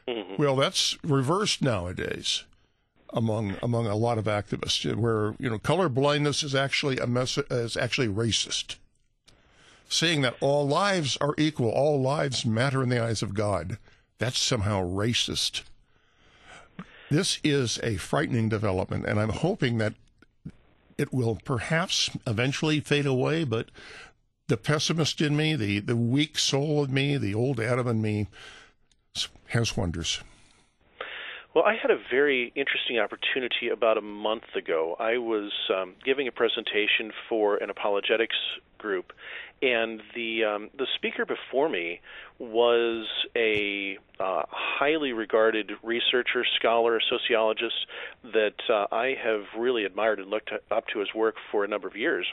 Mm-hmm. 0.08 0.42
Well, 0.42 0.56
that's 0.56 0.96
reversed 1.04 1.62
nowadays 1.62 2.44
among 3.12 3.56
among 3.62 3.86
a 3.86 3.96
lot 3.96 4.18
of 4.18 4.24
activists, 4.24 4.94
where 4.94 5.34
you 5.38 5.50
know 5.50 5.58
color 5.58 5.88
blindness 5.88 6.42
is 6.42 6.54
actually 6.54 6.98
a 6.98 7.06
mess 7.06 7.38
is 7.38 7.76
actually 7.76 8.08
racist. 8.08 8.76
Saying 9.88 10.22
that 10.22 10.36
all 10.40 10.66
lives 10.66 11.16
are 11.20 11.34
equal, 11.38 11.70
all 11.70 12.00
lives 12.00 12.44
matter 12.44 12.82
in 12.82 12.88
the 12.88 13.02
eyes 13.02 13.22
of 13.22 13.34
God, 13.34 13.78
that's 14.18 14.38
somehow 14.38 14.82
racist. 14.82 15.62
This 17.08 17.38
is 17.44 17.78
a 17.84 17.96
frightening 17.96 18.48
development, 18.48 19.06
and 19.06 19.20
I'm 19.20 19.28
hoping 19.30 19.78
that 19.78 19.94
it 20.98 21.12
will 21.12 21.38
perhaps 21.44 22.10
eventually 22.26 22.80
fade 22.80 23.06
away, 23.06 23.44
but 23.44 23.70
the 24.48 24.56
pessimist 24.56 25.20
in 25.20 25.36
me, 25.36 25.54
the, 25.54 25.80
the 25.80 25.96
weak 25.96 26.38
soul 26.38 26.82
of 26.82 26.90
me, 26.90 27.16
the 27.16 27.34
old 27.34 27.60
Adam 27.60 27.86
in 27.86 28.00
me, 28.00 28.26
has 29.48 29.76
wonders. 29.76 30.20
Well, 31.56 31.64
I 31.64 31.74
had 31.74 31.90
a 31.90 31.96
very 32.10 32.52
interesting 32.54 32.98
opportunity 32.98 33.70
about 33.72 33.96
a 33.96 34.02
month 34.02 34.54
ago. 34.54 34.94
I 34.98 35.16
was 35.16 35.52
um, 35.74 35.94
giving 36.04 36.28
a 36.28 36.30
presentation 36.30 37.12
for 37.30 37.56
an 37.56 37.70
apologetics 37.70 38.36
group, 38.76 39.14
and 39.62 40.02
the 40.14 40.44
um, 40.44 40.68
the 40.76 40.86
speaker 40.96 41.24
before 41.24 41.70
me 41.70 42.02
was 42.38 43.06
a 43.34 43.96
uh, 44.20 44.42
highly 44.50 45.14
regarded 45.14 45.72
researcher, 45.82 46.44
scholar, 46.56 47.00
sociologist 47.00 47.86
that 48.22 48.60
uh, 48.68 48.94
I 48.94 49.14
have 49.24 49.44
really 49.58 49.86
admired 49.86 50.18
and 50.18 50.28
looked 50.28 50.50
up 50.70 50.88
to 50.88 50.98
his 50.98 51.08
work 51.14 51.36
for 51.50 51.64
a 51.64 51.68
number 51.68 51.88
of 51.88 51.96
years. 51.96 52.26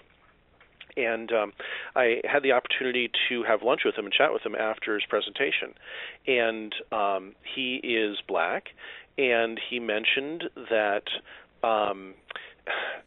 And 0.95 1.31
um, 1.31 1.53
I 1.95 2.21
had 2.23 2.43
the 2.43 2.51
opportunity 2.51 3.09
to 3.29 3.43
have 3.43 3.63
lunch 3.63 3.81
with 3.85 3.95
him 3.95 4.05
and 4.05 4.13
chat 4.13 4.31
with 4.31 4.45
him 4.45 4.55
after 4.55 4.93
his 4.93 5.03
presentation. 5.05 5.73
And 6.27 6.73
um, 6.91 7.33
he 7.55 7.75
is 7.77 8.17
black, 8.27 8.69
and 9.17 9.59
he 9.69 9.79
mentioned 9.79 10.43
that 10.69 11.03
um, 11.63 12.13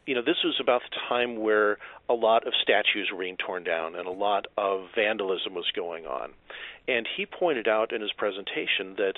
you 0.06 0.14
know, 0.14 0.22
this 0.22 0.36
was 0.44 0.56
about 0.60 0.82
the 0.82 0.96
time 1.08 1.38
where 1.40 1.78
a 2.08 2.14
lot 2.14 2.46
of 2.46 2.52
statues 2.62 3.10
were 3.12 3.18
being 3.18 3.36
torn 3.36 3.64
down 3.64 3.96
and 3.96 4.06
a 4.06 4.12
lot 4.12 4.46
of 4.56 4.86
vandalism 4.94 5.54
was 5.54 5.66
going 5.74 6.06
on. 6.06 6.30
And 6.86 7.08
he 7.16 7.26
pointed 7.26 7.66
out 7.66 7.92
in 7.92 8.00
his 8.00 8.12
presentation 8.12 8.94
that, 8.98 9.14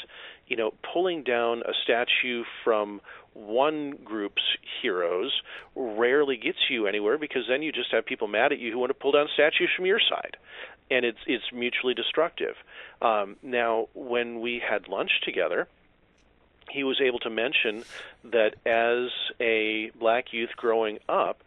you 0.46 0.57
know, 0.57 0.72
pulling 0.92 1.22
down 1.22 1.61
a 1.61 1.72
statue 1.85 2.44
from 2.64 3.03
one 3.35 3.98
group's 4.05 4.42
heroes 4.81 5.33
rarely 5.77 6.38
gets 6.38 6.59
you 6.70 6.87
anywhere 6.87 7.18
because 7.18 7.42
then 7.48 7.61
you 7.62 7.70
just 7.70 7.92
have 7.92 8.07
people 8.07 8.27
mad 8.27 8.53
at 8.53 8.59
you 8.59 8.72
who 8.72 8.79
want 8.79 8.90
to 8.90 8.94
pull 8.94 9.12
down 9.12 9.27
statues 9.35 9.68
from 9.77 9.85
your 9.85 10.01
side. 10.01 10.38
And 10.90 11.05
it's 11.05 11.18
it's 11.27 11.44
mutually 11.53 11.92
destructive. 11.92 12.55
Um, 13.03 13.37
now, 13.42 13.88
when 13.92 14.40
we 14.40 14.62
had 14.66 14.88
lunch 14.88 15.11
together, 15.22 15.68
he 16.70 16.85
was 16.85 17.00
able 17.00 17.18
to 17.20 17.31
mention 17.31 17.85
that 18.24 18.54
as 18.66 19.11
a 19.40 19.90
black 19.98 20.33
youth 20.33 20.50
growing 20.57 20.98
up, 21.09 21.42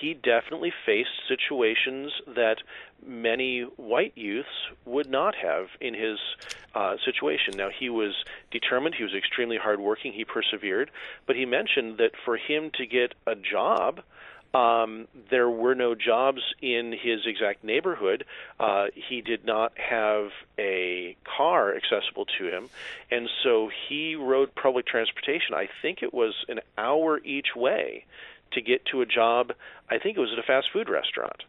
he 0.00 0.14
definitely 0.14 0.72
faced 0.86 1.10
situations 1.28 2.12
that 2.26 2.58
many 3.06 3.62
white 3.76 4.12
youths 4.16 4.48
would 4.84 5.10
not 5.10 5.34
have 5.34 5.66
in 5.80 5.94
his 5.94 6.18
uh, 6.74 6.96
situation. 7.04 7.56
Now, 7.56 7.68
he 7.76 7.90
was 7.90 8.24
determined, 8.50 8.94
he 8.94 9.02
was 9.02 9.14
extremely 9.14 9.58
hardworking, 9.58 10.12
he 10.12 10.24
persevered, 10.24 10.90
but 11.26 11.36
he 11.36 11.44
mentioned 11.44 11.98
that 11.98 12.12
for 12.24 12.36
him 12.36 12.70
to 12.74 12.86
get 12.86 13.14
a 13.26 13.34
job, 13.34 14.00
um, 14.52 15.06
there 15.30 15.48
were 15.48 15.74
no 15.74 15.94
jobs 15.94 16.42
in 16.60 16.92
his 16.92 17.20
exact 17.24 17.62
neighborhood. 17.62 18.24
Uh, 18.58 18.86
he 18.94 19.20
did 19.20 19.44
not 19.44 19.72
have 19.78 20.30
a 20.58 21.16
car 21.24 21.74
accessible 21.74 22.26
to 22.38 22.48
him, 22.48 22.68
and 23.10 23.28
so 23.44 23.70
he 23.88 24.16
rode 24.16 24.54
public 24.54 24.86
transportation. 24.86 25.54
I 25.54 25.68
think 25.82 26.02
it 26.02 26.12
was 26.12 26.34
an 26.48 26.60
hour 26.76 27.20
each 27.24 27.54
way 27.54 28.04
to 28.52 28.60
get 28.60 28.84
to 28.86 29.02
a 29.02 29.06
job. 29.06 29.52
I 29.88 29.98
think 29.98 30.16
it 30.16 30.20
was 30.20 30.32
at 30.32 30.38
a 30.38 30.42
fast 30.42 30.70
food 30.72 30.88
restaurant, 30.88 31.44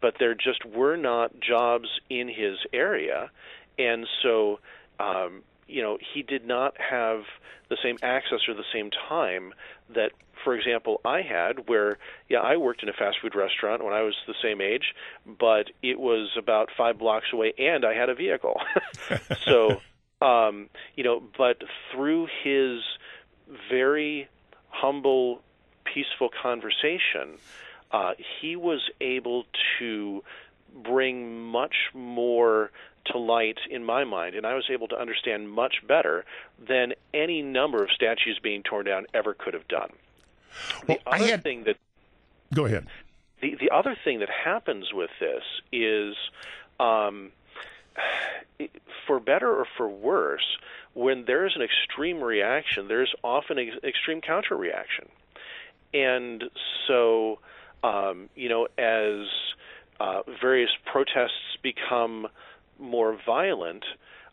but 0.00 0.16
there 0.18 0.34
just 0.34 0.64
were 0.64 0.96
not 0.96 1.38
jobs 1.38 1.88
in 2.08 2.28
his 2.28 2.58
area, 2.72 3.30
and 3.78 4.06
so. 4.22 4.58
Um, 4.98 5.44
you 5.70 5.82
know, 5.82 5.98
he 6.14 6.22
did 6.22 6.46
not 6.46 6.74
have 6.78 7.22
the 7.68 7.76
same 7.82 7.96
access 8.02 8.40
or 8.48 8.54
the 8.54 8.64
same 8.72 8.90
time 8.90 9.54
that 9.94 10.12
for 10.42 10.54
example, 10.54 11.00
I 11.04 11.22
had 11.22 11.68
where, 11.68 11.98
yeah, 12.28 12.40
I 12.40 12.56
worked 12.56 12.82
in 12.82 12.88
a 12.88 12.92
fast 12.92 13.18
food 13.20 13.34
restaurant 13.34 13.84
when 13.84 13.92
I 13.92 14.02
was 14.02 14.14
the 14.26 14.34
same 14.42 14.60
age, 14.60 14.94
but 15.26 15.70
it 15.82 15.98
was 15.98 16.30
about 16.38 16.70
five 16.76 16.98
blocks 16.98 17.26
away 17.32 17.52
and 17.58 17.84
I 17.84 17.94
had 17.94 18.08
a 18.08 18.14
vehicle. 18.14 18.60
so, 19.44 19.80
um, 20.22 20.68
you 20.96 21.04
know, 21.04 21.22
but 21.36 21.62
through 21.92 22.28
his 22.42 22.80
very 23.70 24.28
humble, 24.68 25.42
peaceful 25.84 26.30
conversation, 26.42 27.38
uh, 27.90 28.12
he 28.40 28.56
was 28.56 28.80
able 29.00 29.44
to 29.78 30.22
bring 30.74 31.40
much 31.40 31.74
more 31.92 32.70
to 33.06 33.18
light 33.18 33.58
in 33.70 33.84
my 33.84 34.04
mind, 34.04 34.34
and 34.34 34.46
I 34.46 34.54
was 34.54 34.64
able 34.70 34.88
to 34.88 35.00
understand 35.00 35.50
much 35.50 35.86
better 35.86 36.24
than 36.66 36.94
any 37.14 37.42
number 37.42 37.82
of 37.82 37.90
statues 37.90 38.38
being 38.42 38.62
torn 38.62 38.86
down 38.86 39.06
ever 39.14 39.34
could 39.34 39.54
have 39.54 39.66
done. 39.68 39.90
Well, 40.86 40.98
the 41.04 41.10
other 41.10 41.24
I 41.24 41.28
had... 41.28 41.42
thing 41.42 41.64
that 41.64 41.76
go 42.52 42.66
ahead. 42.66 42.86
The 43.40 43.56
the 43.58 43.70
other 43.70 43.96
thing 44.04 44.20
that 44.20 44.28
happens 44.28 44.92
with 44.92 45.10
this 45.18 45.42
is, 45.72 46.14
um, 46.78 47.32
for 49.06 49.20
better 49.20 49.48
or 49.48 49.66
for 49.76 49.88
worse, 49.88 50.58
when 50.94 51.24
there 51.24 51.46
is 51.46 51.52
an 51.56 51.62
extreme 51.62 52.22
reaction, 52.22 52.88
there's 52.88 53.14
often 53.22 53.58
an 53.58 53.70
extreme 53.84 54.20
counter 54.20 54.56
reaction, 54.56 55.08
and 55.94 56.44
so 56.86 57.38
um, 57.82 58.28
you 58.34 58.48
know 58.48 58.66
as 58.76 59.26
uh, 60.00 60.22
various 60.40 60.70
protests 60.84 61.56
become 61.62 62.26
more 62.80 63.18
violent, 63.26 63.84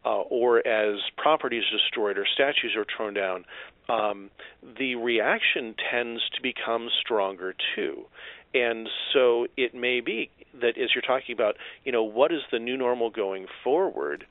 uh, 0.05 0.21
or 0.21 0.65
as 0.65 0.99
property 1.17 1.57
is 1.57 1.65
destroyed 1.71 2.17
or 2.17 2.25
statues 2.25 2.75
are 2.75 2.85
torn 2.97 3.13
down, 3.13 3.45
um, 3.89 4.29
the 4.77 4.95
reaction 4.95 5.75
tends 5.91 6.21
to 6.35 6.41
become 6.41 6.89
stronger 7.01 7.55
too. 7.75 8.05
And 8.53 8.87
so 9.13 9.47
it 9.57 9.75
may 9.75 10.01
be 10.01 10.29
that 10.61 10.77
as 10.77 10.89
you're 10.95 11.01
talking 11.01 11.33
about, 11.33 11.57
you 11.83 11.91
know, 11.91 12.03
what 12.03 12.31
is 12.31 12.41
the 12.51 12.59
new 12.59 12.77
normal 12.77 13.09
going 13.09 13.47
forward? 13.63 14.25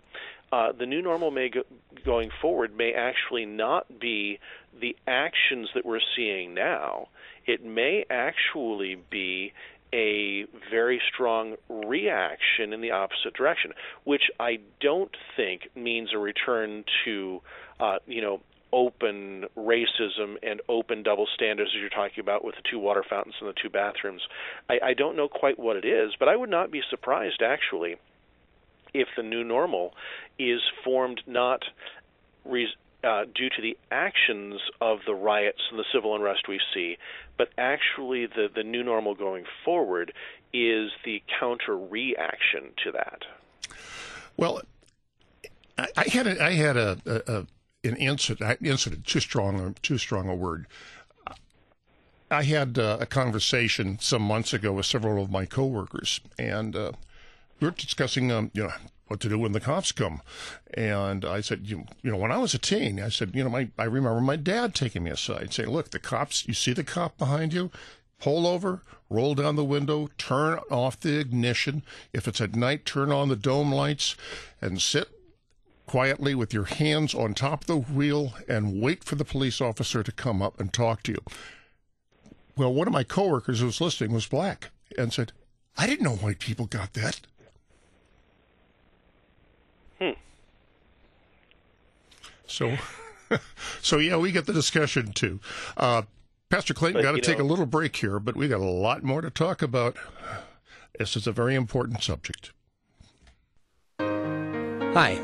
Uh, 0.52 0.72
the 0.72 0.87
new 0.87 1.02
normal 1.02 1.31
may 1.31 1.48
go, 1.48 1.62
going 2.05 2.31
forward 2.40 2.76
may 2.76 2.92
actually 2.92 3.44
not 3.44 4.00
be 4.00 4.38
the 4.81 4.96
actions 5.07 5.68
that 5.74 5.85
we're 5.85 6.00
seeing 6.16 6.55
now. 6.55 7.09
It 7.46 7.64
may 7.64 8.05
actually 8.11 8.96
be 9.11 9.52
a 9.97 10.45
very 10.71 11.01
strong 11.13 11.57
reaction 11.71 12.75
in 12.75 12.83
the 12.83 12.91
opposite 12.91 13.33
direction, 13.35 13.73
which 14.05 14.25
I 14.39 14.59
don't 14.81 15.17
think 15.37 15.71
means 15.75 16.11
a 16.13 16.19
return 16.19 16.85
to, 17.07 17.41
uh, 17.81 17.97
you 18.07 18.21
know, 18.21 18.41
open 18.73 19.47
racism 19.57 20.37
and 20.43 20.61
open 20.69 21.03
double 21.03 21.27
standards 21.35 21.71
as 21.75 21.81
you're 21.81 21.89
talking 21.89 22.21
about 22.21 22.45
with 22.45 22.57
the 22.57 22.63
two 22.71 22.79
water 22.79 23.03
fountains 23.09 23.37
and 23.41 23.49
the 23.49 23.55
two 23.55 23.71
bathrooms. 23.71 24.21
I, 24.69 24.79
I 24.83 24.95
don't 24.95 25.17
know 25.17 25.29
quite 25.29 25.59
what 25.59 25.77
it 25.77 25.87
is, 25.87 26.13
but 26.19 26.29
I 26.29 26.37
would 26.37 26.51
not 26.51 26.71
be 26.71 26.83
surprised 26.91 27.41
actually 27.43 27.97
if 28.93 29.09
the 29.17 29.23
new 29.23 29.45
normal 29.45 29.95
is 30.39 30.61
formed 30.85 31.23
not 31.27 31.63
uh, 33.07 33.25
due 33.35 33.49
to 33.49 33.62
the 33.62 33.77
actions 33.90 34.61
of 34.81 34.99
the 35.07 35.14
riots 35.14 35.61
and 35.71 35.79
the 35.79 35.85
civil 35.92 36.16
unrest 36.16 36.49
we 36.49 36.61
see, 36.75 36.97
but 37.38 37.49
actually 37.57 38.27
the, 38.27 38.49
the 38.55 38.64
new 38.64 38.83
normal 38.83 39.14
going 39.14 39.45
forward 39.64 40.12
is 40.53 40.90
the 41.05 41.23
counter 41.38 41.77
reaction 41.77 42.73
to 42.85 42.92
that. 42.92 43.23
Well, 44.37 44.62
I, 45.79 46.09
had 46.09 46.27
a, 46.27 46.42
I 46.42 46.53
had 46.53 46.77
a, 46.77 46.99
a, 47.07 47.33
a 47.33 47.47
an 47.85 47.97
incident 47.97 48.59
incident 48.62 49.07
too 49.07 49.21
strong 49.21 49.77
too 49.83 49.99
strong 49.99 50.29
a 50.29 50.35
word. 50.35 50.66
I 52.31 52.42
had 52.42 52.79
uh, 52.79 52.99
a 53.01 53.07
conversation 53.07 53.99
some 54.01 54.23
months 54.23 54.53
ago 54.53 54.73
with 54.73 54.87
several 54.87 55.23
of 55.23 55.31
my 55.31 55.47
coworkers, 55.47 56.21
and 56.38 56.75
uh, 56.75 56.92
we 57.61 57.69
were 57.69 57.73
discussing, 57.73 58.33
um, 58.33 58.51
you 58.53 58.64
know, 58.64 58.73
what 59.07 59.21
to 59.21 59.29
do 59.29 59.38
when 59.38 59.53
the 59.53 59.61
cops 59.61 59.92
come. 59.92 60.21
And 60.75 61.25
I 61.25 61.40
said, 61.40 61.66
you, 61.66 61.85
you 62.03 62.11
know, 62.11 62.16
when 62.16 62.33
I 62.33 62.38
was 62.38 62.55
a 62.55 62.59
teen, 62.59 63.01
I 63.01 63.09
said, 63.09 63.35
you 63.35 63.45
know, 63.45 63.51
my, 63.51 63.69
I 63.79 63.85
remember 63.85 64.21
my 64.21 64.37
dad 64.37 64.75
taking 64.75 65.05
me 65.05 65.11
aside 65.11 65.53
saying, 65.53 65.71
look, 65.71 65.90
the 65.90 65.99
cops, 65.99 66.47
you 66.47 66.55
see 66.55 66.73
the 66.73 66.85
cop 66.85 67.16
behind 67.16 67.53
you? 67.53 67.71
Pull 68.19 68.47
over, 68.47 68.83
roll 69.11 69.35
down 69.35 69.57
the 69.57 69.64
window, 69.64 70.09
turn 70.19 70.59
off 70.71 70.99
the 70.99 71.19
ignition. 71.19 71.83
If 72.12 72.27
it's 72.27 72.40
at 72.40 72.57
night, 72.57 72.85
turn 72.85 73.12
on 73.12 73.29
the 73.29 73.37
dome 73.37 73.73
lights 73.73 74.16
and 74.61 74.81
sit 74.81 75.09
quietly 75.87 76.35
with 76.35 76.53
your 76.53 76.64
hands 76.64 77.14
on 77.14 77.35
top 77.35 77.62
of 77.62 77.66
the 77.66 77.77
wheel 77.77 78.35
and 78.49 78.81
wait 78.81 79.05
for 79.05 79.14
the 79.14 79.25
police 79.25 79.61
officer 79.61 80.03
to 80.03 80.12
come 80.12 80.42
up 80.42 80.59
and 80.59 80.73
talk 80.73 81.03
to 81.05 81.12
you. 81.12 81.23
Well, 82.57 82.73
one 82.73 82.87
of 82.87 82.92
my 82.92 83.05
coworkers 83.05 83.61
who 83.61 83.66
was 83.66 83.81
listening 83.81 84.12
was 84.12 84.27
black 84.27 84.71
and 84.99 85.12
said, 85.12 85.33
I 85.77 85.87
didn't 85.87 86.05
know 86.05 86.16
white 86.16 86.38
people 86.38 86.66
got 86.66 86.95
that. 86.95 87.21
So, 92.57 92.75
so 93.83 93.99
yeah, 93.99 94.16
we 94.16 94.33
get 94.33 94.47
the 94.47 94.55
discussion 94.55 95.12
too. 95.12 95.40
Uh, 95.77 96.03
Pastor 96.49 96.73
Clayton 96.73 97.03
got 97.03 97.12
to 97.12 97.21
take 97.21 97.38
know, 97.38 97.45
a 97.45 97.47
little 97.47 97.66
break 97.66 97.97
here, 97.97 98.19
but 98.19 98.35
we 98.35 98.49
got 98.49 98.61
a 98.61 98.64
lot 98.64 99.03
more 99.03 99.21
to 99.21 99.29
talk 99.29 99.61
about. 99.61 99.97
This 100.99 101.16
is 101.16 101.27
a 101.27 101.33
very 101.33 101.55
important 101.55 102.03
subject. 102.03 102.53
Hi, 104.01 105.21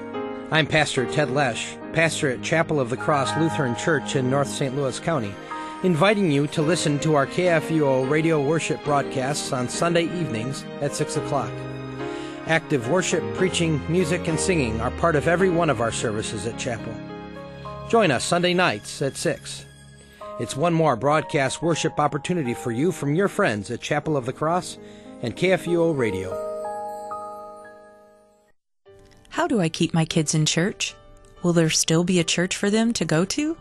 I'm 0.51 0.67
Pastor 0.67 1.07
Ted 1.11 1.31
Lesh, 1.31 1.75
pastor 1.95 2.29
at 2.29 2.43
Chapel 2.43 2.79
of 2.79 2.91
the 2.91 2.99
Cross 2.99 3.35
Lutheran 3.39 3.77
Church 3.77 4.15
in 4.15 4.29
North 4.29 4.49
St. 4.49 4.77
Louis 4.77 5.01
County, 5.01 5.35
inviting 5.85 6.31
you 6.31 6.47
to 6.49 6.61
listen 6.61 6.99
to 6.99 7.15
our 7.15 7.27
KFUO 7.27 8.11
radio 8.11 8.47
worship 8.47 8.85
broadcasts 8.85 9.55
on 9.55 9.71
Sunday 9.71 10.05
evenings 10.05 10.67
at 10.83 10.95
6 10.95 11.17
o'clock. 11.17 11.51
Active 12.47 12.91
worship, 12.91 13.23
preaching, 13.37 13.81
music, 13.91 14.29
and 14.29 14.39
singing 14.39 14.83
are 14.83 14.91
part 14.91 15.17
of 15.17 15.29
every 15.29 15.49
one 15.49 15.71
of 15.71 15.81
our 15.81 15.93
services 15.93 16.47
at 16.47 16.59
Chapel. 16.59 16.93
Join 17.93 18.11
us 18.11 18.25
Sunday 18.25 18.55
nights 18.55 19.03
at 19.03 19.19
6. 19.19 19.67
It's 20.41 20.57
one 20.57 20.73
more 20.73 20.97
broadcast 20.97 21.61
worship 21.61 22.01
opportunity 22.01 22.55
for 22.55 22.73
you 22.73 22.91
from 22.91 23.15
your 23.15 23.29
friends 23.29 23.71
at 23.71 23.83
Chapel 23.83 24.17
of 24.17 24.25
the 24.25 24.33
Cross 24.33 24.79
and 25.21 25.37
KFUO 25.37 25.95
Radio. 25.95 26.31
How 29.29 29.47
do 29.47 29.61
I 29.61 29.69
keep 29.69 29.93
my 29.93 30.07
kids 30.07 30.35
in 30.35 30.47
church? 30.47 30.95
Will 31.43 31.53
there 31.53 31.69
still 31.69 32.03
be 32.03 32.19
a 32.19 32.25
church 32.25 32.57
for 32.57 32.71
them 32.71 32.95
to 32.95 33.05
go 33.05 33.27
to? 33.27 33.59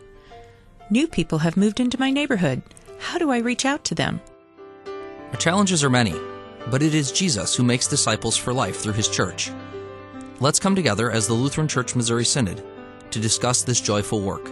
New 0.89 1.09
people 1.09 1.39
have 1.39 1.57
moved 1.57 1.81
into 1.81 1.99
my 1.99 2.09
neighborhood. 2.09 2.61
How 2.99 3.17
do 3.17 3.31
I 3.31 3.39
reach 3.39 3.65
out 3.65 3.83
to 3.83 3.95
them? 3.95 4.21
Our 5.33 5.39
challenges 5.39 5.83
are 5.83 5.89
many 5.89 6.15
but 6.69 6.81
it 6.81 6.95
is 6.95 7.11
Jesus 7.11 7.53
who 7.53 7.63
makes 7.63 7.85
disciples 7.85 8.37
for 8.37 8.53
life 8.53 8.77
through 8.77 8.93
his 8.93 9.09
church. 9.09 9.51
Let's 10.39 10.59
come 10.59 10.75
together 10.75 11.11
as 11.11 11.27
the 11.27 11.33
Lutheran 11.33 11.67
Church 11.67 11.97
Missouri 11.97 12.23
Synod 12.23 12.63
to 13.11 13.19
discuss 13.19 13.63
this 13.63 13.81
joyful 13.81 14.21
work. 14.21 14.51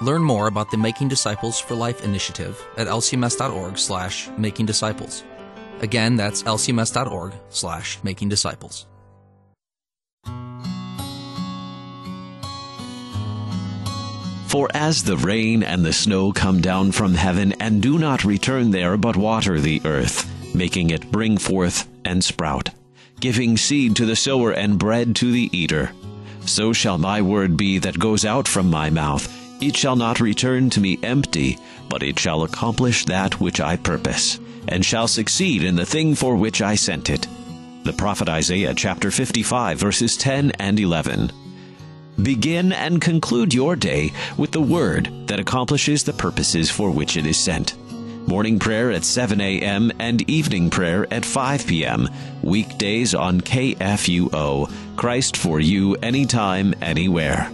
Learn 0.00 0.22
more 0.22 0.46
about 0.46 0.70
the 0.70 0.78
Making 0.78 1.08
Disciples 1.08 1.60
for 1.60 1.74
Life 1.74 2.04
initiative 2.04 2.60
at 2.76 2.86
lcms.org 2.86 3.76
slash 3.76 4.28
making 4.38 4.66
disciples. 4.66 5.24
Again, 5.80 6.16
that's 6.16 6.42
lcms.org 6.42 7.34
slash 7.50 7.98
making 8.02 8.28
disciples. 8.28 8.86
For 14.50 14.68
as 14.74 15.04
the 15.04 15.16
rain 15.16 15.62
and 15.62 15.84
the 15.84 15.92
snow 15.92 16.32
come 16.32 16.60
down 16.60 16.90
from 16.90 17.14
heaven 17.14 17.52
and 17.60 17.80
do 17.80 18.00
not 18.00 18.24
return 18.24 18.72
there 18.72 18.96
but 18.96 19.16
water 19.16 19.60
the 19.60 19.80
earth, 19.84 20.28
making 20.56 20.90
it 20.90 21.12
bring 21.12 21.38
forth 21.38 21.86
and 22.04 22.24
sprout, 22.24 22.70
giving 23.20 23.56
seed 23.56 23.94
to 23.96 24.06
the 24.06 24.16
sower 24.16 24.50
and 24.50 24.76
bread 24.76 25.14
to 25.16 25.30
the 25.30 25.48
eater. 25.56 25.92
So 26.46 26.72
shall 26.72 26.98
my 26.98 27.22
word 27.22 27.56
be 27.56 27.78
that 27.78 27.98
goes 27.98 28.24
out 28.24 28.48
from 28.48 28.70
my 28.70 28.90
mouth. 28.90 29.28
It 29.62 29.76
shall 29.76 29.96
not 29.96 30.20
return 30.20 30.70
to 30.70 30.80
me 30.80 30.98
empty, 31.02 31.58
but 31.88 32.02
it 32.02 32.18
shall 32.18 32.42
accomplish 32.42 33.04
that 33.04 33.40
which 33.40 33.60
I 33.60 33.76
purpose, 33.76 34.40
and 34.68 34.84
shall 34.84 35.06
succeed 35.06 35.62
in 35.62 35.76
the 35.76 35.86
thing 35.86 36.14
for 36.14 36.36
which 36.36 36.62
I 36.62 36.74
sent 36.74 37.10
it. 37.10 37.26
The 37.84 37.92
prophet 37.92 38.28
Isaiah 38.28 38.74
chapter 38.74 39.10
55 39.10 39.78
verses 39.78 40.16
10 40.16 40.52
and 40.58 40.78
11. 40.78 41.32
Begin 42.22 42.72
and 42.72 43.00
conclude 43.00 43.54
your 43.54 43.76
day 43.76 44.12
with 44.36 44.52
the 44.52 44.60
word 44.60 45.10
that 45.26 45.40
accomplishes 45.40 46.04
the 46.04 46.12
purposes 46.12 46.70
for 46.70 46.90
which 46.90 47.16
it 47.16 47.26
is 47.26 47.38
sent. 47.38 47.74
Morning 48.26 48.58
prayer 48.58 48.92
at 48.92 49.04
7 49.04 49.40
a.m. 49.40 49.90
and 49.98 50.28
evening 50.28 50.70
prayer 50.70 51.06
at 51.12 51.24
5 51.24 51.66
p.m. 51.66 52.08
Weekdays 52.42 53.14
on 53.14 53.40
KFUO. 53.40 54.70
Christ 54.96 55.36
for 55.36 55.58
you 55.58 55.96
anytime, 55.96 56.74
anywhere. 56.80 57.50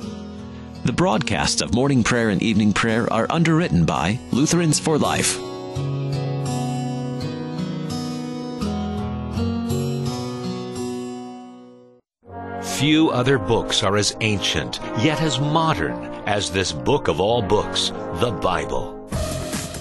The 0.85 0.93
broadcasts 0.93 1.63
of 1.63 1.75
morning 1.75 2.05
prayer 2.05 2.29
and 2.31 2.43
evening 2.43 2.73
prayer 2.73 3.11
are 3.13 3.27
underwritten 3.31 3.85
by 3.85 4.19
Lutherans 4.33 4.79
for 4.79 4.99
Life. 4.99 5.39
Few 12.79 13.11
other 13.11 13.39
books 13.39 13.83
are 13.83 13.97
as 13.97 14.15
ancient, 14.21 14.81
yet 14.99 15.23
as 15.23 15.41
modern 15.41 15.95
as 16.27 16.51
this 16.51 16.73
book 16.73 17.09
of 17.09 17.21
all 17.21 17.41
books, 17.41 17.91
the 18.21 18.31
Bible. 18.43 18.96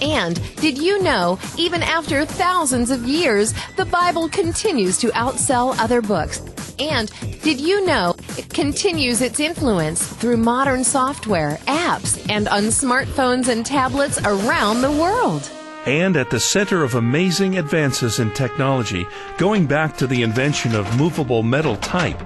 And 0.05 0.39
did 0.57 0.77
you 0.77 1.01
know, 1.01 1.39
even 1.57 1.81
after 1.81 2.25
thousands 2.25 2.91
of 2.91 3.05
years, 3.05 3.55
the 3.75 3.85
Bible 3.85 4.29
continues 4.29 4.99
to 4.99 5.07
outsell 5.07 5.75
other 5.79 5.99
books? 5.99 6.43
And 6.77 7.11
did 7.41 7.59
you 7.59 7.83
know 7.87 8.15
it 8.37 8.53
continues 8.53 9.21
its 9.21 9.39
influence 9.39 10.05
through 10.07 10.37
modern 10.37 10.83
software, 10.83 11.57
apps, 11.65 12.23
and 12.29 12.47
on 12.49 12.65
smartphones 12.65 13.47
and 13.47 13.65
tablets 13.65 14.19
around 14.23 14.81
the 14.81 14.91
world? 14.91 15.49
And 15.87 16.15
at 16.17 16.29
the 16.29 16.39
center 16.39 16.83
of 16.83 16.93
amazing 16.93 17.57
advances 17.57 18.19
in 18.19 18.31
technology, 18.31 19.07
going 19.39 19.65
back 19.65 19.97
to 19.97 20.05
the 20.05 20.21
invention 20.21 20.75
of 20.75 20.99
movable 20.99 21.41
metal 21.41 21.77
type, 21.77 22.21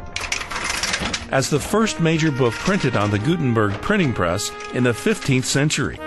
as 1.31 1.49
the 1.49 1.59
first 1.59 2.01
major 2.01 2.31
book 2.31 2.53
printed 2.55 2.97
on 2.97 3.09
the 3.09 3.19
Gutenberg 3.19 3.73
printing 3.81 4.11
press 4.11 4.51
in 4.73 4.83
the 4.83 4.91
15th 4.91 5.45
century. 5.45 5.97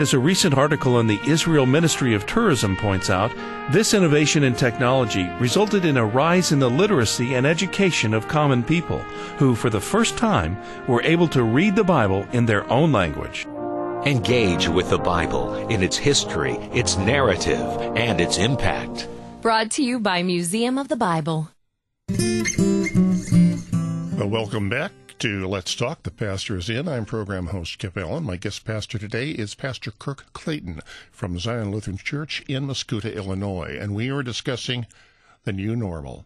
As 0.00 0.12
a 0.12 0.18
recent 0.18 0.58
article 0.58 0.98
in 0.98 1.06
the 1.06 1.20
Israel 1.24 1.66
Ministry 1.66 2.14
of 2.14 2.26
Tourism 2.26 2.76
points 2.76 3.10
out, 3.10 3.32
this 3.70 3.94
innovation 3.94 4.42
in 4.42 4.52
technology 4.54 5.28
resulted 5.38 5.84
in 5.84 5.96
a 5.96 6.04
rise 6.04 6.50
in 6.50 6.58
the 6.58 6.68
literacy 6.68 7.36
and 7.36 7.46
education 7.46 8.12
of 8.12 8.26
common 8.26 8.64
people, 8.64 8.98
who, 9.38 9.54
for 9.54 9.70
the 9.70 9.80
first 9.80 10.18
time, 10.18 10.56
were 10.88 11.00
able 11.02 11.28
to 11.28 11.44
read 11.44 11.76
the 11.76 11.84
Bible 11.84 12.26
in 12.32 12.44
their 12.44 12.68
own 12.72 12.90
language. 12.90 13.46
Engage 14.04 14.68
with 14.68 14.90
the 14.90 14.98
Bible 14.98 15.54
in 15.68 15.80
its 15.80 15.96
history, 15.96 16.54
its 16.72 16.96
narrative, 16.98 17.64
and 17.96 18.20
its 18.20 18.36
impact. 18.36 19.06
Brought 19.42 19.70
to 19.72 19.84
you 19.84 20.00
by 20.00 20.24
Museum 20.24 20.76
of 20.76 20.88
the 20.88 20.96
Bible. 20.96 21.50
Well, 24.18 24.28
welcome 24.28 24.68
back 24.68 24.90
to 25.18 25.46
Let's 25.46 25.74
Talk. 25.74 26.02
The 26.02 26.10
pastor 26.10 26.56
is 26.56 26.68
in. 26.68 26.88
I'm 26.88 27.04
program 27.04 27.48
host 27.48 27.78
Kip 27.78 27.96
Allen. 27.96 28.24
My 28.24 28.36
guest 28.36 28.64
pastor 28.64 28.98
today 28.98 29.30
is 29.30 29.54
Pastor 29.54 29.90
Kirk 29.90 30.32
Clayton 30.32 30.80
from 31.10 31.38
Zion 31.38 31.70
Lutheran 31.70 31.98
Church 31.98 32.42
in 32.48 32.66
Mascoutah, 32.66 33.14
Illinois, 33.14 33.76
and 33.80 33.94
we 33.94 34.10
are 34.10 34.22
discussing 34.22 34.86
the 35.44 35.52
new 35.52 35.76
normal. 35.76 36.24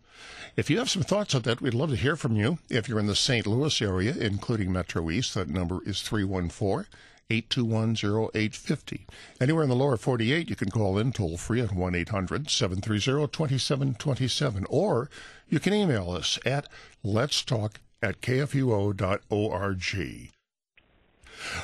If 0.57 0.71
you 0.71 0.79
have 0.79 0.89
some 0.89 1.03
thoughts 1.03 1.35
on 1.35 1.43
that, 1.43 1.61
we'd 1.61 1.75
love 1.75 1.91
to 1.91 1.97
hear 1.97 2.17
from 2.17 2.37
you. 2.37 2.59
If 2.71 2.89
you're 2.89 2.99
in 2.99 3.07
the 3.07 3.17
St. 3.17 3.47
Louis 3.47 3.83
area, 3.83 4.15
including 4.17 4.73
Metro 4.73 5.11
East, 5.11 5.35
that 5.35 5.49
number 5.49 5.81
is 5.85 6.03
314 6.03 6.87
821 7.31 8.29
0850. 8.35 9.07
Anywhere 9.41 9.65
in 9.65 9.69
the 9.69 9.77
lower 9.77 9.97
48, 9.97 10.49
you 10.49 10.57
can 10.57 10.71
call 10.71 10.99
in 10.99 11.13
toll 11.13 11.37
free 11.37 11.61
at 11.61 11.73
1 11.73 11.95
800 11.95 12.49
730 12.49 13.29
2727, 13.29 14.65
or 14.71 15.11
you 15.49 15.61
can 15.61 15.75
email 15.75 16.11
us 16.11 16.39
at 16.47 16.69
let's 17.03 17.43
talk 17.43 17.81
at 18.03 18.21
kfuo.org. 18.21 19.83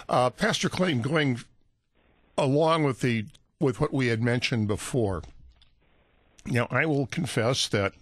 Uh, 0.09 0.31
Pastor 0.31 0.69
Clayton, 0.69 1.03
going 1.03 1.41
along 2.39 2.85
with 2.85 3.01
the 3.01 3.27
with 3.61 3.81
what 3.81 3.93
we 3.93 4.09
had 4.09 4.23
mentioned 4.23 4.69
before, 4.69 5.23
now 6.47 6.67
I 6.71 6.87
will 6.87 7.07
confess 7.07 7.69
that 7.69 7.93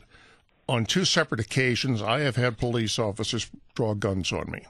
on 0.68 0.87
two 0.87 1.05
separate 1.05 1.40
occasions 1.40 2.03
I 2.03 2.21
have 2.21 2.37
had 2.37 2.59
police 2.59 2.99
officers 2.99 3.51
draw 3.75 3.95
guns 3.95 4.33
on 4.33 4.51
me. 4.51 4.66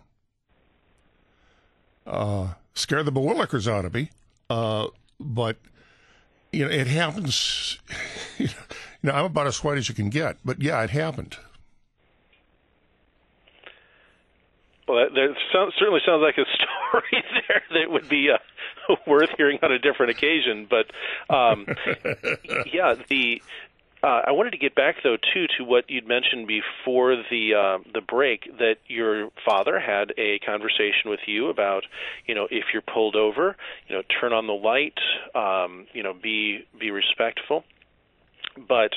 Uh, 2.06 2.54
scare 2.74 3.02
the 3.02 3.12
bewillikers 3.12 3.70
out 3.70 3.84
of 3.84 3.94
me, 3.94 4.10
uh, 4.50 4.88
but 5.20 5.56
you 6.52 6.64
know 6.64 6.70
it 6.70 6.86
happens. 6.86 7.78
You 9.04 9.10
know, 9.10 9.16
I'm 9.18 9.24
about 9.24 9.48
as 9.48 9.64
white 9.64 9.78
as 9.78 9.88
you 9.88 9.96
can 9.96 10.10
get, 10.10 10.36
but 10.44 10.62
yeah, 10.62 10.80
it 10.82 10.90
happened. 10.90 11.36
Well, 14.88 15.04
that, 15.04 15.14
that 15.14 15.34
sounds, 15.52 15.74
certainly 15.78 16.00
sounds 16.04 16.22
like 16.22 16.38
a 16.38 16.46
story 16.56 17.24
there 17.48 17.62
that 17.74 17.90
would 17.90 18.08
be 18.08 18.30
uh, 18.30 18.94
worth 19.06 19.30
hearing 19.36 19.58
on 19.62 19.72
a 19.72 19.78
different 19.78 20.10
occasion. 20.10 20.66
But 20.68 20.90
um, 21.34 21.66
yeah, 22.72 22.94
the 23.08 23.42
uh, 24.02 24.22
I 24.26 24.32
wanted 24.32 24.50
to 24.50 24.58
get 24.58 24.74
back 24.74 24.96
though 25.04 25.16
too 25.16 25.46
to 25.58 25.64
what 25.64 25.88
you'd 25.88 26.08
mentioned 26.08 26.48
before 26.48 27.14
the 27.30 27.54
uh, 27.54 27.78
the 27.94 28.00
break 28.00 28.48
that 28.58 28.76
your 28.88 29.30
father 29.44 29.78
had 29.78 30.12
a 30.18 30.40
conversation 30.40 31.08
with 31.08 31.20
you 31.26 31.48
about 31.48 31.84
you 32.26 32.34
know 32.34 32.48
if 32.50 32.64
you're 32.72 32.82
pulled 32.82 33.14
over 33.14 33.56
you 33.88 33.94
know 33.94 34.02
turn 34.20 34.32
on 34.32 34.48
the 34.48 34.52
light 34.52 34.98
um, 35.36 35.86
you 35.92 36.02
know 36.02 36.12
be 36.12 36.66
be 36.78 36.90
respectful 36.90 37.64
but 38.68 38.92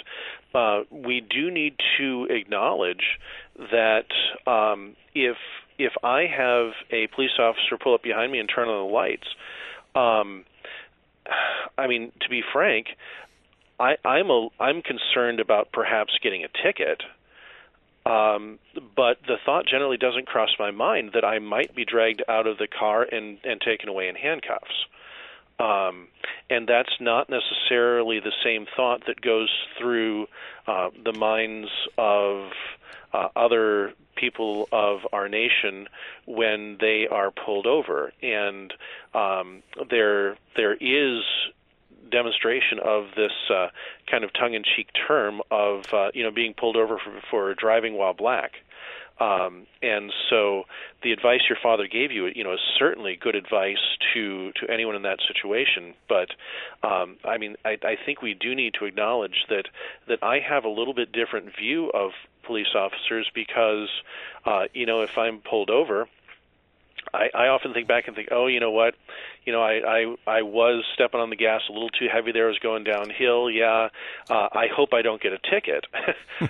uh, 0.54 0.82
we 0.89 1.21
do 1.21 1.52
need 1.52 1.76
to 1.98 2.28
acknowledge 2.30 3.19
that 3.58 4.08
um, 4.48 4.95
if 5.13 5.38
if 5.77 5.93
I 6.03 6.25
have 6.25 6.71
a 6.91 7.07
police 7.07 7.38
officer 7.39 7.77
pull 7.81 7.93
up 7.93 8.03
behind 8.03 8.31
me 8.31 8.39
and 8.39 8.49
turn 8.53 8.67
on 8.67 8.88
the 8.88 8.93
lights, 8.93 9.27
um, 9.95 10.45
I 11.77 11.88
mean, 11.88 12.11
to 12.21 12.29
be 12.29 12.41
frank, 12.53 12.88
I, 13.79 13.95
I'm 14.05 14.29
a 14.29 14.47
I'm 14.59 14.81
concerned 14.81 15.39
about 15.39 15.71
perhaps 15.71 16.13
getting 16.21 16.43
a 16.43 16.47
ticket. 16.63 17.03
Um, 18.05 18.59
but 18.95 19.17
the 19.25 19.38
thought 19.43 19.65
generally 19.65 19.97
doesn't 19.97 20.27
cross 20.27 20.51
my 20.59 20.69
mind 20.69 21.11
that 21.15 21.25
I 21.25 21.39
might 21.39 21.75
be 21.75 21.85
dragged 21.85 22.21
out 22.29 22.45
of 22.45 22.59
the 22.59 22.67
car 22.67 23.01
and, 23.01 23.39
and 23.43 23.59
taken 23.59 23.89
away 23.89 24.07
in 24.07 24.15
handcuffs. 24.15 24.85
Um, 25.60 26.08
and 26.50 26.68
that's 26.68 26.94
not 27.00 27.30
necessarily 27.30 28.20
the 28.20 28.34
same 28.44 28.68
thought 28.76 29.06
that 29.08 29.22
goes 29.22 29.50
through 29.80 30.28
uh, 30.68 30.89
the 31.04 31.13
minds 31.13 31.70
of 31.98 32.52
uh, 33.13 33.30
other 33.36 33.94
people 34.15 34.68
of 34.72 35.02
our 35.13 35.30
nation 35.30 35.88
when 36.26 36.78
they 36.80 37.08
are 37.10 37.32
pulled 37.32 37.68
over, 37.68 38.12
and 38.22 38.74
um, 39.13 39.63
there 39.89 40.38
there 40.56 40.74
is 40.74 41.24
demonstration 42.12 42.80
of 42.84 43.08
this 43.15 43.32
uh, 43.50 43.68
kind 44.10 44.24
of 44.24 44.32
tongue-in-cheek 44.34 44.89
term 45.08 45.41
of 45.52 45.86
uh, 45.94 46.12
you 46.13 46.24
know 46.24 46.32
being 46.32 46.54
pulled 46.54 46.76
over 46.76 46.98
for, 46.98 47.22
for 47.30 47.54
driving 47.56 47.96
while 47.96 48.13
black. 48.13 48.54
Um, 49.19 49.65
and 49.82 50.12
so 50.30 50.63
the 51.01 51.13
advice 51.13 51.41
your 51.47 51.58
father 51.62 51.88
gave 51.88 52.12
you, 52.12 52.28
you 52.36 52.43
know, 52.43 52.54
is 52.54 52.60
certainly 52.78 53.15
good 53.15 53.36
advice 53.36 53.97
to 54.13 54.51
to 54.54 54.69
anyone 54.69 54.95
in 54.95 55.04
that 55.04 55.19
situation. 55.25 55.93
But 56.10 56.30
um, 56.84 57.17
I 57.23 57.38
mean, 57.38 57.56
I, 57.63 57.78
I 57.84 57.95
think 58.06 58.21
we 58.21 58.34
do 58.34 58.54
need 58.56 58.73
to 58.80 58.86
acknowledge 58.86 59.45
that 59.49 59.67
that 60.08 60.21
I 60.21 60.39
have 60.39 60.65
a 60.65 60.69
little 60.69 60.93
bit 60.93 61.12
different 61.13 61.56
view 61.58 61.89
of 61.93 62.12
police 62.43 62.75
officers 62.75 63.30
because, 63.34 63.89
uh, 64.45 64.65
you 64.73 64.86
know, 64.86 65.01
if 65.01 65.17
I'm 65.17 65.39
pulled 65.39 65.69
over, 65.69 66.08
I, 67.13 67.30
I 67.34 67.47
often 67.47 67.73
think 67.73 67.88
back 67.88 68.08
and 68.08 68.15
think, 68.15 68.30
oh, 68.32 68.47
you 68.47 68.60
know 68.60 68.71
what, 68.71 68.95
you 69.45 69.54
know, 69.54 69.62
I, 69.62 70.15
I 70.28 70.39
I 70.39 70.41
was 70.41 70.84
stepping 70.93 71.19
on 71.19 71.30
the 71.30 71.36
gas 71.36 71.62
a 71.69 71.71
little 71.71 71.89
too 71.89 72.08
heavy 72.12 72.32
there. 72.32 72.45
I 72.45 72.49
was 72.49 72.60
going 72.60 72.84
downhill. 72.84 73.49
Yeah, 73.49 73.89
uh, 74.30 74.49
I 74.51 74.67
hope 74.75 74.93
I 74.93 75.01
don't 75.01 75.21
get 75.21 75.34
a 75.34 75.39
ticket. 75.39 75.86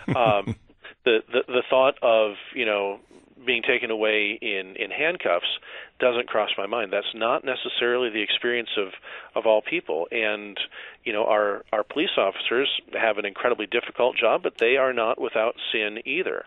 um, 0.15 0.55
the, 1.05 1.19
the 1.31 1.43
the 1.47 1.63
thought 1.69 1.95
of 2.01 2.33
you 2.53 2.65
know 2.65 2.99
being 3.45 3.61
taken 3.61 3.91
away 3.91 4.37
in 4.41 4.75
in 4.75 4.91
handcuffs 4.91 5.59
doesn't 5.99 6.27
cross 6.27 6.49
my 6.57 6.65
mind. 6.65 6.91
That's 6.91 7.13
not 7.13 7.45
necessarily 7.45 8.09
the 8.09 8.21
experience 8.21 8.69
of 8.77 8.89
of 9.35 9.45
all 9.45 9.61
people. 9.61 10.07
And 10.11 10.59
you 11.03 11.13
know, 11.13 11.25
our 11.25 11.63
our 11.71 11.83
police 11.83 12.17
officers 12.17 12.69
have 12.93 13.17
an 13.17 13.25
incredibly 13.25 13.67
difficult 13.67 14.17
job, 14.17 14.43
but 14.43 14.57
they 14.57 14.77
are 14.77 14.93
not 14.93 15.21
without 15.21 15.55
sin 15.71 15.99
either. 16.05 16.45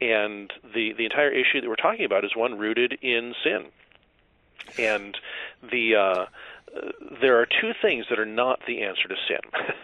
And 0.00 0.52
the 0.74 0.92
the 0.92 1.04
entire 1.04 1.30
issue 1.30 1.60
that 1.60 1.68
we're 1.68 1.76
talking 1.76 2.04
about 2.04 2.24
is 2.24 2.36
one 2.36 2.58
rooted 2.58 2.98
in 3.00 3.34
sin. 3.42 3.66
And 4.78 5.16
the 5.62 5.96
uh, 5.96 6.26
there 7.20 7.40
are 7.40 7.46
two 7.46 7.72
things 7.80 8.06
that 8.10 8.18
are 8.18 8.26
not 8.26 8.60
the 8.66 8.82
answer 8.82 9.08
to 9.08 9.16
sin. 9.28 9.40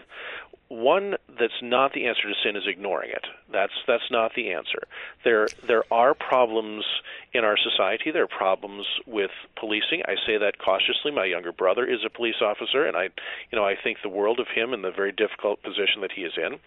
one 0.69 1.15
that's 1.27 1.61
not 1.63 1.93
the 1.93 2.05
answer 2.05 2.23
to 2.23 2.33
sin 2.43 2.55
is 2.55 2.63
ignoring 2.67 3.09
it. 3.09 3.25
That's 3.51 3.73
that's 3.87 4.09
not 4.11 4.33
the 4.35 4.51
answer. 4.51 4.83
There 5.23 5.47
there 5.67 5.83
are 5.91 6.13
problems 6.13 6.85
in 7.33 7.43
our 7.43 7.57
society. 7.57 8.11
There 8.11 8.23
are 8.23 8.27
problems 8.27 8.85
with 9.07 9.31
policing. 9.57 10.03
I 10.05 10.15
say 10.27 10.37
that 10.37 10.59
cautiously. 10.59 11.11
My 11.11 11.25
younger 11.25 11.51
brother 11.51 11.85
is 11.85 11.99
a 12.05 12.09
police 12.09 12.41
officer, 12.41 12.85
and 12.85 12.95
I 12.95 13.09
you 13.51 13.57
know 13.57 13.65
I 13.65 13.75
think 13.83 13.97
the 14.03 14.09
world 14.09 14.39
of 14.39 14.47
him 14.47 14.73
and 14.73 14.83
the 14.83 14.91
very 14.91 15.11
difficult 15.11 15.63
position 15.63 16.01
that 16.01 16.11
he 16.11 16.21
is 16.21 16.33
in. 16.37 16.59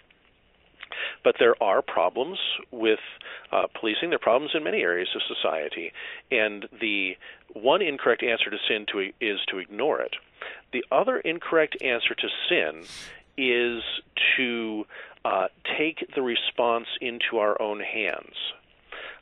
But 1.25 1.37
there 1.39 1.61
are 1.63 1.81
problems 1.81 2.39
with 2.71 2.99
uh, 3.51 3.67
policing. 3.79 4.11
There 4.11 4.17
are 4.17 4.19
problems 4.19 4.53
in 4.55 4.65
many 4.65 4.83
areas 4.83 5.09
of 5.15 5.23
society, 5.23 5.93
and 6.31 6.69
the 6.81 7.17
one 7.55 7.83
incorrect 7.83 8.23
answer 8.23 8.51
to 8.51 8.59
sin 8.69 8.85
to, 8.93 9.11
is 9.21 9.39
to 9.49 9.59
ignore 9.59 10.01
it. 10.01 10.17
The 10.73 10.85
other 10.91 11.19
incorrect 11.19 11.81
answer 11.83 12.15
to 12.15 12.29
sin 12.49 12.85
is 13.43 13.83
to 14.37 14.85
uh, 15.25 15.49
take 15.79 16.05
the 16.15 16.23
response 16.23 16.87
into 17.01 17.39
our 17.39 17.61
own 17.61 17.81
hands. 17.81 18.37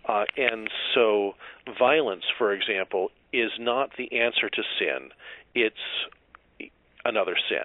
Uh, 0.08 0.24
and 0.36 0.70
so, 0.94 1.34
violence, 1.78 2.24
for 2.38 2.52
example, 2.52 3.10
is 3.32 3.50
not 3.58 3.90
the 3.96 4.20
answer 4.20 4.48
to 4.48 4.62
sin, 4.78 5.10
it's 5.54 5.84
another 7.04 7.36
sin. 7.48 7.64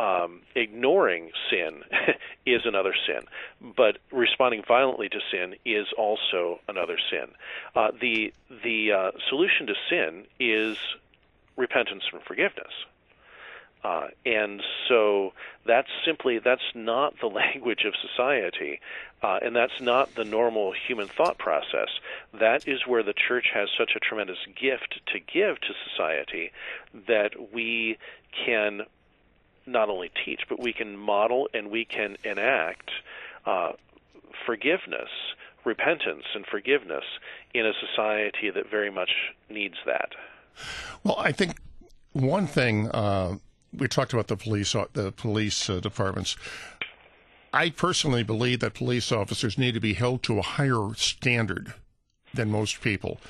um, 0.00 0.40
ignoring 0.54 1.30
sin 1.50 1.82
is 2.46 2.62
another 2.64 2.94
sin, 3.06 3.20
but 3.76 3.98
responding 4.10 4.62
violently 4.66 5.08
to 5.10 5.20
sin 5.30 5.54
is 5.64 5.86
also 5.96 6.58
another 6.68 6.96
sin. 7.10 7.26
Uh, 7.76 7.90
the 8.00 8.32
the 8.64 8.92
uh, 8.92 9.10
solution 9.28 9.66
to 9.66 9.74
sin 9.90 10.24
is 10.38 10.78
repentance 11.56 12.04
and 12.12 12.22
forgiveness. 12.22 12.72
Uh, 13.82 14.08
and 14.26 14.62
so 14.88 15.32
that's 15.66 15.88
simply 16.04 16.38
that's 16.38 16.74
not 16.74 17.14
the 17.20 17.26
language 17.28 17.84
of 17.84 17.94
society, 17.96 18.80
uh, 19.22 19.38
and 19.42 19.54
that's 19.56 19.80
not 19.80 20.14
the 20.14 20.24
normal 20.24 20.72
human 20.72 21.08
thought 21.08 21.38
process. 21.38 21.88
That 22.38 22.68
is 22.68 22.86
where 22.86 23.02
the 23.02 23.14
church 23.14 23.46
has 23.54 23.68
such 23.76 23.92
a 23.96 24.00
tremendous 24.00 24.38
gift 24.60 25.00
to 25.12 25.18
give 25.18 25.60
to 25.60 25.74
society 25.90 26.52
that 27.06 27.52
we 27.52 27.98
can 28.46 28.82
not 29.66 29.88
only 29.88 30.10
teach, 30.24 30.42
but 30.48 30.58
we 30.58 30.72
can 30.72 30.96
model 30.96 31.48
and 31.54 31.70
we 31.70 31.84
can 31.84 32.16
enact 32.24 32.90
uh, 33.46 33.72
forgiveness, 34.44 35.08
repentance, 35.64 36.24
and 36.34 36.44
forgiveness 36.46 37.04
in 37.54 37.66
a 37.66 37.72
society 37.74 38.50
that 38.50 38.70
very 38.70 38.90
much 38.90 39.10
needs 39.48 39.76
that. 39.86 40.10
Well, 41.04 41.16
I 41.18 41.32
think 41.32 41.56
one 42.12 42.46
thing 42.46 42.88
uh, 42.88 43.36
we 43.76 43.88
talked 43.88 44.12
about 44.12 44.28
the 44.28 44.36
police 44.36 44.74
uh, 44.74 44.86
the 44.92 45.12
police 45.12 45.68
uh, 45.68 45.80
departments. 45.80 46.36
I 47.52 47.70
personally 47.70 48.22
believe 48.22 48.60
that 48.60 48.74
police 48.74 49.10
officers 49.10 49.58
need 49.58 49.74
to 49.74 49.80
be 49.80 49.94
held 49.94 50.22
to 50.24 50.38
a 50.38 50.42
higher 50.42 50.94
standard 50.94 51.74
than 52.32 52.50
most 52.50 52.80
people. 52.80 53.20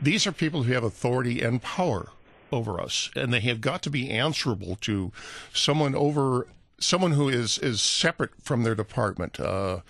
These 0.00 0.26
are 0.26 0.32
people 0.32 0.64
who 0.64 0.72
have 0.74 0.84
authority 0.84 1.40
and 1.40 1.62
power 1.62 2.10
over 2.52 2.80
us, 2.80 3.10
and 3.16 3.32
they 3.32 3.40
have 3.40 3.60
got 3.60 3.82
to 3.82 3.90
be 3.90 4.10
answerable 4.10 4.76
to 4.82 5.12
someone 5.52 5.94
over 5.94 6.46
someone 6.78 7.12
who 7.12 7.28
is 7.28 7.58
is 7.58 7.80
separate 7.80 8.30
from 8.42 8.62
their 8.62 8.74
department. 8.74 9.38
Uh, 9.38 9.80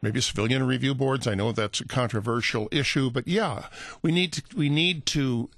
maybe 0.00 0.20
civilian 0.20 0.66
review 0.66 0.94
boards. 0.94 1.26
I 1.26 1.34
know 1.34 1.52
that's 1.52 1.80
a 1.80 1.86
controversial 1.86 2.68
issue, 2.72 3.10
but 3.10 3.28
yeah, 3.28 3.66
we 4.02 4.10
need 4.10 4.32
to 4.34 4.42
we 4.56 4.68
need 4.68 5.06
to 5.06 5.48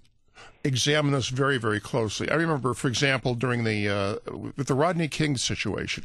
examine 0.62 1.12
this 1.12 1.28
very 1.28 1.58
very 1.58 1.80
closely. 1.80 2.30
I 2.30 2.34
remember, 2.34 2.74
for 2.74 2.88
example, 2.88 3.34
during 3.34 3.64
the 3.64 3.88
uh, 3.88 4.16
with 4.56 4.66
the 4.66 4.74
Rodney 4.74 5.08
King 5.08 5.36
situation, 5.36 6.04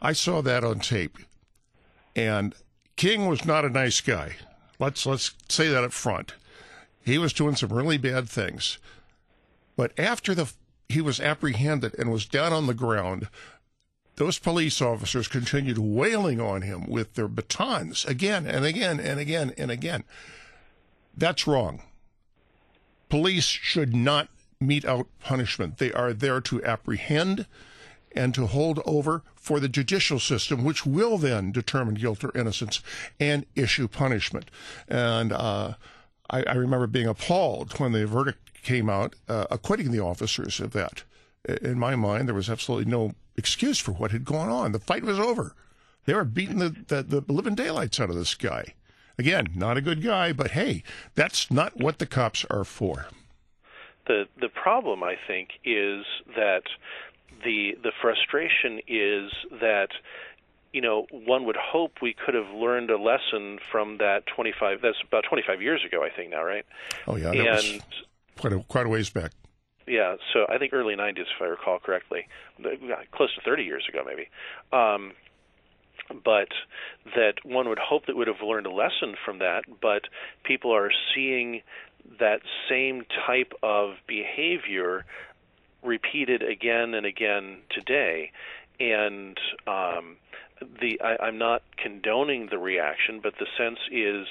I 0.00 0.12
saw 0.12 0.42
that 0.42 0.64
on 0.64 0.80
tape, 0.80 1.18
and 2.14 2.54
King 2.96 3.26
was 3.26 3.44
not 3.44 3.64
a 3.64 3.70
nice 3.70 4.00
guy. 4.00 4.36
Let's 4.78 5.06
let's 5.06 5.34
say 5.48 5.68
that 5.68 5.84
up 5.84 5.92
front. 5.92 6.34
He 7.04 7.18
was 7.18 7.32
doing 7.32 7.56
some 7.56 7.72
really 7.72 7.98
bad 7.98 8.28
things. 8.28 8.78
But 9.76 9.92
after 9.98 10.34
the 10.34 10.52
he 10.88 11.00
was 11.00 11.20
apprehended 11.20 11.94
and 11.98 12.10
was 12.10 12.26
down 12.26 12.52
on 12.52 12.66
the 12.66 12.74
ground, 12.74 13.28
those 14.16 14.38
police 14.38 14.80
officers 14.80 15.28
continued 15.28 15.78
wailing 15.78 16.40
on 16.40 16.62
him 16.62 16.86
with 16.86 17.14
their 17.14 17.28
batons 17.28 18.04
again 18.04 18.46
and 18.46 18.64
again 18.64 19.00
and 19.00 19.18
again 19.18 19.52
and 19.58 19.70
again. 19.70 20.04
That's 21.16 21.46
wrong. 21.46 21.82
Police 23.08 23.44
should 23.44 23.94
not 23.94 24.28
mete 24.60 24.84
out 24.84 25.06
punishment. 25.20 25.78
They 25.78 25.92
are 25.92 26.12
there 26.12 26.40
to 26.42 26.64
apprehend 26.64 27.46
and 28.16 28.34
to 28.34 28.46
hold 28.46 28.80
over 28.86 29.22
for 29.34 29.60
the 29.60 29.68
judicial 29.68 30.18
system, 30.18 30.64
which 30.64 30.86
will 30.86 31.18
then 31.18 31.52
determine 31.52 31.94
guilt 31.94 32.24
or 32.24 32.36
innocence 32.36 32.80
and 33.20 33.44
issue 33.54 33.88
punishment. 33.88 34.50
And 34.88 35.32
uh, 35.32 35.74
I, 36.30 36.42
I 36.44 36.54
remember 36.54 36.86
being 36.86 37.08
appalled 37.08 37.78
when 37.78 37.92
the 37.92 38.06
verdict 38.06 38.62
came 38.62 38.88
out 38.88 39.14
uh, 39.28 39.46
acquitting 39.50 39.90
the 39.90 40.00
officers 40.00 40.60
of 40.60 40.72
that. 40.72 41.02
In 41.60 41.78
my 41.78 41.94
mind, 41.94 42.26
there 42.26 42.34
was 42.34 42.48
absolutely 42.48 42.90
no 42.90 43.12
excuse 43.36 43.78
for 43.78 43.92
what 43.92 44.12
had 44.12 44.24
gone 44.24 44.48
on. 44.48 44.72
The 44.72 44.78
fight 44.78 45.02
was 45.02 45.18
over. 45.18 45.54
They 46.06 46.14
were 46.14 46.24
beating 46.24 46.58
the, 46.58 46.74
the, 46.86 47.02
the 47.20 47.32
living 47.32 47.54
daylights 47.54 48.00
out 48.00 48.10
of 48.10 48.16
this 48.16 48.34
guy. 48.34 48.74
Again, 49.18 49.48
not 49.54 49.76
a 49.76 49.80
good 49.80 50.02
guy, 50.02 50.32
but 50.32 50.52
hey, 50.52 50.82
that's 51.14 51.50
not 51.50 51.76
what 51.76 51.98
the 51.98 52.06
cops 52.06 52.44
are 52.50 52.64
for. 52.64 53.06
The 54.06 54.26
the 54.40 54.48
problem, 54.48 55.02
I 55.02 55.14
think, 55.26 55.50
is 55.64 56.04
that 56.36 56.64
the 57.44 57.76
the 57.82 57.92
frustration 58.00 58.80
is 58.86 59.30
that 59.60 59.90
you 60.74 60.80
know, 60.80 61.06
one 61.12 61.44
would 61.44 61.56
hope 61.56 62.02
we 62.02 62.12
could 62.12 62.34
have 62.34 62.50
learned 62.50 62.90
a 62.90 62.98
lesson 62.98 63.60
from 63.70 63.98
that 63.98 64.24
25. 64.26 64.80
That's 64.82 64.96
about 65.06 65.22
25 65.28 65.62
years 65.62 65.84
ago, 65.86 66.02
I 66.02 66.10
think 66.10 66.30
now, 66.32 66.42
right? 66.42 66.66
Oh 67.06 67.14
yeah, 67.14 67.30
and 67.30 67.80
quite 68.36 68.52
a, 68.52 68.58
quite 68.64 68.84
a 68.84 68.88
ways 68.88 69.08
back. 69.08 69.30
Yeah, 69.86 70.16
so 70.32 70.46
I 70.48 70.58
think 70.58 70.72
early 70.72 70.96
90s, 70.96 71.20
if 71.20 71.40
I 71.40 71.44
recall 71.44 71.78
correctly, 71.78 72.26
close 73.12 73.32
to 73.34 73.40
30 73.42 73.62
years 73.62 73.86
ago, 73.88 74.02
maybe. 74.04 74.28
Um, 74.72 75.12
but 76.24 76.48
that 77.16 77.34
one 77.44 77.68
would 77.68 77.78
hope 77.78 78.06
that 78.06 78.16
would 78.16 78.28
have 78.28 78.42
learned 78.42 78.66
a 78.66 78.72
lesson 78.72 79.14
from 79.24 79.38
that, 79.38 79.64
but 79.80 80.02
people 80.42 80.74
are 80.74 80.90
seeing 81.14 81.62
that 82.18 82.40
same 82.68 83.04
type 83.26 83.52
of 83.62 83.94
behavior 84.06 85.04
repeated 85.82 86.42
again 86.42 86.94
and 86.94 87.06
again 87.06 87.58
today, 87.70 88.32
and 88.80 89.38
um, 89.66 90.16
the 90.80 91.00
I, 91.00 91.16
I'm 91.24 91.38
not 91.38 91.62
condoning 91.76 92.48
the 92.50 92.58
reaction, 92.58 93.20
but 93.22 93.34
the 93.38 93.46
sense 93.56 93.78
is 93.90 94.26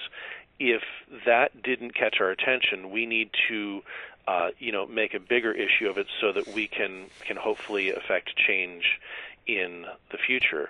if 0.59 0.81
that 1.25 1.61
didn't 1.61 1.93
catch 1.95 2.17
our 2.19 2.29
attention, 2.29 2.91
we 2.91 3.05
need 3.05 3.29
to 3.49 3.81
uh, 4.27 4.49
you 4.59 4.71
know 4.71 4.85
make 4.85 5.13
a 5.13 5.19
bigger 5.19 5.51
issue 5.51 5.87
of 5.89 5.97
it 5.97 6.07
so 6.21 6.31
that 6.31 6.47
we 6.53 6.67
can 6.67 7.05
can 7.25 7.37
hopefully 7.37 7.91
affect 7.91 8.35
change 8.35 8.99
in 9.47 9.85
the 10.11 10.17
future. 10.17 10.69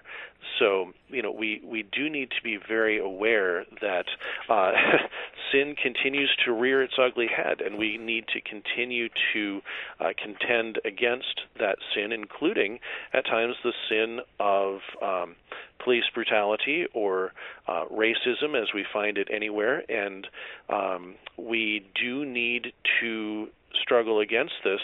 So, 0.60 0.94
you 1.10 1.22
know, 1.22 1.32
we, 1.32 1.62
we 1.64 1.84
do 1.84 2.10
need 2.10 2.30
to 2.32 2.44
be 2.44 2.58
very 2.58 3.00
aware 3.00 3.66
that 3.82 4.06
uh, 4.50 4.72
sin 5.52 5.76
continues 5.82 6.36
to 6.46 6.52
rear 6.52 6.84
its 6.84 6.96
ugly 7.00 7.28
head, 7.28 7.62
and 7.62 7.78
we 7.78 7.98
need 7.98 8.26
to 8.34 8.42
continue 8.42 9.10
to 9.34 9.62
uh, 10.00 10.10
contend 10.22 10.80
against 10.86 11.42
that 11.60 11.78
sin, 11.96 12.12
including 12.12 12.80
at 13.14 13.26
times 13.26 13.56
the 13.64 13.74
sin 13.90 14.20
of 14.40 14.80
um, 15.02 15.36
police 15.84 16.06
brutality 16.14 16.86
or 16.94 17.34
uh, 17.68 17.86
racism, 17.92 18.60
as 18.60 18.74
we 18.74 18.86
find 18.92 19.18
it 19.18 19.28
anywhere. 19.32 19.84
And 19.90 20.28
um, 20.70 21.16
we 21.38 21.86
do 21.96 22.26
need 22.26 22.74
to 23.02 23.50
struggle 23.82 24.20
against 24.20 24.54
this 24.64 24.80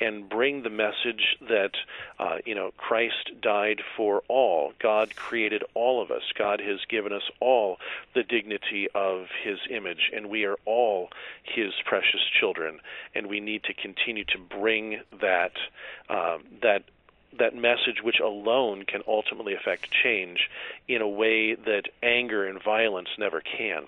and 0.00 0.28
bring 0.28 0.62
the 0.62 0.70
message 0.70 1.36
that 1.48 1.72
uh, 2.18 2.36
you 2.44 2.54
know 2.54 2.72
Christ 2.76 3.30
died 3.40 3.80
for 3.96 4.22
all. 4.28 4.72
God 4.80 5.16
created 5.16 5.62
all 5.74 6.02
of 6.02 6.10
us. 6.10 6.22
God 6.38 6.60
has 6.60 6.80
given 6.88 7.12
us 7.12 7.22
all 7.40 7.78
the 8.14 8.22
dignity 8.22 8.88
of 8.94 9.26
His 9.42 9.58
image, 9.70 10.10
and 10.14 10.28
we 10.28 10.44
are 10.44 10.56
all 10.64 11.08
His 11.42 11.72
precious 11.84 12.20
children. 12.38 12.80
And 13.14 13.26
we 13.28 13.40
need 13.40 13.64
to 13.64 13.74
continue 13.74 14.24
to 14.24 14.38
bring 14.38 15.00
that 15.20 15.52
um, 16.08 16.44
that 16.62 16.84
that 17.38 17.54
message 17.54 18.02
which 18.02 18.20
alone 18.20 18.84
can 18.86 19.02
ultimately 19.06 19.54
affect 19.54 19.90
change 19.90 20.48
in 20.88 21.02
a 21.02 21.08
way 21.08 21.54
that 21.54 21.84
anger 22.02 22.46
and 22.46 22.62
violence 22.62 23.08
never 23.18 23.40
can. 23.40 23.84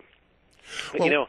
Well, 0.95 1.07
you 1.07 1.13
know, 1.13 1.27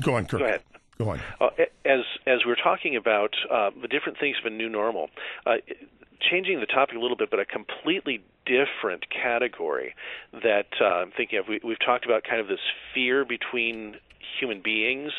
go 0.00 0.14
on, 0.14 0.26
Kirk. 0.26 0.40
Go 0.40 0.46
ahead. 0.46 0.62
Go 0.98 1.10
on. 1.10 1.20
Uh, 1.40 1.50
as 1.84 2.00
as 2.26 2.44
we're 2.46 2.56
talking 2.56 2.96
about 2.96 3.34
uh, 3.50 3.70
the 3.80 3.88
different 3.88 4.18
things 4.18 4.36
of 4.38 4.46
a 4.46 4.54
new 4.54 4.68
normal, 4.68 5.10
uh, 5.46 5.56
changing 6.20 6.60
the 6.60 6.66
topic 6.66 6.96
a 6.96 6.98
little 6.98 7.16
bit, 7.16 7.30
but 7.30 7.38
a 7.38 7.44
completely 7.44 8.22
different 8.46 9.04
category 9.10 9.94
that 10.32 10.68
uh, 10.80 10.84
I'm 10.84 11.10
thinking 11.10 11.38
of. 11.38 11.48
We, 11.48 11.60
we've 11.62 11.80
talked 11.80 12.04
about 12.04 12.24
kind 12.24 12.40
of 12.40 12.48
this 12.48 12.60
fear 12.94 13.24
between 13.24 13.96
human 14.38 14.60
beings 14.62 15.12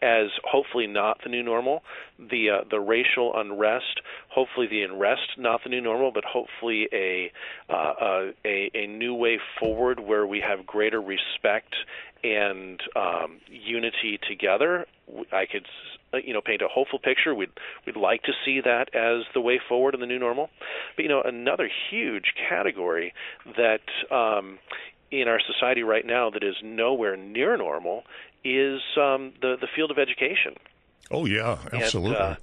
as 0.00 0.28
hopefully 0.44 0.86
not 0.86 1.18
the 1.22 1.30
new 1.30 1.42
normal. 1.42 1.82
The 2.18 2.50
uh, 2.50 2.64
the 2.70 2.80
racial 2.80 3.32
unrest, 3.34 4.00
hopefully 4.28 4.66
the 4.66 4.82
unrest 4.82 5.38
not 5.38 5.60
the 5.62 5.70
new 5.70 5.80
normal, 5.80 6.12
but 6.12 6.24
hopefully 6.24 6.88
a, 6.92 7.32
uh, 7.68 8.32
a 8.44 8.70
a 8.74 8.86
new 8.86 9.14
way 9.14 9.38
forward 9.58 10.00
where 10.00 10.26
we 10.26 10.40
have 10.40 10.66
greater 10.66 11.00
respect 11.00 11.74
and 12.24 12.80
um, 12.94 13.40
unity 13.48 14.18
together. 14.28 14.86
I 15.32 15.46
could 15.50 15.66
uh, 16.14 16.18
you 16.24 16.32
know 16.32 16.40
paint 16.40 16.62
a 16.62 16.68
hopeful 16.68 16.98
picture. 16.98 17.34
We'd 17.34 17.50
we'd 17.86 17.96
like 17.96 18.22
to 18.24 18.32
see 18.44 18.60
that 18.60 18.94
as 18.94 19.24
the 19.34 19.40
way 19.40 19.60
forward 19.68 19.94
in 19.94 20.00
the 20.00 20.06
new 20.06 20.18
normal. 20.18 20.50
But 20.96 21.02
you 21.02 21.08
know 21.08 21.22
another 21.22 21.68
huge 21.90 22.34
category 22.48 23.14
that 23.56 24.14
um, 24.14 24.58
in 25.12 25.28
our 25.28 25.38
society 25.40 25.84
right 25.84 26.04
now 26.04 26.30
that 26.30 26.42
is 26.42 26.56
nowhere 26.64 27.16
near 27.16 27.56
normal 27.56 28.04
is 28.44 28.80
um, 28.96 29.32
the 29.40 29.56
the 29.60 29.68
field 29.76 29.92
of 29.92 29.98
education. 29.98 30.54
Oh 31.10 31.26
yeah, 31.26 31.58
absolutely. 31.72 32.16
And, 32.16 32.32
uh, 32.32 32.36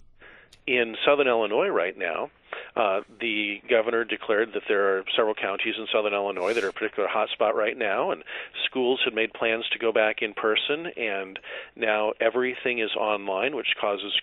in 0.67 0.95
Southern 1.03 1.27
Illinois 1.27 1.69
right 1.69 1.97
now, 1.97 2.29
uh, 2.75 3.01
the 3.19 3.59
governor 3.67 4.03
declared 4.03 4.53
that 4.53 4.63
there 4.67 4.97
are 4.97 5.03
several 5.15 5.33
counties 5.33 5.73
in 5.77 5.87
southern 5.91 6.13
Illinois 6.13 6.53
that 6.53 6.63
are 6.63 6.69
a 6.69 6.73
particular 6.73 7.09
hotspot 7.09 7.53
right 7.53 7.77
now, 7.77 8.11
and 8.11 8.23
schools 8.65 9.01
had 9.03 9.13
made 9.13 9.33
plans 9.33 9.67
to 9.69 9.79
go 9.79 9.91
back 9.91 10.21
in 10.21 10.33
person, 10.33 10.87
and 10.95 11.39
now 11.75 12.13
everything 12.21 12.79
is 12.79 12.91
online, 12.95 13.55
which 13.55 13.75
causes 13.81 14.13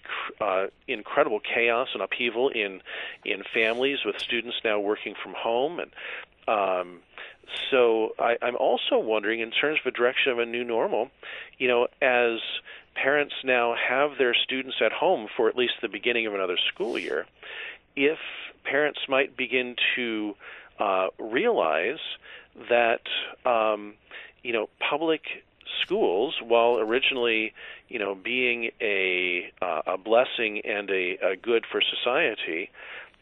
uh, 0.40 0.66
incredible 0.86 1.40
chaos 1.40 1.88
and 1.94 2.02
upheaval 2.02 2.48
in 2.50 2.80
in 3.24 3.42
families 3.52 3.98
with 4.06 4.16
students 4.18 4.56
now 4.64 4.78
working 4.78 5.14
from 5.20 5.34
home 5.36 5.80
and. 5.80 5.90
Um, 6.48 7.00
so 7.70 8.14
I, 8.18 8.36
I'm 8.42 8.56
also 8.56 8.98
wondering, 8.98 9.40
in 9.40 9.50
terms 9.50 9.78
of 9.84 9.92
a 9.92 9.96
direction 9.96 10.32
of 10.32 10.38
a 10.38 10.46
new 10.46 10.64
normal, 10.64 11.10
you 11.58 11.68
know, 11.68 11.88
as 12.02 12.40
parents 12.94 13.34
now 13.44 13.74
have 13.74 14.18
their 14.18 14.34
students 14.34 14.76
at 14.84 14.92
home 14.92 15.28
for 15.36 15.48
at 15.48 15.56
least 15.56 15.74
the 15.82 15.88
beginning 15.88 16.26
of 16.26 16.34
another 16.34 16.56
school 16.72 16.98
year, 16.98 17.26
if 17.94 18.18
parents 18.64 19.00
might 19.08 19.36
begin 19.36 19.76
to 19.94 20.34
uh, 20.78 21.08
realize 21.18 22.00
that 22.68 23.02
um, 23.44 23.94
you 24.42 24.52
know 24.52 24.68
public 24.78 25.22
schools, 25.82 26.36
while 26.42 26.78
originally 26.78 27.52
you 27.88 27.98
know 27.98 28.14
being 28.14 28.70
a 28.80 29.52
uh, 29.62 29.82
a 29.86 29.98
blessing 29.98 30.60
and 30.64 30.90
a, 30.90 31.18
a 31.22 31.36
good 31.36 31.64
for 31.70 31.80
society, 31.80 32.70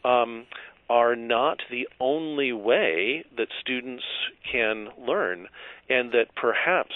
um, 0.03 0.45
are 0.89 1.15
not 1.15 1.61
the 1.69 1.87
only 1.99 2.51
way 2.51 3.25
that 3.37 3.47
students 3.59 4.03
can 4.51 4.89
learn 4.97 5.47
and 5.89 6.11
that 6.11 6.27
perhaps 6.35 6.93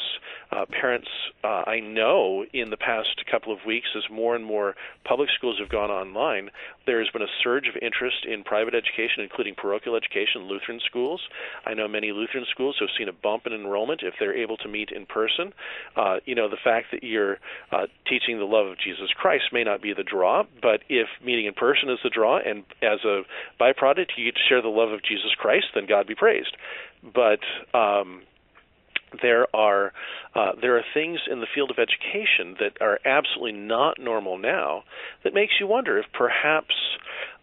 uh, 0.52 0.66
parents, 0.66 1.08
uh, 1.44 1.64
I 1.68 1.80
know 1.80 2.44
in 2.54 2.72
the 2.72 2.78
past 2.78 3.24
couple 3.30 3.54
of 3.54 3.60
weeks, 3.68 3.88
as 3.96 4.04
more 4.12 4.36
and 4.36 4.44
more 4.44 4.76
public 5.06 5.30
schools 5.38 5.58
have 5.60 5.70
gone 5.70 5.92
online, 5.92 6.50
there 6.88 7.00
has 7.00 7.10
been 7.14 7.22
a 7.22 7.34
surge 7.44 7.68
of 7.68 7.76
interest 7.82 8.26
in 8.26 8.44
private 8.44 8.74
education, 8.74 9.22
including 9.22 9.54
parochial 9.54 9.96
education, 9.96 10.50
Lutheran 10.50 10.80
schools. 10.84 11.22
I 11.66 11.76
know 11.76 11.88
many 11.88 12.12
Lutheran 12.12 12.46
schools 12.50 12.78
have 12.80 12.90
seen 12.98 13.08
a 13.08 13.14
bump 13.14 13.46
in 13.46 13.54
enrollment 13.54 14.02
if 14.02 14.16
they're 14.20 14.36
able 14.36 14.58
to 14.58 14.68
meet 14.68 14.90
in 14.90 15.06
person. 15.06 15.54
Uh, 15.96 16.18
you 16.26 16.34
know, 16.34 16.50
the 16.50 16.58
fact 16.64 16.88
that 16.94 17.04
you're 17.04 17.38
uh, 17.72 17.86
teaching 18.08 18.40
the 18.40 18.46
love 18.46 18.66
of 18.66 18.80
Jesus 18.80 19.10
Christ 19.16 19.46
may 19.54 19.64
not 19.64 19.84
be 19.84 19.94
the 19.94 20.04
draw, 20.04 20.44
but 20.62 20.82
if 20.90 21.08
meeting 21.24 21.46
in 21.46 21.54
person 21.54 21.90
is 21.90 22.00
the 22.04 22.10
draw, 22.10 22.40
and 22.40 22.64
as 22.82 23.06
a 23.06 23.22
byproduct 23.62 24.18
you 24.18 24.26
get 24.26 24.36
to 24.36 24.42
share 24.50 24.64
the 24.64 24.68
love 24.68 24.92
of 24.92 25.04
Jesus 25.04 25.32
Christ, 25.38 25.68
then 25.76 25.86
God 25.88 26.08
be 26.08 26.16
praised. 26.16 26.58
But 27.04 27.40
um, 27.78 28.24
there 29.22 29.48
are 29.56 29.92
uh, 30.36 30.52
there 30.62 30.78
are 30.78 30.84
things 30.94 31.20
in 31.30 31.40
the 31.40 31.48
field 31.54 31.72
of 31.72 31.78
education 31.80 32.56
that 32.60 32.82
are 32.82 33.00
absolutely 33.06 33.60
not 33.60 34.00
normal 34.00 34.38
now 34.38 34.84
that 35.24 35.34
makes 35.34 35.54
you 35.60 35.68
wonder 35.68 35.98
if 35.98 36.06
perhaps 36.14 36.76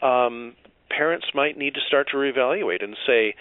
um, 0.02 0.54
parents 0.88 1.26
might 1.34 1.56
need 1.58 1.74
to 1.74 1.80
start 1.86 2.08
to 2.10 2.16
reevaluate 2.16 2.82
and 2.82 2.96
say, 3.06 3.34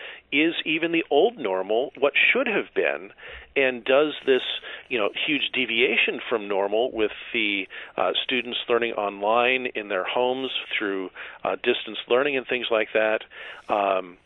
is 0.44 0.56
even 0.66 0.92
the 0.92 1.04
old 1.10 1.38
normal 1.38 1.92
what 1.98 2.14
should 2.32 2.48
have 2.48 2.74
been? 2.74 3.12
And 3.56 3.86
does 3.86 4.14
this, 4.26 4.42
you 4.90 4.98
know, 4.98 5.10
huge 5.26 5.50
deviation 5.54 6.20
from 6.30 6.48
normal 6.48 6.92
with 6.92 7.12
the 7.34 7.68
uh, 7.96 8.12
students 8.24 8.60
learning 8.68 8.94
online 8.94 9.68
in 9.76 9.88
their 9.88 10.04
homes 10.04 10.52
through 10.78 11.10
uh, 11.44 11.56
distance 11.56 11.98
learning 12.10 12.36
and 12.36 12.46
things 12.46 12.68
like 12.70 12.90
that, 12.94 13.22
um, 13.70 14.18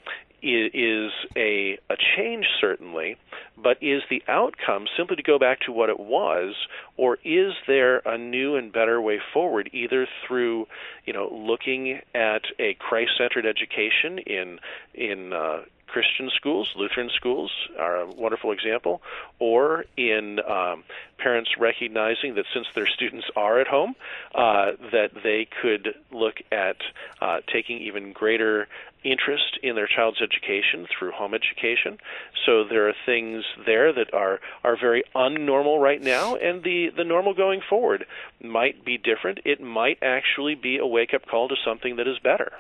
is 0.41 1.12
a, 1.36 1.78
a 1.89 1.95
change, 2.16 2.45
certainly, 2.62 3.18
but 3.57 3.78
is 3.82 4.01
the 4.10 4.24
outcome 4.28 4.86
simply 4.97 5.16
to 5.18 5.24
go 5.24 5.38
back 5.38 5.60
to 5.62 5.72
what 5.72 5.89
it 5.89 5.99
was, 5.99 6.55
or 6.97 7.18
is 7.26 7.53
there 7.68 7.97
a 8.05 8.18
new 8.18 8.55
and 8.55 8.72
better 8.72 9.01
way 9.01 9.20
forward, 9.34 9.70
either 9.74 10.07
through, 10.26 10.68
you 11.05 11.14
know, 11.14 11.30
looking 11.32 11.99
at 12.16 12.43
a 12.57 12.76
Christ-centered 12.76 13.45
education 13.45 14.20
in 14.20 14.60
in 14.93 15.34
uh, 15.34 15.62
Christian 15.91 16.29
schools, 16.35 16.69
Lutheran 16.75 17.09
schools 17.15 17.51
are 17.77 18.01
a 18.01 18.07
wonderful 18.07 18.51
example, 18.51 19.01
or 19.39 19.85
in 19.97 20.39
um, 20.39 20.83
parents 21.17 21.51
recognizing 21.57 22.35
that 22.35 22.45
since 22.53 22.67
their 22.75 22.87
students 22.87 23.27
are 23.35 23.59
at 23.59 23.67
home, 23.67 23.95
uh, 24.35 24.71
that 24.91 25.11
they 25.23 25.47
could 25.61 25.95
look 26.11 26.35
at 26.51 26.77
uh, 27.21 27.39
taking 27.51 27.79
even 27.79 28.13
greater 28.13 28.67
interest 29.03 29.57
in 29.63 29.75
their 29.75 29.87
child's 29.87 30.21
education 30.21 30.85
through 30.87 31.11
home 31.11 31.33
education. 31.33 31.97
So 32.45 32.63
there 32.63 32.89
are 32.89 32.93
things 33.05 33.43
there 33.65 33.93
that 33.93 34.13
are 34.13 34.39
are 34.63 34.77
very 34.79 35.03
unnormal 35.15 35.81
right 35.81 36.01
now, 36.01 36.35
and 36.35 36.63
the 36.63 36.89
the 36.95 37.03
normal 37.03 37.33
going 37.33 37.61
forward 37.69 38.05
might 38.43 38.83
be 38.83 38.97
different. 38.97 39.39
It 39.45 39.61
might 39.61 39.99
actually 40.01 40.55
be 40.55 40.77
a 40.77 40.85
wake 40.85 41.13
up 41.13 41.25
call 41.25 41.47
to 41.49 41.55
something 41.63 41.95
that 41.97 42.07
is 42.07 42.19
better. 42.19 42.51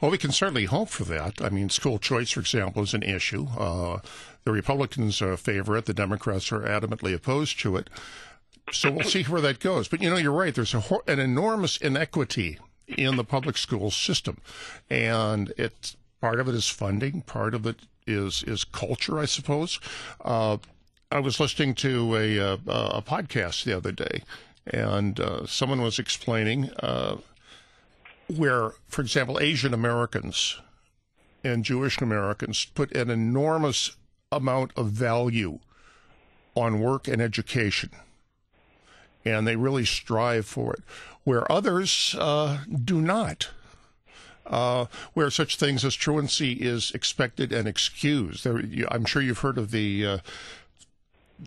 Well, 0.00 0.10
we 0.10 0.18
can 0.18 0.32
certainly 0.32 0.64
hope 0.64 0.88
for 0.88 1.04
that. 1.04 1.42
I 1.42 1.48
mean, 1.48 1.68
school 1.68 1.98
choice, 1.98 2.30
for 2.30 2.40
example, 2.40 2.82
is 2.82 2.94
an 2.94 3.02
issue. 3.02 3.46
Uh, 3.58 4.00
the 4.44 4.52
Republicans 4.52 5.20
uh, 5.20 5.36
favor 5.36 5.76
it. 5.76 5.86
The 5.86 5.94
Democrats 5.94 6.52
are 6.52 6.60
adamantly 6.60 7.14
opposed 7.14 7.58
to 7.60 7.76
it. 7.76 7.90
So 8.72 8.90
we'll 8.90 9.04
see 9.04 9.22
where 9.24 9.40
that 9.40 9.60
goes. 9.60 9.88
But 9.88 10.02
you 10.02 10.10
know, 10.10 10.16
you're 10.16 10.32
right. 10.32 10.54
There's 10.54 10.74
a, 10.74 10.82
an 11.06 11.18
enormous 11.18 11.76
inequity 11.76 12.58
in 12.88 13.16
the 13.16 13.24
public 13.24 13.56
school 13.56 13.90
system, 13.90 14.38
and 14.88 15.52
it's 15.56 15.96
part 16.20 16.40
of 16.40 16.48
it 16.48 16.54
is 16.54 16.68
funding, 16.68 17.22
part 17.22 17.54
of 17.54 17.66
it 17.66 17.76
is 18.06 18.42
is 18.44 18.64
culture, 18.64 19.18
I 19.18 19.24
suppose. 19.24 19.80
Uh, 20.24 20.58
I 21.10 21.20
was 21.20 21.38
listening 21.38 21.74
to 21.76 22.16
a, 22.16 22.36
a, 22.36 22.52
uh, 22.54 22.58
a 22.66 23.02
podcast 23.02 23.64
the 23.64 23.76
other 23.76 23.92
day, 23.92 24.22
and 24.66 25.18
uh, 25.20 25.46
someone 25.46 25.80
was 25.80 25.98
explaining 25.98 26.70
uh, 26.80 27.16
where, 28.34 28.72
for 28.88 29.02
example, 29.02 29.38
Asian 29.40 29.72
Americans 29.72 30.60
and 31.44 31.64
Jewish 31.64 32.00
Americans 32.00 32.66
put 32.74 32.92
an 32.92 33.10
enormous 33.10 33.96
amount 34.32 34.72
of 34.76 34.88
value 34.88 35.60
on 36.54 36.80
work 36.80 37.06
and 37.06 37.22
education, 37.22 37.90
and 39.24 39.46
they 39.46 39.56
really 39.56 39.84
strive 39.84 40.46
for 40.46 40.74
it, 40.74 40.82
where 41.24 41.50
others 41.50 42.16
uh, 42.18 42.58
do 42.84 43.00
not. 43.00 43.50
Uh, 44.46 44.86
where 45.12 45.28
such 45.28 45.56
things 45.56 45.84
as 45.84 45.96
truancy 45.96 46.52
is 46.52 46.92
expected 46.92 47.52
and 47.52 47.66
excused. 47.66 48.44
There, 48.44 48.60
you, 48.60 48.86
I'm 48.92 49.04
sure 49.04 49.20
you've 49.20 49.40
heard 49.40 49.58
of 49.58 49.72
the 49.72 50.06
uh, 50.06 50.18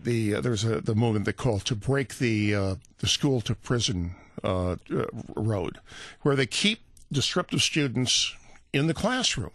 the 0.04 0.36
uh, 0.36 0.42
there's 0.42 0.66
a 0.66 0.82
the 0.82 0.96
movement 0.96 1.26
they 1.26 1.32
call 1.32 1.60
to 1.60 1.76
break 1.76 2.18
the 2.18 2.54
uh, 2.54 2.76
the 2.98 3.08
school 3.08 3.40
to 3.42 3.56
prison 3.56 4.16
uh, 4.44 4.76
uh, 4.96 5.06
road, 5.36 5.80
where 6.22 6.36
they 6.36 6.46
keep 6.46 6.82
disruptive 7.12 7.62
students 7.62 8.36
in 8.74 8.88
the 8.88 8.94
classroom, 8.94 9.52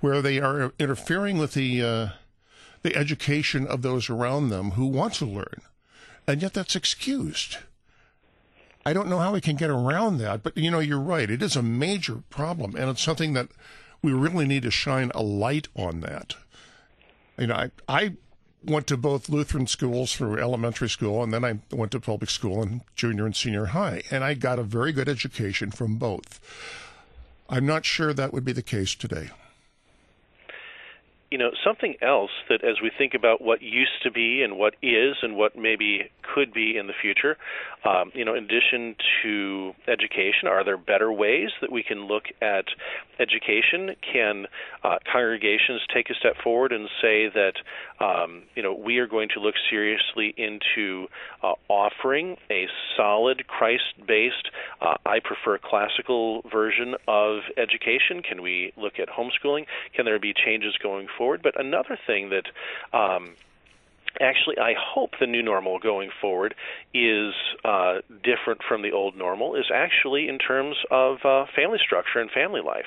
where 0.00 0.20
they 0.20 0.38
are 0.38 0.72
interfering 0.78 1.38
with 1.38 1.54
the 1.54 1.82
uh, 1.82 2.08
the 2.82 2.96
education 2.96 3.66
of 3.66 3.82
those 3.82 4.08
around 4.10 4.48
them 4.48 4.72
who 4.72 4.86
want 4.86 5.14
to 5.14 5.26
learn, 5.26 5.62
and 6.26 6.42
yet 6.42 6.54
that's 6.54 6.76
excused. 6.76 7.58
I 8.84 8.92
don't 8.92 9.08
know 9.08 9.18
how 9.18 9.32
we 9.32 9.40
can 9.40 9.56
get 9.56 9.70
around 9.70 10.18
that, 10.18 10.44
but 10.44 10.56
you 10.56 10.70
know, 10.70 10.78
you're 10.78 11.00
right. 11.00 11.28
It 11.28 11.42
is 11.42 11.56
a 11.56 11.62
major 11.62 12.22
problem, 12.30 12.76
and 12.76 12.88
it's 12.88 13.02
something 13.02 13.32
that 13.32 13.48
we 14.00 14.12
really 14.12 14.46
need 14.46 14.62
to 14.62 14.70
shine 14.70 15.10
a 15.14 15.22
light 15.22 15.66
on. 15.74 16.00
That 16.00 16.36
you 17.36 17.48
know, 17.48 17.54
I, 17.54 17.70
I 17.88 18.12
went 18.66 18.86
to 18.88 18.96
both 18.96 19.28
Lutheran 19.28 19.66
schools 19.66 20.14
through 20.14 20.38
elementary 20.38 20.88
school, 20.88 21.22
and 21.22 21.32
then 21.32 21.44
I 21.44 21.58
went 21.70 21.92
to 21.92 22.00
public 22.00 22.30
school 22.30 22.62
in 22.62 22.82
junior 22.94 23.24
and 23.24 23.34
senior 23.34 23.66
high, 23.66 24.02
and 24.10 24.24
I 24.24 24.34
got 24.34 24.58
a 24.58 24.64
very 24.64 24.92
good 24.92 25.08
education 25.08 25.70
from 25.70 25.96
both. 25.96 26.40
I'm 27.48 27.66
not 27.66 27.84
sure 27.84 28.12
that 28.12 28.32
would 28.32 28.44
be 28.44 28.52
the 28.52 28.62
case 28.62 28.94
today 28.94 29.30
you 31.30 31.38
know 31.38 31.50
something 31.64 31.96
else 32.02 32.30
that 32.48 32.62
as 32.64 32.80
we 32.82 32.90
think 32.96 33.14
about 33.14 33.42
what 33.42 33.60
used 33.62 34.02
to 34.02 34.10
be 34.10 34.42
and 34.42 34.56
what 34.56 34.74
is 34.82 35.16
and 35.22 35.36
what 35.36 35.56
maybe 35.56 36.10
could 36.34 36.52
be 36.52 36.76
in 36.76 36.86
the 36.86 36.92
future. 37.00 37.36
Um, 37.84 38.10
you 38.14 38.24
know 38.24 38.34
in 38.34 38.44
addition 38.44 38.96
to 39.22 39.72
education 39.86 40.48
are 40.48 40.64
there 40.64 40.76
better 40.76 41.12
ways 41.12 41.50
that 41.60 41.70
we 41.70 41.82
can 41.82 42.06
look 42.06 42.24
at 42.40 42.66
education? 43.18 43.96
Can 44.12 44.46
uh, 44.84 44.98
congregations 45.10 45.80
take 45.92 46.10
a 46.10 46.14
step 46.14 46.36
forward 46.42 46.72
and 46.72 46.88
say 47.00 47.28
that 47.28 47.54
um, 48.00 48.42
you 48.54 48.62
know 48.62 48.74
we 48.74 48.98
are 48.98 49.06
going 49.06 49.28
to 49.34 49.40
look 49.40 49.54
seriously 49.70 50.34
into 50.36 51.06
uh, 51.42 51.54
offering 51.68 52.36
a 52.50 52.66
solid 52.96 53.46
Christ-based 53.46 54.50
uh, 54.80 54.94
I 55.04 55.20
prefer 55.20 55.58
classical 55.58 56.42
version 56.50 56.94
of 57.08 57.40
education? 57.56 58.22
Can 58.22 58.42
we 58.42 58.72
look 58.76 58.94
at 58.98 59.08
homeschooling? 59.08 59.66
Can 59.94 60.04
there 60.04 60.18
be 60.18 60.32
changes 60.32 60.76
going 60.82 61.08
forward. 61.16 61.42
But 61.42 61.58
another 61.58 61.98
thing 62.06 62.30
that 62.30 62.46
um, 62.96 63.34
actually 64.20 64.58
I 64.58 64.74
hope 64.78 65.10
the 65.20 65.26
new 65.26 65.42
normal 65.42 65.78
going 65.78 66.10
forward 66.20 66.54
is 66.94 67.34
uh, 67.64 67.96
different 68.22 68.60
from 68.68 68.82
the 68.82 68.92
old 68.92 69.16
normal 69.16 69.56
is 69.56 69.66
actually 69.72 70.28
in 70.28 70.38
terms 70.38 70.76
of 70.90 71.18
uh, 71.24 71.46
family 71.54 71.78
structure 71.84 72.18
and 72.18 72.30
family 72.30 72.60
life. 72.60 72.86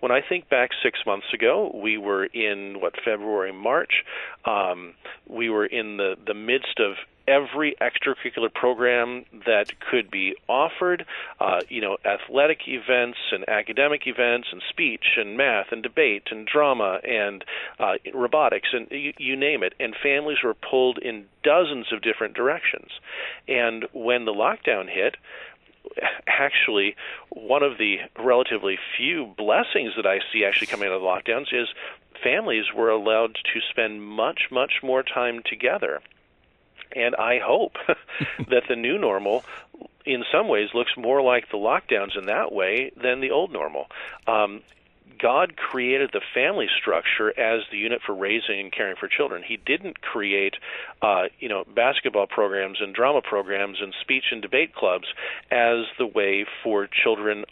When 0.00 0.12
I 0.12 0.20
think 0.26 0.48
back 0.48 0.70
six 0.82 1.00
months 1.06 1.26
ago, 1.34 1.70
we 1.74 1.98
were 1.98 2.24
in 2.26 2.80
what 2.80 2.94
February, 3.04 3.52
March. 3.52 4.04
Um, 4.44 4.94
we 5.28 5.50
were 5.50 5.66
in 5.66 5.96
the 5.96 6.14
the 6.26 6.34
midst 6.34 6.78
of 6.78 6.96
every 7.28 7.76
extracurricular 7.80 8.52
program 8.52 9.24
that 9.46 9.78
could 9.78 10.10
be 10.10 10.34
offered, 10.48 11.04
uh, 11.40 11.60
you 11.68 11.80
know, 11.80 11.98
athletic 12.04 12.60
events 12.66 13.18
and 13.30 13.48
academic 13.48 14.06
events 14.06 14.48
and 14.50 14.62
speech 14.68 15.16
and 15.16 15.36
math 15.36 15.66
and 15.70 15.82
debate 15.82 16.24
and 16.30 16.46
drama 16.46 16.98
and 17.04 17.44
uh, 17.78 17.94
robotics 18.14 18.68
and 18.72 18.88
you, 18.90 19.12
you 19.18 19.36
name 19.36 19.62
it. 19.62 19.74
And 19.78 19.94
families 20.02 20.38
were 20.42 20.54
pulled 20.54 20.98
in 20.98 21.26
dozens 21.44 21.92
of 21.92 22.02
different 22.02 22.34
directions. 22.34 22.90
And 23.46 23.84
when 23.92 24.24
the 24.24 24.32
lockdown 24.32 24.88
hit, 24.88 25.16
actually 26.26 26.96
one 27.30 27.62
of 27.62 27.78
the 27.78 27.96
relatively 28.18 28.78
few 28.96 29.34
blessings 29.36 29.92
that 29.96 30.06
I 30.06 30.20
see 30.32 30.44
actually 30.44 30.66
coming 30.68 30.88
out 30.88 30.94
of 30.94 31.02
the 31.02 31.06
lockdowns 31.06 31.52
is 31.52 31.68
families 32.22 32.64
were 32.74 32.90
allowed 32.90 33.34
to 33.34 33.60
spend 33.70 34.02
much, 34.02 34.48
much 34.50 34.80
more 34.82 35.02
time 35.02 35.42
together. 35.44 36.00
And 36.94 37.14
I 37.16 37.38
hope 37.42 37.72
that 38.50 38.64
the 38.68 38.76
new 38.76 38.98
normal, 38.98 39.44
in 40.04 40.24
some 40.32 40.48
ways, 40.48 40.70
looks 40.74 40.92
more 40.96 41.22
like 41.22 41.50
the 41.50 41.58
lockdowns 41.58 42.16
in 42.16 42.26
that 42.26 42.52
way 42.52 42.92
than 43.00 43.20
the 43.20 43.30
old 43.30 43.52
normal. 43.52 43.86
Um, 44.26 44.62
God 45.18 45.56
created 45.56 46.10
the 46.12 46.20
family 46.34 46.68
structure 46.80 47.30
as 47.38 47.62
the 47.70 47.78
unit 47.78 48.00
for 48.04 48.14
raising 48.14 48.60
and 48.60 48.72
caring 48.72 48.96
for 48.96 49.08
children. 49.08 49.42
He 49.46 49.56
didn't 49.56 50.00
create, 50.00 50.54
uh, 51.02 51.24
you 51.40 51.48
know, 51.48 51.64
basketball 51.74 52.26
programs 52.26 52.78
and 52.80 52.94
drama 52.94 53.20
programs 53.22 53.78
and 53.80 53.92
speech 54.00 54.24
and 54.30 54.40
debate 54.40 54.74
clubs 54.74 55.06
as 55.50 55.86
the 55.98 56.06
way 56.06 56.46
for 56.62 56.86
children 56.86 57.44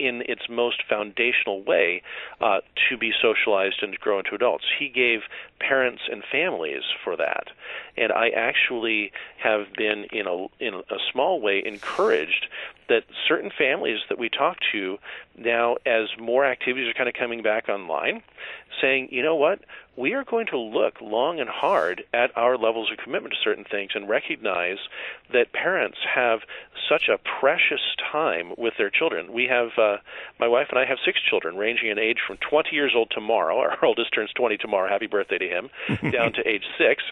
in 0.00 0.22
its 0.26 0.42
most 0.48 0.82
foundational 0.88 1.62
way 1.62 2.02
uh, 2.40 2.60
to 2.88 2.96
be 2.96 3.12
socialized 3.20 3.82
and 3.82 3.92
to 3.92 3.98
grow 3.98 4.18
into 4.18 4.34
adults. 4.34 4.64
He 4.78 4.88
gave 4.88 5.20
parents 5.58 6.02
and 6.10 6.22
families 6.30 6.82
for 7.04 7.16
that, 7.16 7.48
and 7.96 8.10
I 8.12 8.30
actually 8.30 9.12
have 9.42 9.66
been 9.76 10.06
in 10.12 10.26
a 10.26 10.46
in 10.58 10.74
a 10.74 10.98
small 11.12 11.40
way 11.40 11.62
encouraged 11.64 12.46
that 12.90 13.04
certain 13.26 13.50
families 13.56 14.00
that 14.08 14.18
we 14.18 14.28
talk 14.28 14.58
to 14.72 14.98
now, 15.38 15.76
as 15.86 16.08
more 16.18 16.44
activities 16.44 16.90
are 16.90 16.92
kind 16.92 17.08
of 17.08 17.14
coming 17.14 17.40
back 17.40 17.68
online, 17.68 18.20
saying, 18.80 19.08
you 19.12 19.22
know 19.22 19.36
what, 19.36 19.60
we 19.96 20.12
are 20.14 20.24
going 20.24 20.46
to 20.46 20.58
look 20.58 21.00
long 21.00 21.38
and 21.38 21.48
hard 21.48 22.02
at 22.12 22.36
our 22.36 22.58
levels 22.58 22.90
of 22.90 22.98
commitment 22.98 23.32
to 23.32 23.40
certain 23.42 23.64
things 23.64 23.92
and 23.94 24.08
recognize 24.08 24.78
that 25.32 25.52
parents 25.52 25.98
have 26.14 26.40
such 26.88 27.08
a 27.08 27.18
precious 27.40 27.80
time 28.10 28.54
with 28.58 28.74
their 28.76 28.90
children. 28.90 29.32
We 29.32 29.46
have, 29.46 29.68
uh, 29.78 29.98
my 30.40 30.48
wife 30.48 30.66
and 30.70 30.78
I 30.78 30.84
have 30.84 30.98
six 31.04 31.20
children, 31.22 31.56
ranging 31.56 31.90
in 31.90 31.98
age 31.98 32.18
from 32.26 32.38
20 32.38 32.70
years 32.72 32.92
old 32.96 33.12
tomorrow. 33.14 33.58
Our 33.60 33.84
oldest 33.84 34.12
turns 34.12 34.32
20 34.32 34.56
tomorrow. 34.56 34.88
Happy 34.90 35.06
birthday 35.06 35.38
to 35.38 35.48
him, 35.48 35.70
down 36.10 36.32
to 36.32 36.48
age 36.48 36.64
six 36.76 37.04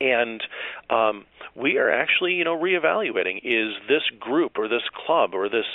and 0.00 0.42
um, 0.90 1.24
we 1.54 1.78
are 1.78 1.90
actually, 1.90 2.34
you 2.34 2.44
know, 2.44 2.56
reevaluating: 2.56 3.40
is 3.42 3.74
this 3.88 4.02
group 4.20 4.58
or 4.58 4.68
this 4.68 4.82
club 5.06 5.34
or 5.34 5.48
this 5.48 5.66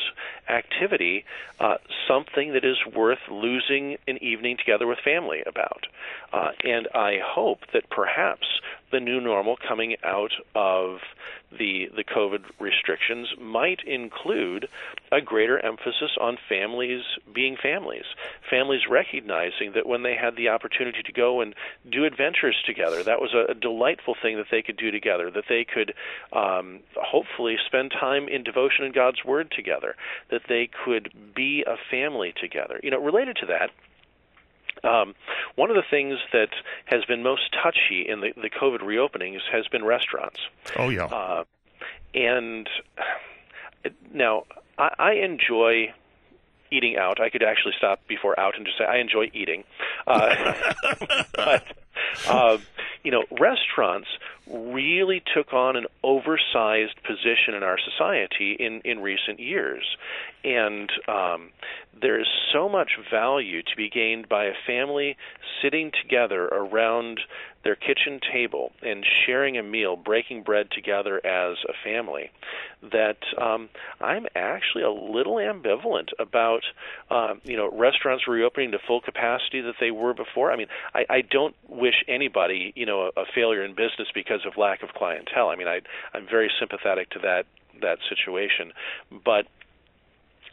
activity 0.50 1.26
uh, 1.60 1.76
something 2.08 2.54
that 2.54 2.64
is 2.64 2.78
worth 2.96 3.20
losing 3.30 3.98
an 4.08 4.22
evening 4.24 4.58
together 4.58 4.88
with 4.88 5.00
family 5.00 5.44
about? 5.46 5.88
Uh, 6.32 6.52
and 6.64 6.88
I 6.94 7.20
hope 7.24 7.60
that 7.74 7.90
perhaps 7.90 8.48
the 8.94 9.00
new 9.00 9.20
normal 9.20 9.58
coming 9.68 9.96
out 10.04 10.32
of 10.56 11.00
the 11.52 11.90
the 11.96 12.04
COVID 12.04 12.44
restrictions 12.60 13.28
might 13.42 13.80
include 13.86 14.70
a 15.12 15.20
greater 15.20 15.60
emphasis 15.60 16.12
on 16.22 16.38
families 16.48 17.02
being 17.34 17.58
families, 17.62 18.06
families 18.50 18.82
recognizing 18.90 19.74
that 19.74 19.88
when 19.88 20.04
they 20.04 20.16
had 20.16 20.36
the 20.36 20.50
opportunity 20.50 21.02
to 21.04 21.12
go 21.12 21.42
and 21.42 21.56
do 21.90 22.06
adventures 22.06 22.56
together, 22.66 23.04
that 23.04 23.20
was 23.20 23.34
a, 23.34 23.52
a 23.52 23.56
delightful 23.56 24.16
thing 24.22 24.38
that 24.38 24.48
they 24.52 24.62
could 24.62 24.78
do 24.78 24.92
together, 24.92 25.30
that 25.32 25.46
they 25.50 25.66
could 25.66 25.94
um, 26.32 26.80
hopefully 26.96 27.58
spend 27.66 27.92
time 27.92 28.28
in 28.28 28.44
devotion 28.44 28.86
and 28.86 28.94
God's 28.94 29.26
Word 29.26 29.52
together, 29.52 29.96
that 30.30 30.44
they 30.48 30.70
could 30.86 31.12
be 31.36 31.64
a 31.66 31.76
family 31.90 32.34
together. 32.40 32.80
You 32.84 32.92
know, 32.92 33.02
related 33.02 33.38
to 33.38 33.48
that 33.48 33.72
um, 34.84 35.16
one 35.56 35.70
of 35.70 35.76
the 35.76 35.84
things 35.90 36.20
that 36.32 36.50
has 36.86 37.06
been 37.06 37.24
most 37.24 37.54
touchy 37.54 38.06
in 38.08 38.22
the, 38.22 38.34
the 38.36 38.50
COVID 38.50 38.80
reopenings 38.80 39.42
has 39.52 39.68
been 39.68 39.84
restaurants. 39.84 40.40
Oh 40.78 40.90
yeah. 40.90 41.06
Uh, 41.06 41.44
and 42.14 42.70
now 44.14 44.44
I, 44.78 44.90
I 45.00 45.12
enjoy 45.14 45.94
eating 46.72 46.98
out. 46.98 47.22
I 47.22 47.30
could 47.30 47.44
actually 47.44 47.74
stop 47.78 48.06
before 48.08 48.40
out 48.40 48.56
and 48.58 48.66
just 48.66 48.78
say 48.78 48.86
I 48.86 48.98
enjoy 48.98 49.30
eating. 49.34 49.64
Uh, 50.08 50.54
but 51.36 51.66
uh, 52.28 52.58
you 53.04 53.12
know, 53.12 53.24
restaurants 53.32 54.08
really 54.52 55.22
took 55.34 55.54
on 55.54 55.76
an 55.76 55.86
oversized 56.04 56.96
position 57.04 57.54
in 57.56 57.64
our 57.64 57.78
society 57.80 58.56
in 58.60 58.82
in 58.84 59.00
recent 59.00 59.40
years, 59.40 59.84
and 60.44 60.92
um, 61.08 61.50
there 62.00 62.20
is 62.20 62.28
so 62.52 62.68
much 62.68 62.92
value 63.12 63.62
to 63.62 63.76
be 63.78 63.90
gained 63.90 64.28
by 64.28 64.46
a 64.46 64.54
family 64.68 65.16
sitting 65.62 65.92
together 66.02 66.46
around 66.46 67.20
their 67.64 67.76
kitchen 67.76 68.20
table 68.32 68.74
and 68.82 69.06
sharing 69.26 69.58
a 69.58 69.64
meal, 69.64 69.96
breaking 69.96 70.44
bread 70.44 70.70
together 70.72 71.26
as 71.26 71.58
a 71.68 71.74
family, 71.84 72.30
that 72.92 73.18
um, 73.42 73.70
I'm 74.02 74.26
actually 74.36 74.84
a 74.84 74.92
little 74.92 75.36
ambivalent 75.36 76.10
about, 76.20 76.64
uh, 77.10 77.36
you 77.44 77.56
know, 77.56 77.72
restaurants 77.72 78.28
reopening 78.28 78.72
to 78.72 78.80
full 78.86 79.00
capacity 79.00 79.62
that 79.62 79.76
they 79.80 79.92
were 79.92 80.14
before. 80.14 80.52
I 80.52 80.58
mean, 80.58 80.68
I, 80.94 81.06
I 81.10 81.22
don't 81.22 81.56
wish 81.70 82.04
anybody, 82.08 82.74
you 82.76 82.86
know, 82.86 83.10
a, 83.16 83.22
a 83.22 83.26
failure 83.34 83.64
in 83.64 83.72
business 83.72 84.10
because 84.14 84.33
of 84.46 84.58
lack 84.58 84.84
of 84.84 84.90
clientele. 84.90 85.50
I 85.50 85.56
mean, 85.56 85.68
I, 85.68 85.82
I'm 86.14 86.28
very 86.30 86.52
sympathetic 86.60 87.10
to 87.12 87.20
that 87.20 87.46
that 87.82 87.98
situation, 88.10 88.72
but 89.26 89.48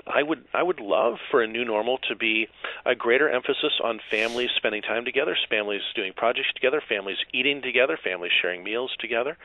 I 0.06 0.22
would 0.22 0.44
I 0.54 0.62
would 0.62 0.80
love 0.80 1.18
for 1.30 1.42
a 1.42 1.46
new 1.46 1.64
normal 1.64 1.98
to 2.08 2.16
be 2.16 2.48
a 2.86 2.94
greater 2.94 3.28
emphasis 3.28 3.72
on 3.82 4.00
families 4.10 4.50
spending 4.56 4.82
time 4.82 5.04
together, 5.04 5.36
families 5.48 5.82
doing 5.94 6.12
projects 6.14 6.52
together, 6.54 6.82
families 6.86 7.18
eating 7.32 7.62
together, 7.62 7.98
families 8.02 8.32
sharing 8.40 8.64
meals 8.64 8.92
together, 8.98 9.36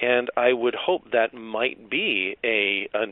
and 0.00 0.30
I 0.36 0.52
would 0.52 0.74
hope 0.74 1.10
that 1.12 1.34
might 1.34 1.88
be 1.88 2.36
a, 2.44 2.88
a 2.94 3.06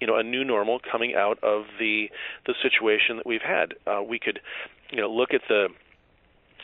you 0.00 0.06
know 0.06 0.16
a 0.16 0.22
new 0.22 0.44
normal 0.44 0.80
coming 0.90 1.14
out 1.14 1.42
of 1.42 1.64
the 1.78 2.10
the 2.46 2.54
situation 2.62 3.16
that 3.16 3.26
we've 3.26 3.42
had. 3.42 3.74
Uh, 3.86 4.02
we 4.02 4.18
could 4.18 4.40
you 4.90 5.00
know 5.00 5.10
look 5.10 5.34
at 5.34 5.42
the 5.48 5.68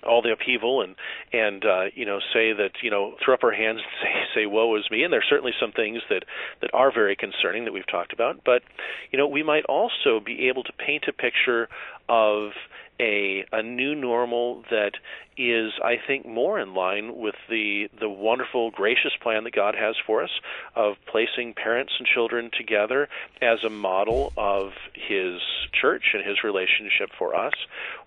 all 0.05 0.23
the 0.23 0.33
upheaval 0.33 0.83
and 0.83 0.95
and 1.33 1.65
uh, 1.65 1.85
you 1.95 2.05
know 2.05 2.19
say 2.33 2.53
that 2.53 2.73
you 2.83 2.91
know 2.91 3.15
throw 3.25 3.35
up 3.35 3.45
our 3.45 3.53
hands 3.53 3.81
and 3.81 3.93
say 4.35 4.41
say 4.43 4.47
woe 4.47 4.77
is 4.77 4.91
me. 4.91 5.03
And 5.05 5.13
there's 5.13 5.27
certainly 5.29 5.53
some 5.61 5.73
things 5.73 6.03
that 6.11 6.25
that 6.61 6.71
are 6.75 6.93
very 6.93 7.17
concerning 7.17 7.65
that 7.65 7.73
we've 7.73 7.87
talked 7.87 8.13
about. 8.13 8.41
But 8.45 8.63
you 9.11 9.19
know 9.19 9.27
we 9.27 9.43
might 9.43 9.65
also 9.67 10.21
be 10.25 10.49
able 10.49 10.65
to 10.65 10.73
paint 10.73 11.05
a 11.09 11.13
picture 11.13 11.69
of 12.09 12.51
a 13.01 13.45
a 13.53 13.63
new 13.63 13.95
normal 13.95 14.65
that 14.71 14.93
is, 15.37 15.73
I 15.83 15.97
think, 16.07 16.27
more 16.27 16.59
in 16.59 16.75
line 16.75 17.17
with 17.17 17.35
the 17.49 17.89
the 17.99 18.09
wonderful, 18.09 18.71
gracious 18.71 19.13
plan 19.23 19.45
that 19.45 19.55
God 19.55 19.75
has 19.75 19.97
for 20.07 20.23
us 20.23 20.31
of 20.77 20.95
placing 21.11 21.55
parents 21.55 21.93
and 21.99 22.07
children 22.07 22.51
together 22.57 23.09
as 23.41 23.65
a 23.65 23.71
model 23.71 24.33
of 24.37 24.73
His 24.95 25.41
church 25.73 26.15
and 26.15 26.25
His 26.25 26.45
relationship 26.45 27.11
for 27.19 27.35
us, 27.35 27.55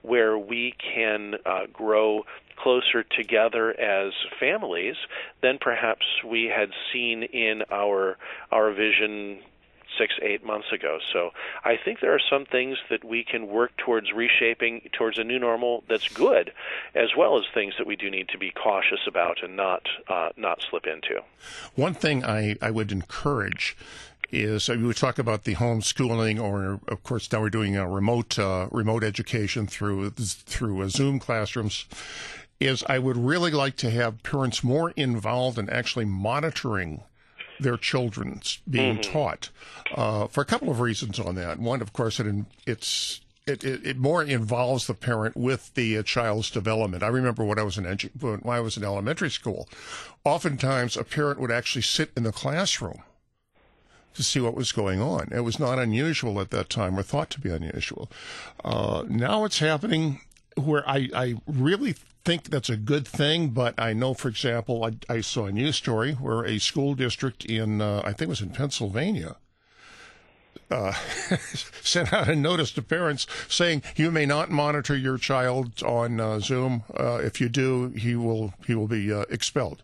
where 0.01 0.37
we 0.37 0.75
can 0.93 1.35
uh, 1.45 1.65
grow 1.71 2.25
closer 2.57 3.03
together 3.03 3.77
as 3.79 4.13
families 4.39 4.95
than 5.41 5.57
perhaps 5.59 6.05
we 6.25 6.45
had 6.45 6.69
seen 6.91 7.23
in 7.23 7.63
our 7.71 8.17
our 8.51 8.71
vision 8.71 9.39
six, 9.97 10.13
eight 10.21 10.45
months 10.45 10.71
ago. 10.73 10.99
So 11.13 11.31
I 11.63 11.77
think 11.77 11.99
there 11.99 12.13
are 12.13 12.21
some 12.29 12.45
things 12.45 12.77
that 12.89 13.03
we 13.03 13.23
can 13.23 13.47
work 13.47 13.71
towards 13.77 14.11
reshaping 14.11 14.89
towards 14.91 15.17
a 15.17 15.23
new 15.23 15.39
normal 15.39 15.83
that's 15.87 16.07
good, 16.09 16.51
as 16.93 17.09
well 17.17 17.37
as 17.37 17.45
things 17.53 17.73
that 17.77 17.87
we 17.87 17.95
do 17.95 18.09
need 18.09 18.29
to 18.29 18.37
be 18.37 18.51
cautious 18.51 18.99
about 19.07 19.43
and 19.43 19.55
not 19.55 19.83
uh, 20.07 20.29
not 20.37 20.61
slip 20.69 20.85
into. 20.85 21.21
One 21.75 21.93
thing 21.93 22.23
I, 22.23 22.55
I 22.61 22.71
would 22.71 22.91
encourage 22.91 23.77
is 24.35 24.69
we 24.69 24.77
would 24.77 24.97
talk 24.97 25.17
about 25.17 25.43
the 25.43 25.55
homeschooling, 25.55 26.41
or 26.41 26.79
of 26.87 27.03
course 27.03 27.31
now 27.31 27.41
we're 27.41 27.49
doing 27.49 27.77
a 27.77 27.87
remote 27.87 28.37
uh, 28.37 28.67
remote 28.71 29.03
education 29.03 29.67
through 29.67 30.09
through 30.11 30.81
a 30.81 30.89
Zoom 30.89 31.19
classrooms. 31.19 31.85
Is 32.59 32.83
I 32.87 32.99
would 32.99 33.17
really 33.17 33.51
like 33.51 33.75
to 33.77 33.89
have 33.89 34.23
parents 34.23 34.63
more 34.63 34.91
involved 34.91 35.57
in 35.57 35.69
actually 35.69 36.05
monitoring 36.05 37.03
their 37.59 37.77
children's 37.77 38.59
being 38.69 38.97
mm-hmm. 38.97 39.11
taught 39.11 39.49
uh, 39.93 40.27
for 40.27 40.41
a 40.41 40.45
couple 40.45 40.69
of 40.69 40.79
reasons 40.79 41.19
on 41.19 41.35
that. 41.35 41.59
One, 41.59 41.81
of 41.81 41.93
course, 41.93 42.19
it, 42.19 42.45
it's 42.65 43.21
it, 43.45 43.63
it, 43.63 43.85
it, 43.85 43.97
more 43.97 44.23
involves 44.23 44.87
the 44.87 44.93
parent 44.93 45.37
with 45.37 45.73
the 45.75 45.97
uh, 45.97 46.03
child's 46.03 46.49
development. 46.49 47.03
I 47.03 47.07
remember 47.07 47.43
when 47.43 47.59
I 47.59 47.63
was 47.63 47.77
in 47.77 47.83
edu- 47.83 48.21
when 48.21 48.41
I 48.53 48.59
was 48.59 48.77
in 48.77 48.83
elementary 48.83 49.29
school, 49.29 49.69
oftentimes 50.23 50.97
a 50.97 51.03
parent 51.03 51.39
would 51.39 51.51
actually 51.51 51.83
sit 51.83 52.11
in 52.15 52.23
the 52.23 52.31
classroom 52.31 53.03
to 54.15 54.23
see 54.23 54.39
what 54.39 54.55
was 54.55 54.71
going 54.71 55.01
on. 55.01 55.29
It 55.31 55.41
was 55.41 55.59
not 55.59 55.79
unusual 55.79 56.39
at 56.41 56.51
that 56.51 56.69
time, 56.69 56.97
or 56.97 57.03
thought 57.03 57.29
to 57.31 57.41
be 57.41 57.49
unusual. 57.49 58.09
Uh, 58.63 59.03
now 59.07 59.45
it's 59.45 59.59
happening 59.59 60.21
where 60.55 60.87
I, 60.87 61.09
I 61.13 61.35
really 61.45 61.95
think 62.23 62.49
that's 62.49 62.69
a 62.69 62.77
good 62.77 63.07
thing, 63.07 63.49
but 63.49 63.75
I 63.77 63.93
know, 63.93 64.13
for 64.13 64.27
example, 64.27 64.83
I, 64.83 65.13
I 65.13 65.21
saw 65.21 65.45
a 65.45 65.51
news 65.51 65.75
story 65.75 66.13
where 66.13 66.43
a 66.43 66.59
school 66.59 66.95
district 66.95 67.45
in, 67.45 67.81
uh, 67.81 68.01
I 68.03 68.09
think 68.09 68.23
it 68.23 68.29
was 68.29 68.41
in 68.41 68.49
Pennsylvania, 68.49 69.35
uh, 70.71 70.93
sent 71.81 72.11
out 72.11 72.27
a 72.27 72.35
notice 72.35 72.71
to 72.71 72.81
parents 72.81 73.27
saying 73.47 73.83
you 73.95 74.11
may 74.11 74.25
not 74.25 74.49
monitor 74.49 74.95
your 74.95 75.17
child 75.17 75.83
on 75.83 76.19
uh, 76.19 76.39
Zoom. 76.39 76.83
Uh, 76.97 77.17
if 77.17 77.39
you 77.39 77.49
do, 77.49 77.89
he 77.89 78.15
will 78.15 78.53
he 78.65 78.73
will 78.73 78.87
be 78.87 79.13
uh, 79.13 79.25
expelled. 79.29 79.83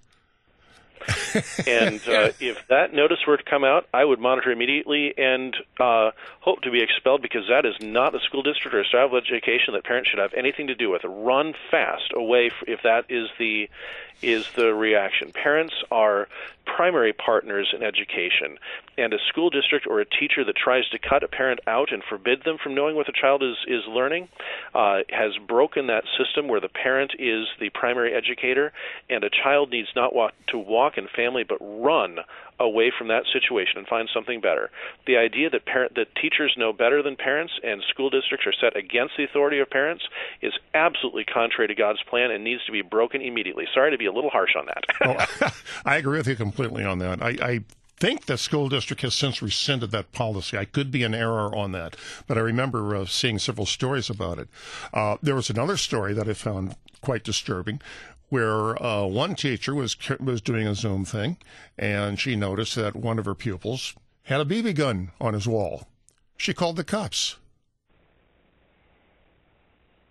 and 1.67 2.01
uh, 2.07 2.31
if 2.39 2.67
that 2.67 2.93
notice 2.93 3.19
were 3.27 3.37
to 3.37 3.43
come 3.43 3.63
out, 3.63 3.87
I 3.93 4.05
would 4.05 4.19
monitor 4.19 4.51
immediately 4.51 5.13
and 5.17 5.55
uh, 5.79 6.11
hope 6.39 6.61
to 6.61 6.71
be 6.71 6.81
expelled 6.81 7.21
because 7.21 7.47
that 7.49 7.65
is 7.65 7.75
not 7.81 8.15
a 8.15 8.19
school 8.19 8.43
district 8.43 8.75
or 8.75 8.81
a 8.81 8.85
style 8.85 9.07
of 9.07 9.13
education 9.13 9.73
that 9.73 9.83
parents 9.83 10.09
should 10.09 10.19
have 10.19 10.33
anything 10.33 10.67
to 10.67 10.75
do 10.75 10.89
with. 10.89 11.03
Run 11.03 11.53
fast 11.69 12.11
away 12.15 12.51
if 12.67 12.81
that 12.83 13.05
is 13.09 13.29
the 13.39 13.69
is 14.21 14.47
the 14.55 14.73
reaction. 14.73 15.31
Parents 15.31 15.73
are 15.89 16.27
primary 16.65 17.13
partners 17.13 17.73
in 17.75 17.81
education, 17.83 18.57
and 19.01 19.13
a 19.13 19.17
school 19.29 19.49
district 19.49 19.87
or 19.87 19.99
a 19.99 20.05
teacher 20.05 20.43
that 20.45 20.55
tries 20.55 20.87
to 20.89 20.99
cut 20.99 21.23
a 21.23 21.27
parent 21.27 21.59
out 21.67 21.91
and 21.91 22.03
forbid 22.07 22.43
them 22.43 22.57
from 22.61 22.75
knowing 22.75 22.95
what 22.95 23.07
the 23.07 23.13
child 23.19 23.41
is 23.41 23.55
is 23.67 23.81
learning 23.89 24.27
uh, 24.75 24.99
has 25.09 25.31
broken 25.47 25.87
that 25.87 26.03
system 26.17 26.47
where 26.47 26.61
the 26.61 26.69
parent 26.69 27.13
is 27.17 27.47
the 27.59 27.69
primary 27.69 28.13
educator, 28.13 28.71
and 29.09 29.23
a 29.23 29.29
child 29.29 29.71
needs 29.71 29.89
not 29.95 30.13
walk, 30.13 30.33
to 30.47 30.57
walk 30.57 30.97
in 30.97 31.07
family 31.15 31.43
but 31.43 31.57
run 31.61 32.19
away 32.59 32.91
from 32.95 33.07
that 33.07 33.23
situation 33.33 33.79
and 33.79 33.87
find 33.87 34.07
something 34.13 34.39
better. 34.39 34.69
The 35.07 35.17
idea 35.17 35.49
that 35.49 35.65
parent 35.65 35.95
that 35.95 36.13
teachers 36.15 36.53
know 36.57 36.71
better 36.71 37.01
than 37.01 37.15
parents 37.15 37.53
and 37.63 37.81
school 37.89 38.09
districts 38.09 38.45
are 38.45 38.53
set 38.53 38.77
against 38.77 39.13
the 39.17 39.23
authority 39.23 39.59
of 39.59 39.69
parents 39.69 40.03
is 40.41 40.53
absolutely 40.73 41.25
contrary 41.25 41.67
to 41.67 41.75
God's 41.75 42.03
plan 42.03 42.29
and 42.29 42.43
needs 42.43 42.63
to 42.65 42.71
be 42.71 42.83
broken 42.83 43.21
immediately. 43.21 43.65
Sorry 43.73 43.89
to 43.91 43.97
be 43.97 44.05
a 44.05 44.11
little 44.13 44.29
harsh 44.29 44.55
on 44.55 44.67
that. 44.67 44.83
oh, 45.41 45.51
I 45.85 45.97
agree 45.97 46.19
with 46.19 46.27
you 46.27 46.35
completely 46.35 46.83
on 46.83 46.99
that. 46.99 47.21
I, 47.21 47.29
I 47.41 47.59
think 48.01 48.25
the 48.25 48.35
school 48.35 48.67
district 48.67 49.03
has 49.03 49.13
since 49.13 49.43
rescinded 49.43 49.91
that 49.91 50.11
policy. 50.11 50.57
I 50.57 50.65
could 50.65 50.89
be 50.89 51.03
an 51.03 51.13
error 51.13 51.55
on 51.55 51.71
that, 51.73 51.95
but 52.25 52.35
I 52.35 52.41
remember 52.41 52.95
uh, 52.95 53.05
seeing 53.05 53.37
several 53.37 53.67
stories 53.67 54.09
about 54.09 54.39
it. 54.39 54.49
Uh, 54.91 55.17
there 55.21 55.35
was 55.35 55.51
another 55.51 55.77
story 55.77 56.11
that 56.15 56.27
I 56.27 56.33
found 56.33 56.75
quite 57.01 57.23
disturbing 57.23 57.79
where 58.29 58.81
uh, 58.81 59.05
one 59.05 59.35
teacher 59.35 59.75
was 59.75 59.95
was 60.19 60.41
doing 60.41 60.65
a 60.65 60.73
Zoom 60.73 61.05
thing, 61.05 61.37
and 61.77 62.19
she 62.19 62.35
noticed 62.35 62.73
that 62.73 62.95
one 62.95 63.19
of 63.19 63.25
her 63.25 63.35
pupils 63.35 63.93
had 64.23 64.41
a 64.41 64.45
BB 64.45 64.73
gun 64.75 65.11
on 65.21 65.35
his 65.35 65.47
wall. 65.47 65.87
She 66.37 66.55
called 66.55 66.77
the 66.77 66.83
cops. 66.83 67.35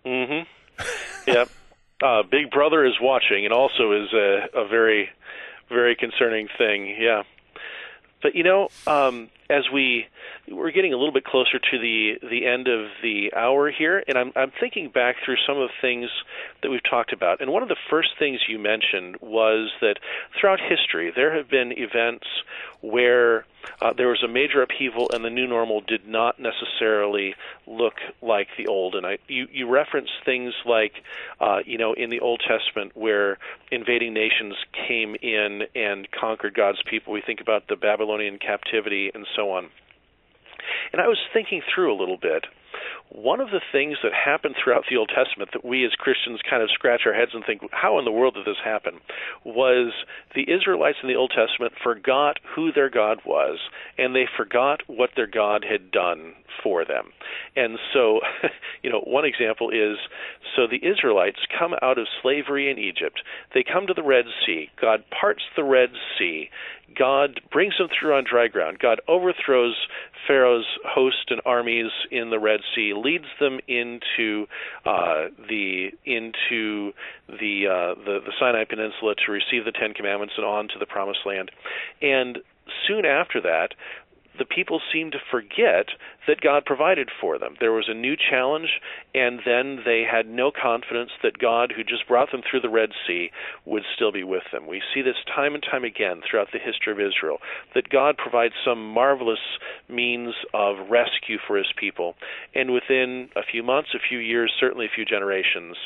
Mm-hmm. 0.05 0.47
yep. 1.27 1.49
Uh, 2.01 2.23
Big 2.23 2.51
Brother 2.51 2.85
is 2.85 2.95
watching, 3.01 3.43
and 3.43 3.53
also 3.53 3.91
is 3.91 4.13
a, 4.13 4.47
a 4.55 4.67
very, 4.69 5.09
very 5.67 5.97
concerning 5.97 6.47
thing. 6.57 6.95
Yeah. 6.97 7.23
But 8.21 8.35
you 8.35 8.43
know, 8.43 8.69
um, 8.87 9.29
as 9.51 9.65
we 9.71 10.07
we're 10.49 10.71
getting 10.71 10.93
a 10.93 10.97
little 10.97 11.13
bit 11.13 11.25
closer 11.25 11.59
to 11.59 11.79
the 11.79 12.13
the 12.27 12.47
end 12.47 12.67
of 12.67 12.87
the 13.03 13.31
hour 13.35 13.69
here, 13.69 14.03
and 14.07 14.17
I'm 14.17 14.31
I'm 14.35 14.51
thinking 14.59 14.89
back 14.89 15.17
through 15.23 15.37
some 15.45 15.57
of 15.57 15.69
the 15.69 15.73
things 15.81 16.09
that 16.63 16.69
we've 16.69 16.83
talked 16.89 17.13
about. 17.13 17.41
And 17.41 17.51
one 17.51 17.61
of 17.61 17.69
the 17.69 17.77
first 17.89 18.09
things 18.17 18.39
you 18.47 18.57
mentioned 18.57 19.17
was 19.21 19.71
that 19.81 19.95
throughout 20.39 20.59
history 20.59 21.11
there 21.15 21.35
have 21.35 21.49
been 21.49 21.73
events 21.73 22.25
where 22.81 23.45
uh, 23.81 23.93
there 23.93 24.07
was 24.07 24.23
a 24.23 24.27
major 24.27 24.61
upheaval, 24.61 25.09
and 25.13 25.23
the 25.23 25.29
new 25.29 25.47
normal 25.47 25.81
did 25.81 26.07
not 26.07 26.39
necessarily 26.39 27.35
look 27.67 27.95
like 28.21 28.47
the 28.57 28.67
old. 28.67 28.95
And 28.95 29.05
I, 29.05 29.17
you, 29.27 29.47
you 29.51 29.69
referenced 29.69 30.11
things 30.25 30.53
like, 30.65 30.93
uh, 31.39 31.59
you 31.65 31.77
know, 31.77 31.93
in 31.93 32.09
the 32.09 32.19
Old 32.19 32.41
Testament 32.47 32.91
where 32.95 33.37
invading 33.71 34.13
nations 34.13 34.55
came 34.87 35.15
in 35.21 35.63
and 35.75 36.07
conquered 36.11 36.55
God's 36.55 36.81
people. 36.89 37.13
We 37.13 37.21
think 37.21 37.41
about 37.41 37.67
the 37.67 37.75
Babylonian 37.75 38.39
captivity 38.39 39.11
and 39.13 39.25
so 39.35 39.40
on. 39.49 39.69
And 40.93 41.01
I 41.01 41.07
was 41.07 41.17
thinking 41.33 41.61
through 41.73 41.93
a 41.93 41.99
little 41.99 42.17
bit 42.17 42.45
one 43.11 43.41
of 43.41 43.49
the 43.49 43.61
things 43.71 43.97
that 44.03 44.13
happened 44.13 44.55
throughout 44.55 44.85
the 44.89 44.95
Old 44.95 45.11
Testament 45.13 45.51
that 45.51 45.65
we 45.65 45.85
as 45.85 45.91
Christians 45.99 46.39
kind 46.49 46.63
of 46.63 46.71
scratch 46.71 47.01
our 47.05 47.13
heads 47.13 47.31
and 47.33 47.43
think, 47.45 47.61
how 47.71 47.99
in 47.99 48.05
the 48.05 48.11
world 48.11 48.35
did 48.35 48.45
this 48.45 48.61
happen? 48.63 48.99
Was 49.43 49.91
the 50.33 50.49
Israelites 50.49 50.97
in 51.03 51.09
the 51.09 51.15
Old 51.15 51.33
Testament 51.35 51.73
forgot 51.83 52.39
who 52.55 52.71
their 52.71 52.89
God 52.89 53.19
was, 53.25 53.59
and 53.97 54.15
they 54.15 54.27
forgot 54.37 54.81
what 54.87 55.11
their 55.15 55.27
God 55.27 55.65
had 55.69 55.91
done 55.91 56.35
for 56.63 56.85
them. 56.85 57.11
And 57.55 57.77
so, 57.93 58.19
you 58.83 58.89
know, 58.89 59.01
one 59.01 59.25
example 59.25 59.69
is 59.69 59.97
so 60.55 60.67
the 60.67 60.85
Israelites 60.85 61.39
come 61.57 61.73
out 61.81 61.97
of 61.97 62.07
slavery 62.21 62.69
in 62.69 62.77
Egypt. 62.77 63.21
They 63.53 63.63
come 63.63 63.87
to 63.87 63.93
the 63.93 64.03
Red 64.03 64.25
Sea. 64.45 64.69
God 64.79 65.03
parts 65.09 65.43
the 65.55 65.63
Red 65.63 65.89
Sea. 66.17 66.49
God 66.97 67.39
brings 67.51 67.77
them 67.77 67.87
through 67.87 68.15
on 68.15 68.25
dry 68.29 68.47
ground. 68.47 68.79
God 68.79 68.99
overthrows 69.07 69.75
Pharaoh's 70.27 70.65
host 70.85 71.29
and 71.29 71.41
armies 71.45 71.91
in 72.11 72.29
the 72.29 72.39
Red 72.39 72.61
Sea, 72.75 72.93
leads 72.95 73.25
them 73.39 73.59
into 73.67 74.47
uh, 74.85 75.27
the 75.47 75.91
into 76.05 76.91
the, 77.27 77.67
uh, 77.67 77.95
the 78.03 78.19
the 78.25 78.33
Sinai 78.39 78.65
Peninsula 78.65 79.15
to 79.25 79.31
receive 79.31 79.65
the 79.65 79.71
Ten 79.71 79.93
Commandments 79.93 80.33
and 80.37 80.45
on 80.45 80.67
to 80.69 80.79
the 80.79 80.85
Promised 80.85 81.21
Land. 81.25 81.51
And 82.01 82.39
soon 82.87 83.05
after 83.05 83.41
that, 83.41 83.69
the 84.37 84.45
people 84.45 84.81
seem 84.91 85.11
to 85.11 85.19
forget 85.29 85.87
that 86.27 86.41
God 86.41 86.65
provided 86.65 87.09
for 87.19 87.39
them. 87.39 87.55
There 87.59 87.71
was 87.71 87.89
a 87.89 87.93
new 87.93 88.15
challenge, 88.15 88.79
and 89.15 89.39
then 89.45 89.81
they 89.85 90.03
had 90.09 90.27
no 90.27 90.51
confidence 90.51 91.11
that 91.23 91.37
God, 91.37 91.73
who 91.75 91.83
just 91.83 92.07
brought 92.07 92.31
them 92.31 92.41
through 92.49 92.61
the 92.61 92.69
Red 92.69 92.91
Sea, 93.07 93.31
would 93.65 93.83
still 93.95 94.11
be 94.11 94.23
with 94.23 94.43
them. 94.51 94.67
We 94.67 94.81
see 94.93 95.01
this 95.01 95.15
time 95.33 95.55
and 95.55 95.63
time 95.63 95.83
again 95.83 96.21
throughout 96.21 96.49
the 96.51 96.59
history 96.59 96.93
of 96.93 96.99
Israel 96.99 97.39
that 97.73 97.89
God 97.89 98.17
provides 98.17 98.53
some 98.63 98.93
marvelous 98.93 99.39
means 99.89 100.35
of 100.53 100.89
rescue 100.89 101.37
for 101.47 101.57
his 101.57 101.71
people. 101.75 102.15
And 102.53 102.71
within 102.71 103.29
a 103.35 103.43
few 103.43 103.63
months, 103.63 103.89
a 103.95 103.99
few 103.99 104.19
years, 104.19 104.53
certainly 104.59 104.85
a 104.85 104.95
few 104.95 105.05
generations, 105.05 105.77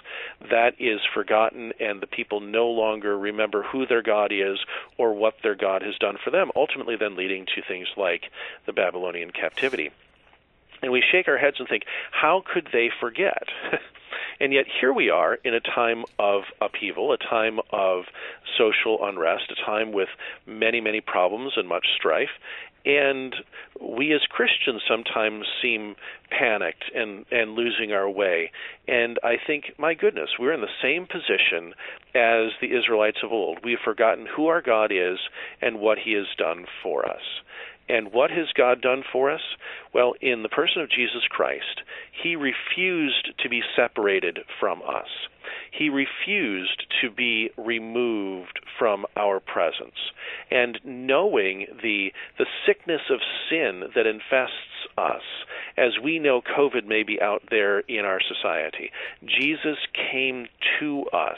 that 0.50 0.74
is 0.80 1.00
forgotten, 1.14 1.74
and 1.80 2.02
the 2.02 2.08
people 2.08 2.40
no 2.42 2.68
longer 2.68 3.18
remember 3.18 3.64
who 3.64 3.86
their 3.86 4.02
God 4.02 4.32
is 4.32 4.60
or 4.98 5.14
what 5.14 5.36
their 5.44 5.56
God 5.56 5.82
has 5.82 5.96
done 5.98 6.18
for 6.24 6.32
them, 6.32 6.52
ultimately, 6.56 6.96
then 6.96 7.16
leading 7.16 7.46
to 7.56 7.62
things 7.68 7.88
like 7.96 8.24
the 8.66 8.74
Babylonian 8.74 9.32
captivity. 9.32 9.92
And 10.86 10.92
we 10.92 11.02
shake 11.12 11.28
our 11.28 11.40
heads 11.40 11.56
and 11.58 11.68
think, 11.68 11.82
how 12.12 12.44
could 12.46 12.68
they 12.72 12.92
forget? 13.00 13.48
and 14.40 14.54
yet 14.54 14.66
here 14.80 14.94
we 14.94 15.10
are 15.10 15.34
in 15.44 15.56
a 15.56 15.60
time 15.60 16.06
of 16.20 16.44
upheaval, 16.62 17.12
a 17.12 17.18
time 17.18 17.60
of 17.72 18.04
social 18.56 19.00
unrest, 19.04 19.46
a 19.50 19.66
time 19.66 19.94
with 19.94 20.10
many, 20.46 20.82
many 20.82 21.02
problems 21.02 21.54
and 21.56 21.68
much 21.68 21.88
strife. 21.98 22.30
And 22.86 23.36
we 23.82 24.14
as 24.14 24.22
Christians 24.30 24.84
sometimes 24.88 25.46
seem 25.60 25.96
panicked 26.30 26.84
and, 26.94 27.26
and 27.32 27.56
losing 27.56 27.92
our 27.92 28.08
way. 28.08 28.52
And 28.88 29.18
I 29.24 29.38
think, 29.44 29.74
my 29.80 29.96
goodness, 29.96 30.30
we're 30.38 30.54
in 30.54 30.62
the 30.62 30.68
same 30.84 31.08
position 31.08 31.74
as 32.14 32.52
the 32.62 32.78
Israelites 32.78 33.24
of 33.24 33.32
old. 33.32 33.58
We've 33.64 33.80
forgotten 33.84 34.28
who 34.28 34.46
our 34.48 34.62
God 34.62 34.92
is 34.92 35.18
and 35.64 35.80
what 35.80 35.98
he 35.98 36.14
has 36.14 36.28
done 36.38 36.68
for 36.84 37.10
us. 37.10 37.24
And 37.88 38.12
what 38.12 38.32
has 38.32 38.48
God 38.56 38.82
done 38.82 39.04
for 39.12 39.32
us? 39.32 39.42
Well, 39.94 40.14
in 40.22 40.44
the 40.44 40.50
person 40.50 40.82
of 40.82 40.90
Jesus 40.90 41.24
Christ, 41.30 41.82
he 42.24 42.36
refused 42.36 43.34
to 43.40 43.50
be 43.50 43.62
separated 43.76 44.40
from 44.60 44.82
us. 44.82 45.08
He 45.72 45.90
refused 45.90 46.86
to 47.02 47.12
be 47.12 47.52
removed 47.58 48.60
from 48.80 49.06
our 49.16 49.40
presence. 49.40 50.12
And 50.50 50.80
knowing 50.84 51.68
the 51.84 52.12
the 52.40 52.48
sickness 52.66 53.02
of 53.12 53.20
sin 53.50 53.84
that 53.96 54.08
infests 54.08 54.88
us, 54.98 55.22
as 55.78 55.92
we 56.02 56.20
know 56.20 56.42
COVID 56.42 56.86
may 56.86 57.04
be 57.04 57.22
out 57.22 57.44
there 57.50 57.80
in 57.80 58.06
our 58.06 58.20
society. 58.22 58.92
Jesus 59.26 59.78
came 60.12 60.48
to 60.80 61.06
us. 61.14 61.38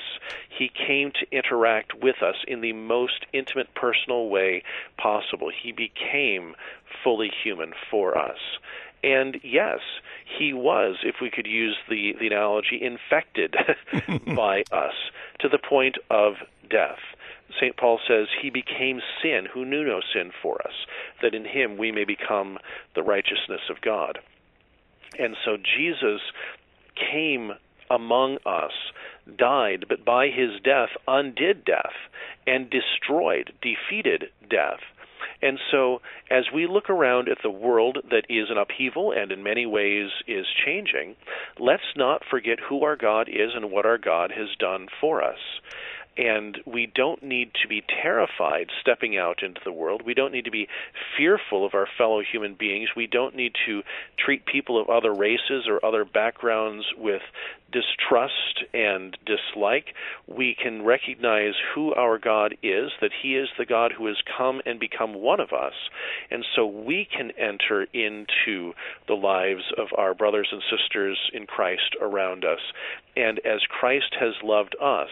He 0.57 0.69
came 0.69 1.11
to 1.11 1.31
interact 1.31 1.93
with 1.93 2.21
us 2.21 2.35
in 2.47 2.61
the 2.61 2.73
most 2.73 3.25
intimate, 3.33 3.73
personal 3.75 4.29
way 4.29 4.63
possible. 4.97 5.51
He 5.51 5.71
became 5.71 6.55
fully 7.03 7.31
human 7.43 7.73
for 7.91 8.17
us. 8.17 8.39
And 9.03 9.39
yes, 9.43 9.79
he 10.37 10.53
was, 10.53 10.97
if 11.03 11.15
we 11.21 11.29
could 11.29 11.45
use 11.45 11.77
the, 11.87 12.15
the 12.19 12.27
analogy, 12.27 12.81
infected 12.81 13.55
by 14.35 14.63
us 14.71 14.93
to 15.39 15.49
the 15.49 15.59
point 15.59 15.97
of 16.09 16.33
death. 16.69 16.99
St. 17.59 17.77
Paul 17.77 17.99
says, 18.07 18.27
He 18.41 18.49
became 18.49 19.01
sin 19.21 19.47
who 19.51 19.65
knew 19.65 19.83
no 19.85 20.01
sin 20.13 20.31
for 20.41 20.61
us, 20.67 20.73
that 21.21 21.33
in 21.33 21.45
Him 21.45 21.77
we 21.77 21.91
may 21.91 22.03
become 22.03 22.57
the 22.95 23.03
righteousness 23.03 23.61
of 23.69 23.81
God. 23.81 24.19
And 25.17 25.35
so 25.45 25.57
Jesus 25.57 26.21
came 26.95 27.53
among 27.89 28.37
us, 28.45 28.71
died, 29.37 29.85
but 29.89 30.05
by 30.05 30.27
His 30.27 30.59
death 30.63 30.89
undid 31.07 31.65
death 31.65 31.95
and 32.45 32.69
destroyed, 32.69 33.53
defeated 33.61 34.25
death 34.49 34.79
And 35.41 35.59
so, 35.71 36.01
as 36.31 36.45
we 36.53 36.67
look 36.67 36.89
around 36.89 37.29
at 37.29 37.37
the 37.43 37.49
world 37.49 37.99
that 38.09 38.25
is 38.29 38.49
in 38.49 38.57
upheaval 38.57 39.11
and 39.11 39.31
in 39.31 39.43
many 39.43 39.65
ways 39.65 40.09
is 40.27 40.45
changing, 40.65 41.15
let's 41.59 41.95
not 41.95 42.23
forget 42.29 42.59
who 42.59 42.83
our 42.83 42.95
God 42.95 43.29
is 43.29 43.51
and 43.55 43.71
what 43.71 43.85
our 43.85 43.97
God 43.99 44.31
has 44.31 44.49
done 44.59 44.87
for 44.99 45.23
us. 45.23 45.39
And 46.17 46.57
we 46.65 46.91
don't 46.93 47.21
need 47.21 47.51
to 47.61 47.67
be 47.67 47.83
terrified 48.01 48.69
stepping 48.81 49.17
out 49.17 49.43
into 49.43 49.61
the 49.63 49.71
world. 49.71 50.01
We 50.05 50.13
don't 50.13 50.31
need 50.31 50.45
to 50.45 50.51
be 50.51 50.67
fearful 51.15 51.65
of 51.65 51.73
our 51.73 51.87
fellow 51.97 52.21
human 52.21 52.55
beings. 52.55 52.89
We 52.95 53.07
don't 53.07 53.35
need 53.35 53.53
to 53.67 53.83
treat 54.17 54.45
people 54.45 54.81
of 54.81 54.89
other 54.89 55.13
races 55.13 55.67
or 55.67 55.83
other 55.85 56.05
backgrounds 56.05 56.85
with 56.97 57.21
distrust 57.71 58.63
and 58.73 59.17
dislike. 59.25 59.93
We 60.27 60.55
can 60.61 60.83
recognize 60.83 61.53
who 61.75 61.93
our 61.93 62.17
God 62.17 62.55
is, 62.63 62.91
that 63.01 63.11
He 63.21 63.35
is 63.35 63.49
the 63.57 63.65
God 63.65 63.93
who 63.97 64.07
has 64.07 64.17
come 64.37 64.61
and 64.65 64.79
become 64.79 65.13
one 65.13 65.39
of 65.39 65.51
us. 65.51 65.73
And 66.31 66.45
so 66.55 66.65
we 66.65 67.07
can 67.11 67.31
enter 67.31 67.83
into 67.93 68.73
the 69.07 69.15
lives 69.15 69.63
of 69.77 69.87
our 69.97 70.13
brothers 70.13 70.49
and 70.51 70.61
sisters 70.71 71.19
in 71.33 71.45
Christ 71.45 71.95
around 72.01 72.45
us. 72.45 72.59
And 73.15 73.39
as 73.39 73.61
Christ 73.67 74.15
has 74.19 74.33
loved 74.43 74.75
us, 74.81 75.09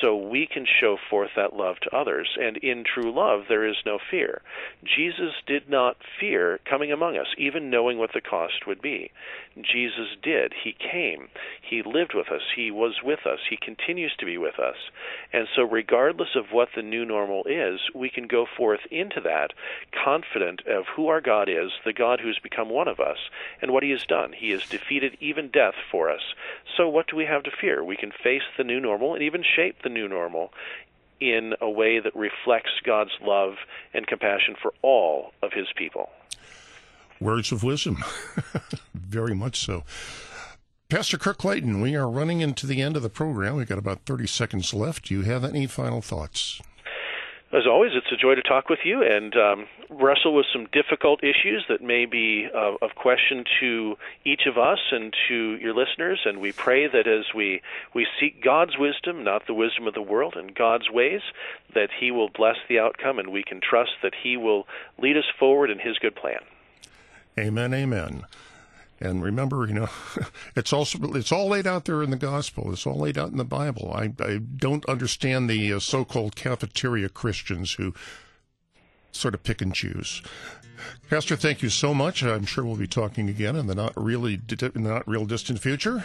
so 0.00 0.16
we 0.34 0.48
can 0.52 0.66
show 0.66 0.96
forth 1.08 1.30
that 1.36 1.54
love 1.54 1.76
to 1.78 1.96
others. 1.96 2.36
And 2.40 2.56
in 2.56 2.82
true 2.82 3.14
love, 3.14 3.42
there 3.48 3.64
is 3.64 3.76
no 3.86 4.00
fear. 4.10 4.42
Jesus 4.82 5.32
did 5.46 5.70
not 5.70 5.96
fear 6.18 6.58
coming 6.68 6.90
among 6.90 7.16
us, 7.16 7.28
even 7.38 7.70
knowing 7.70 7.98
what 7.98 8.10
the 8.12 8.20
cost 8.20 8.66
would 8.66 8.82
be. 8.82 9.12
Jesus 9.56 10.08
did. 10.20 10.52
He 10.64 10.72
came. 10.72 11.28
He 11.62 11.84
lived 11.84 12.14
with 12.16 12.32
us. 12.32 12.42
He 12.56 12.72
was 12.72 12.94
with 13.04 13.20
us. 13.26 13.38
He 13.48 13.56
continues 13.56 14.12
to 14.18 14.26
be 14.26 14.36
with 14.36 14.58
us. 14.58 14.74
And 15.32 15.46
so, 15.54 15.62
regardless 15.62 16.30
of 16.34 16.46
what 16.50 16.70
the 16.74 16.82
new 16.82 17.04
normal 17.04 17.44
is, 17.44 17.78
we 17.94 18.10
can 18.10 18.26
go 18.26 18.44
forth 18.56 18.80
into 18.90 19.20
that 19.20 19.52
confident 19.92 20.66
of 20.66 20.86
who 20.96 21.06
our 21.06 21.20
God 21.20 21.48
is, 21.48 21.70
the 21.84 21.92
God 21.92 22.18
who's 22.18 22.40
become 22.42 22.70
one 22.70 22.88
of 22.88 22.98
us, 22.98 23.18
and 23.62 23.72
what 23.72 23.84
He 23.84 23.90
has 23.90 24.04
done. 24.04 24.32
He 24.32 24.50
has 24.50 24.66
defeated 24.66 25.16
even 25.20 25.48
death 25.48 25.74
for 25.92 26.10
us. 26.10 26.34
So, 26.76 26.88
what 26.88 27.06
do 27.06 27.14
we 27.14 27.26
have 27.26 27.44
to 27.44 27.52
fear? 27.52 27.84
We 27.84 27.96
can 27.96 28.10
face 28.10 28.42
the 28.58 28.64
new 28.64 28.80
normal 28.80 29.14
and 29.14 29.22
even 29.22 29.44
shape 29.44 29.82
the 29.82 29.88
new 29.88 30.08
normal 30.08 30.23
in 31.20 31.54
a 31.60 31.70
way 31.70 32.00
that 32.00 32.14
reflects 32.14 32.72
God's 32.84 33.12
love 33.22 33.54
and 33.92 34.06
compassion 34.06 34.54
for 34.60 34.72
all 34.82 35.32
of 35.42 35.52
His 35.52 35.66
people. 35.76 36.10
Words 37.20 37.52
of 37.52 37.62
wisdom. 37.62 38.02
Very 38.94 39.34
much 39.34 39.60
so. 39.60 39.84
Pastor 40.88 41.16
Kirk 41.16 41.38
Clayton, 41.38 41.80
we 41.80 41.96
are 41.96 42.08
running 42.08 42.40
into 42.40 42.66
the 42.66 42.82
end 42.82 42.96
of 42.96 43.02
the 43.02 43.08
program. 43.08 43.56
We've 43.56 43.68
got 43.68 43.78
about 43.78 44.04
30 44.04 44.26
seconds 44.26 44.74
left. 44.74 45.06
Do 45.06 45.14
you 45.14 45.22
have 45.22 45.44
any 45.44 45.66
final 45.66 46.02
thoughts? 46.02 46.60
As 47.54 47.68
always, 47.68 47.92
it's 47.94 48.10
a 48.10 48.16
joy 48.16 48.34
to 48.34 48.42
talk 48.42 48.68
with 48.68 48.80
you 48.84 49.04
and 49.04 49.36
um, 49.36 49.66
wrestle 49.88 50.34
with 50.34 50.46
some 50.52 50.66
difficult 50.72 51.22
issues 51.22 51.64
that 51.68 51.80
may 51.80 52.04
be 52.04 52.48
uh, 52.52 52.74
of 52.82 52.96
question 52.96 53.44
to 53.60 53.96
each 54.24 54.46
of 54.48 54.58
us 54.58 54.80
and 54.90 55.14
to 55.28 55.56
your 55.62 55.72
listeners. 55.72 56.22
And 56.24 56.40
we 56.40 56.50
pray 56.50 56.88
that 56.88 57.06
as 57.06 57.32
we, 57.32 57.62
we 57.94 58.08
seek 58.18 58.42
God's 58.42 58.76
wisdom, 58.76 59.22
not 59.22 59.46
the 59.46 59.54
wisdom 59.54 59.86
of 59.86 59.94
the 59.94 60.02
world, 60.02 60.34
and 60.36 60.52
God's 60.52 60.90
ways, 60.90 61.20
that 61.74 61.90
He 62.00 62.10
will 62.10 62.28
bless 62.28 62.56
the 62.68 62.80
outcome 62.80 63.20
and 63.20 63.28
we 63.28 63.44
can 63.44 63.60
trust 63.60 63.92
that 64.02 64.14
He 64.20 64.36
will 64.36 64.66
lead 64.98 65.16
us 65.16 65.30
forward 65.38 65.70
in 65.70 65.78
His 65.78 65.96
good 65.98 66.16
plan. 66.16 66.40
Amen, 67.38 67.72
amen. 67.72 68.24
And 69.04 69.22
remember, 69.22 69.66
you 69.66 69.74
know, 69.74 69.88
it's 70.56 70.72
also 70.72 70.98
it's 71.14 71.32
all 71.32 71.48
laid 71.48 71.66
out 71.66 71.84
there 71.84 72.02
in 72.02 72.10
the 72.10 72.16
gospel. 72.16 72.72
It's 72.72 72.86
all 72.86 72.98
laid 72.98 73.18
out 73.18 73.30
in 73.30 73.36
the 73.36 73.44
Bible. 73.44 73.92
I, 73.92 74.12
I 74.20 74.38
don't 74.38 74.84
understand 74.86 75.48
the 75.48 75.74
uh, 75.74 75.78
so-called 75.78 76.36
cafeteria 76.36 77.08
Christians 77.08 77.74
who 77.74 77.94
sort 79.12 79.34
of 79.34 79.42
pick 79.42 79.60
and 79.60 79.74
choose. 79.74 80.22
Pastor, 81.08 81.36
thank 81.36 81.62
you 81.62 81.68
so 81.68 81.94
much. 81.94 82.22
I'm 82.22 82.46
sure 82.46 82.64
we'll 82.64 82.76
be 82.76 82.86
talking 82.86 83.28
again 83.28 83.56
in 83.56 83.66
the 83.66 83.74
not 83.74 83.92
really 83.96 84.34
in 84.34 84.82
the 84.82 84.90
not 84.90 85.06
real 85.06 85.24
distant 85.24 85.60
future. 85.60 86.04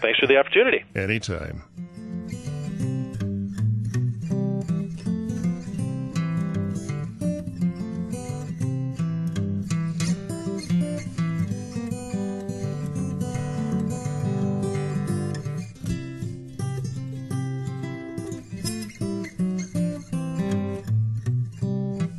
Thanks 0.00 0.18
for 0.18 0.26
the 0.26 0.36
opportunity. 0.36 0.84
Anytime. 0.94 1.62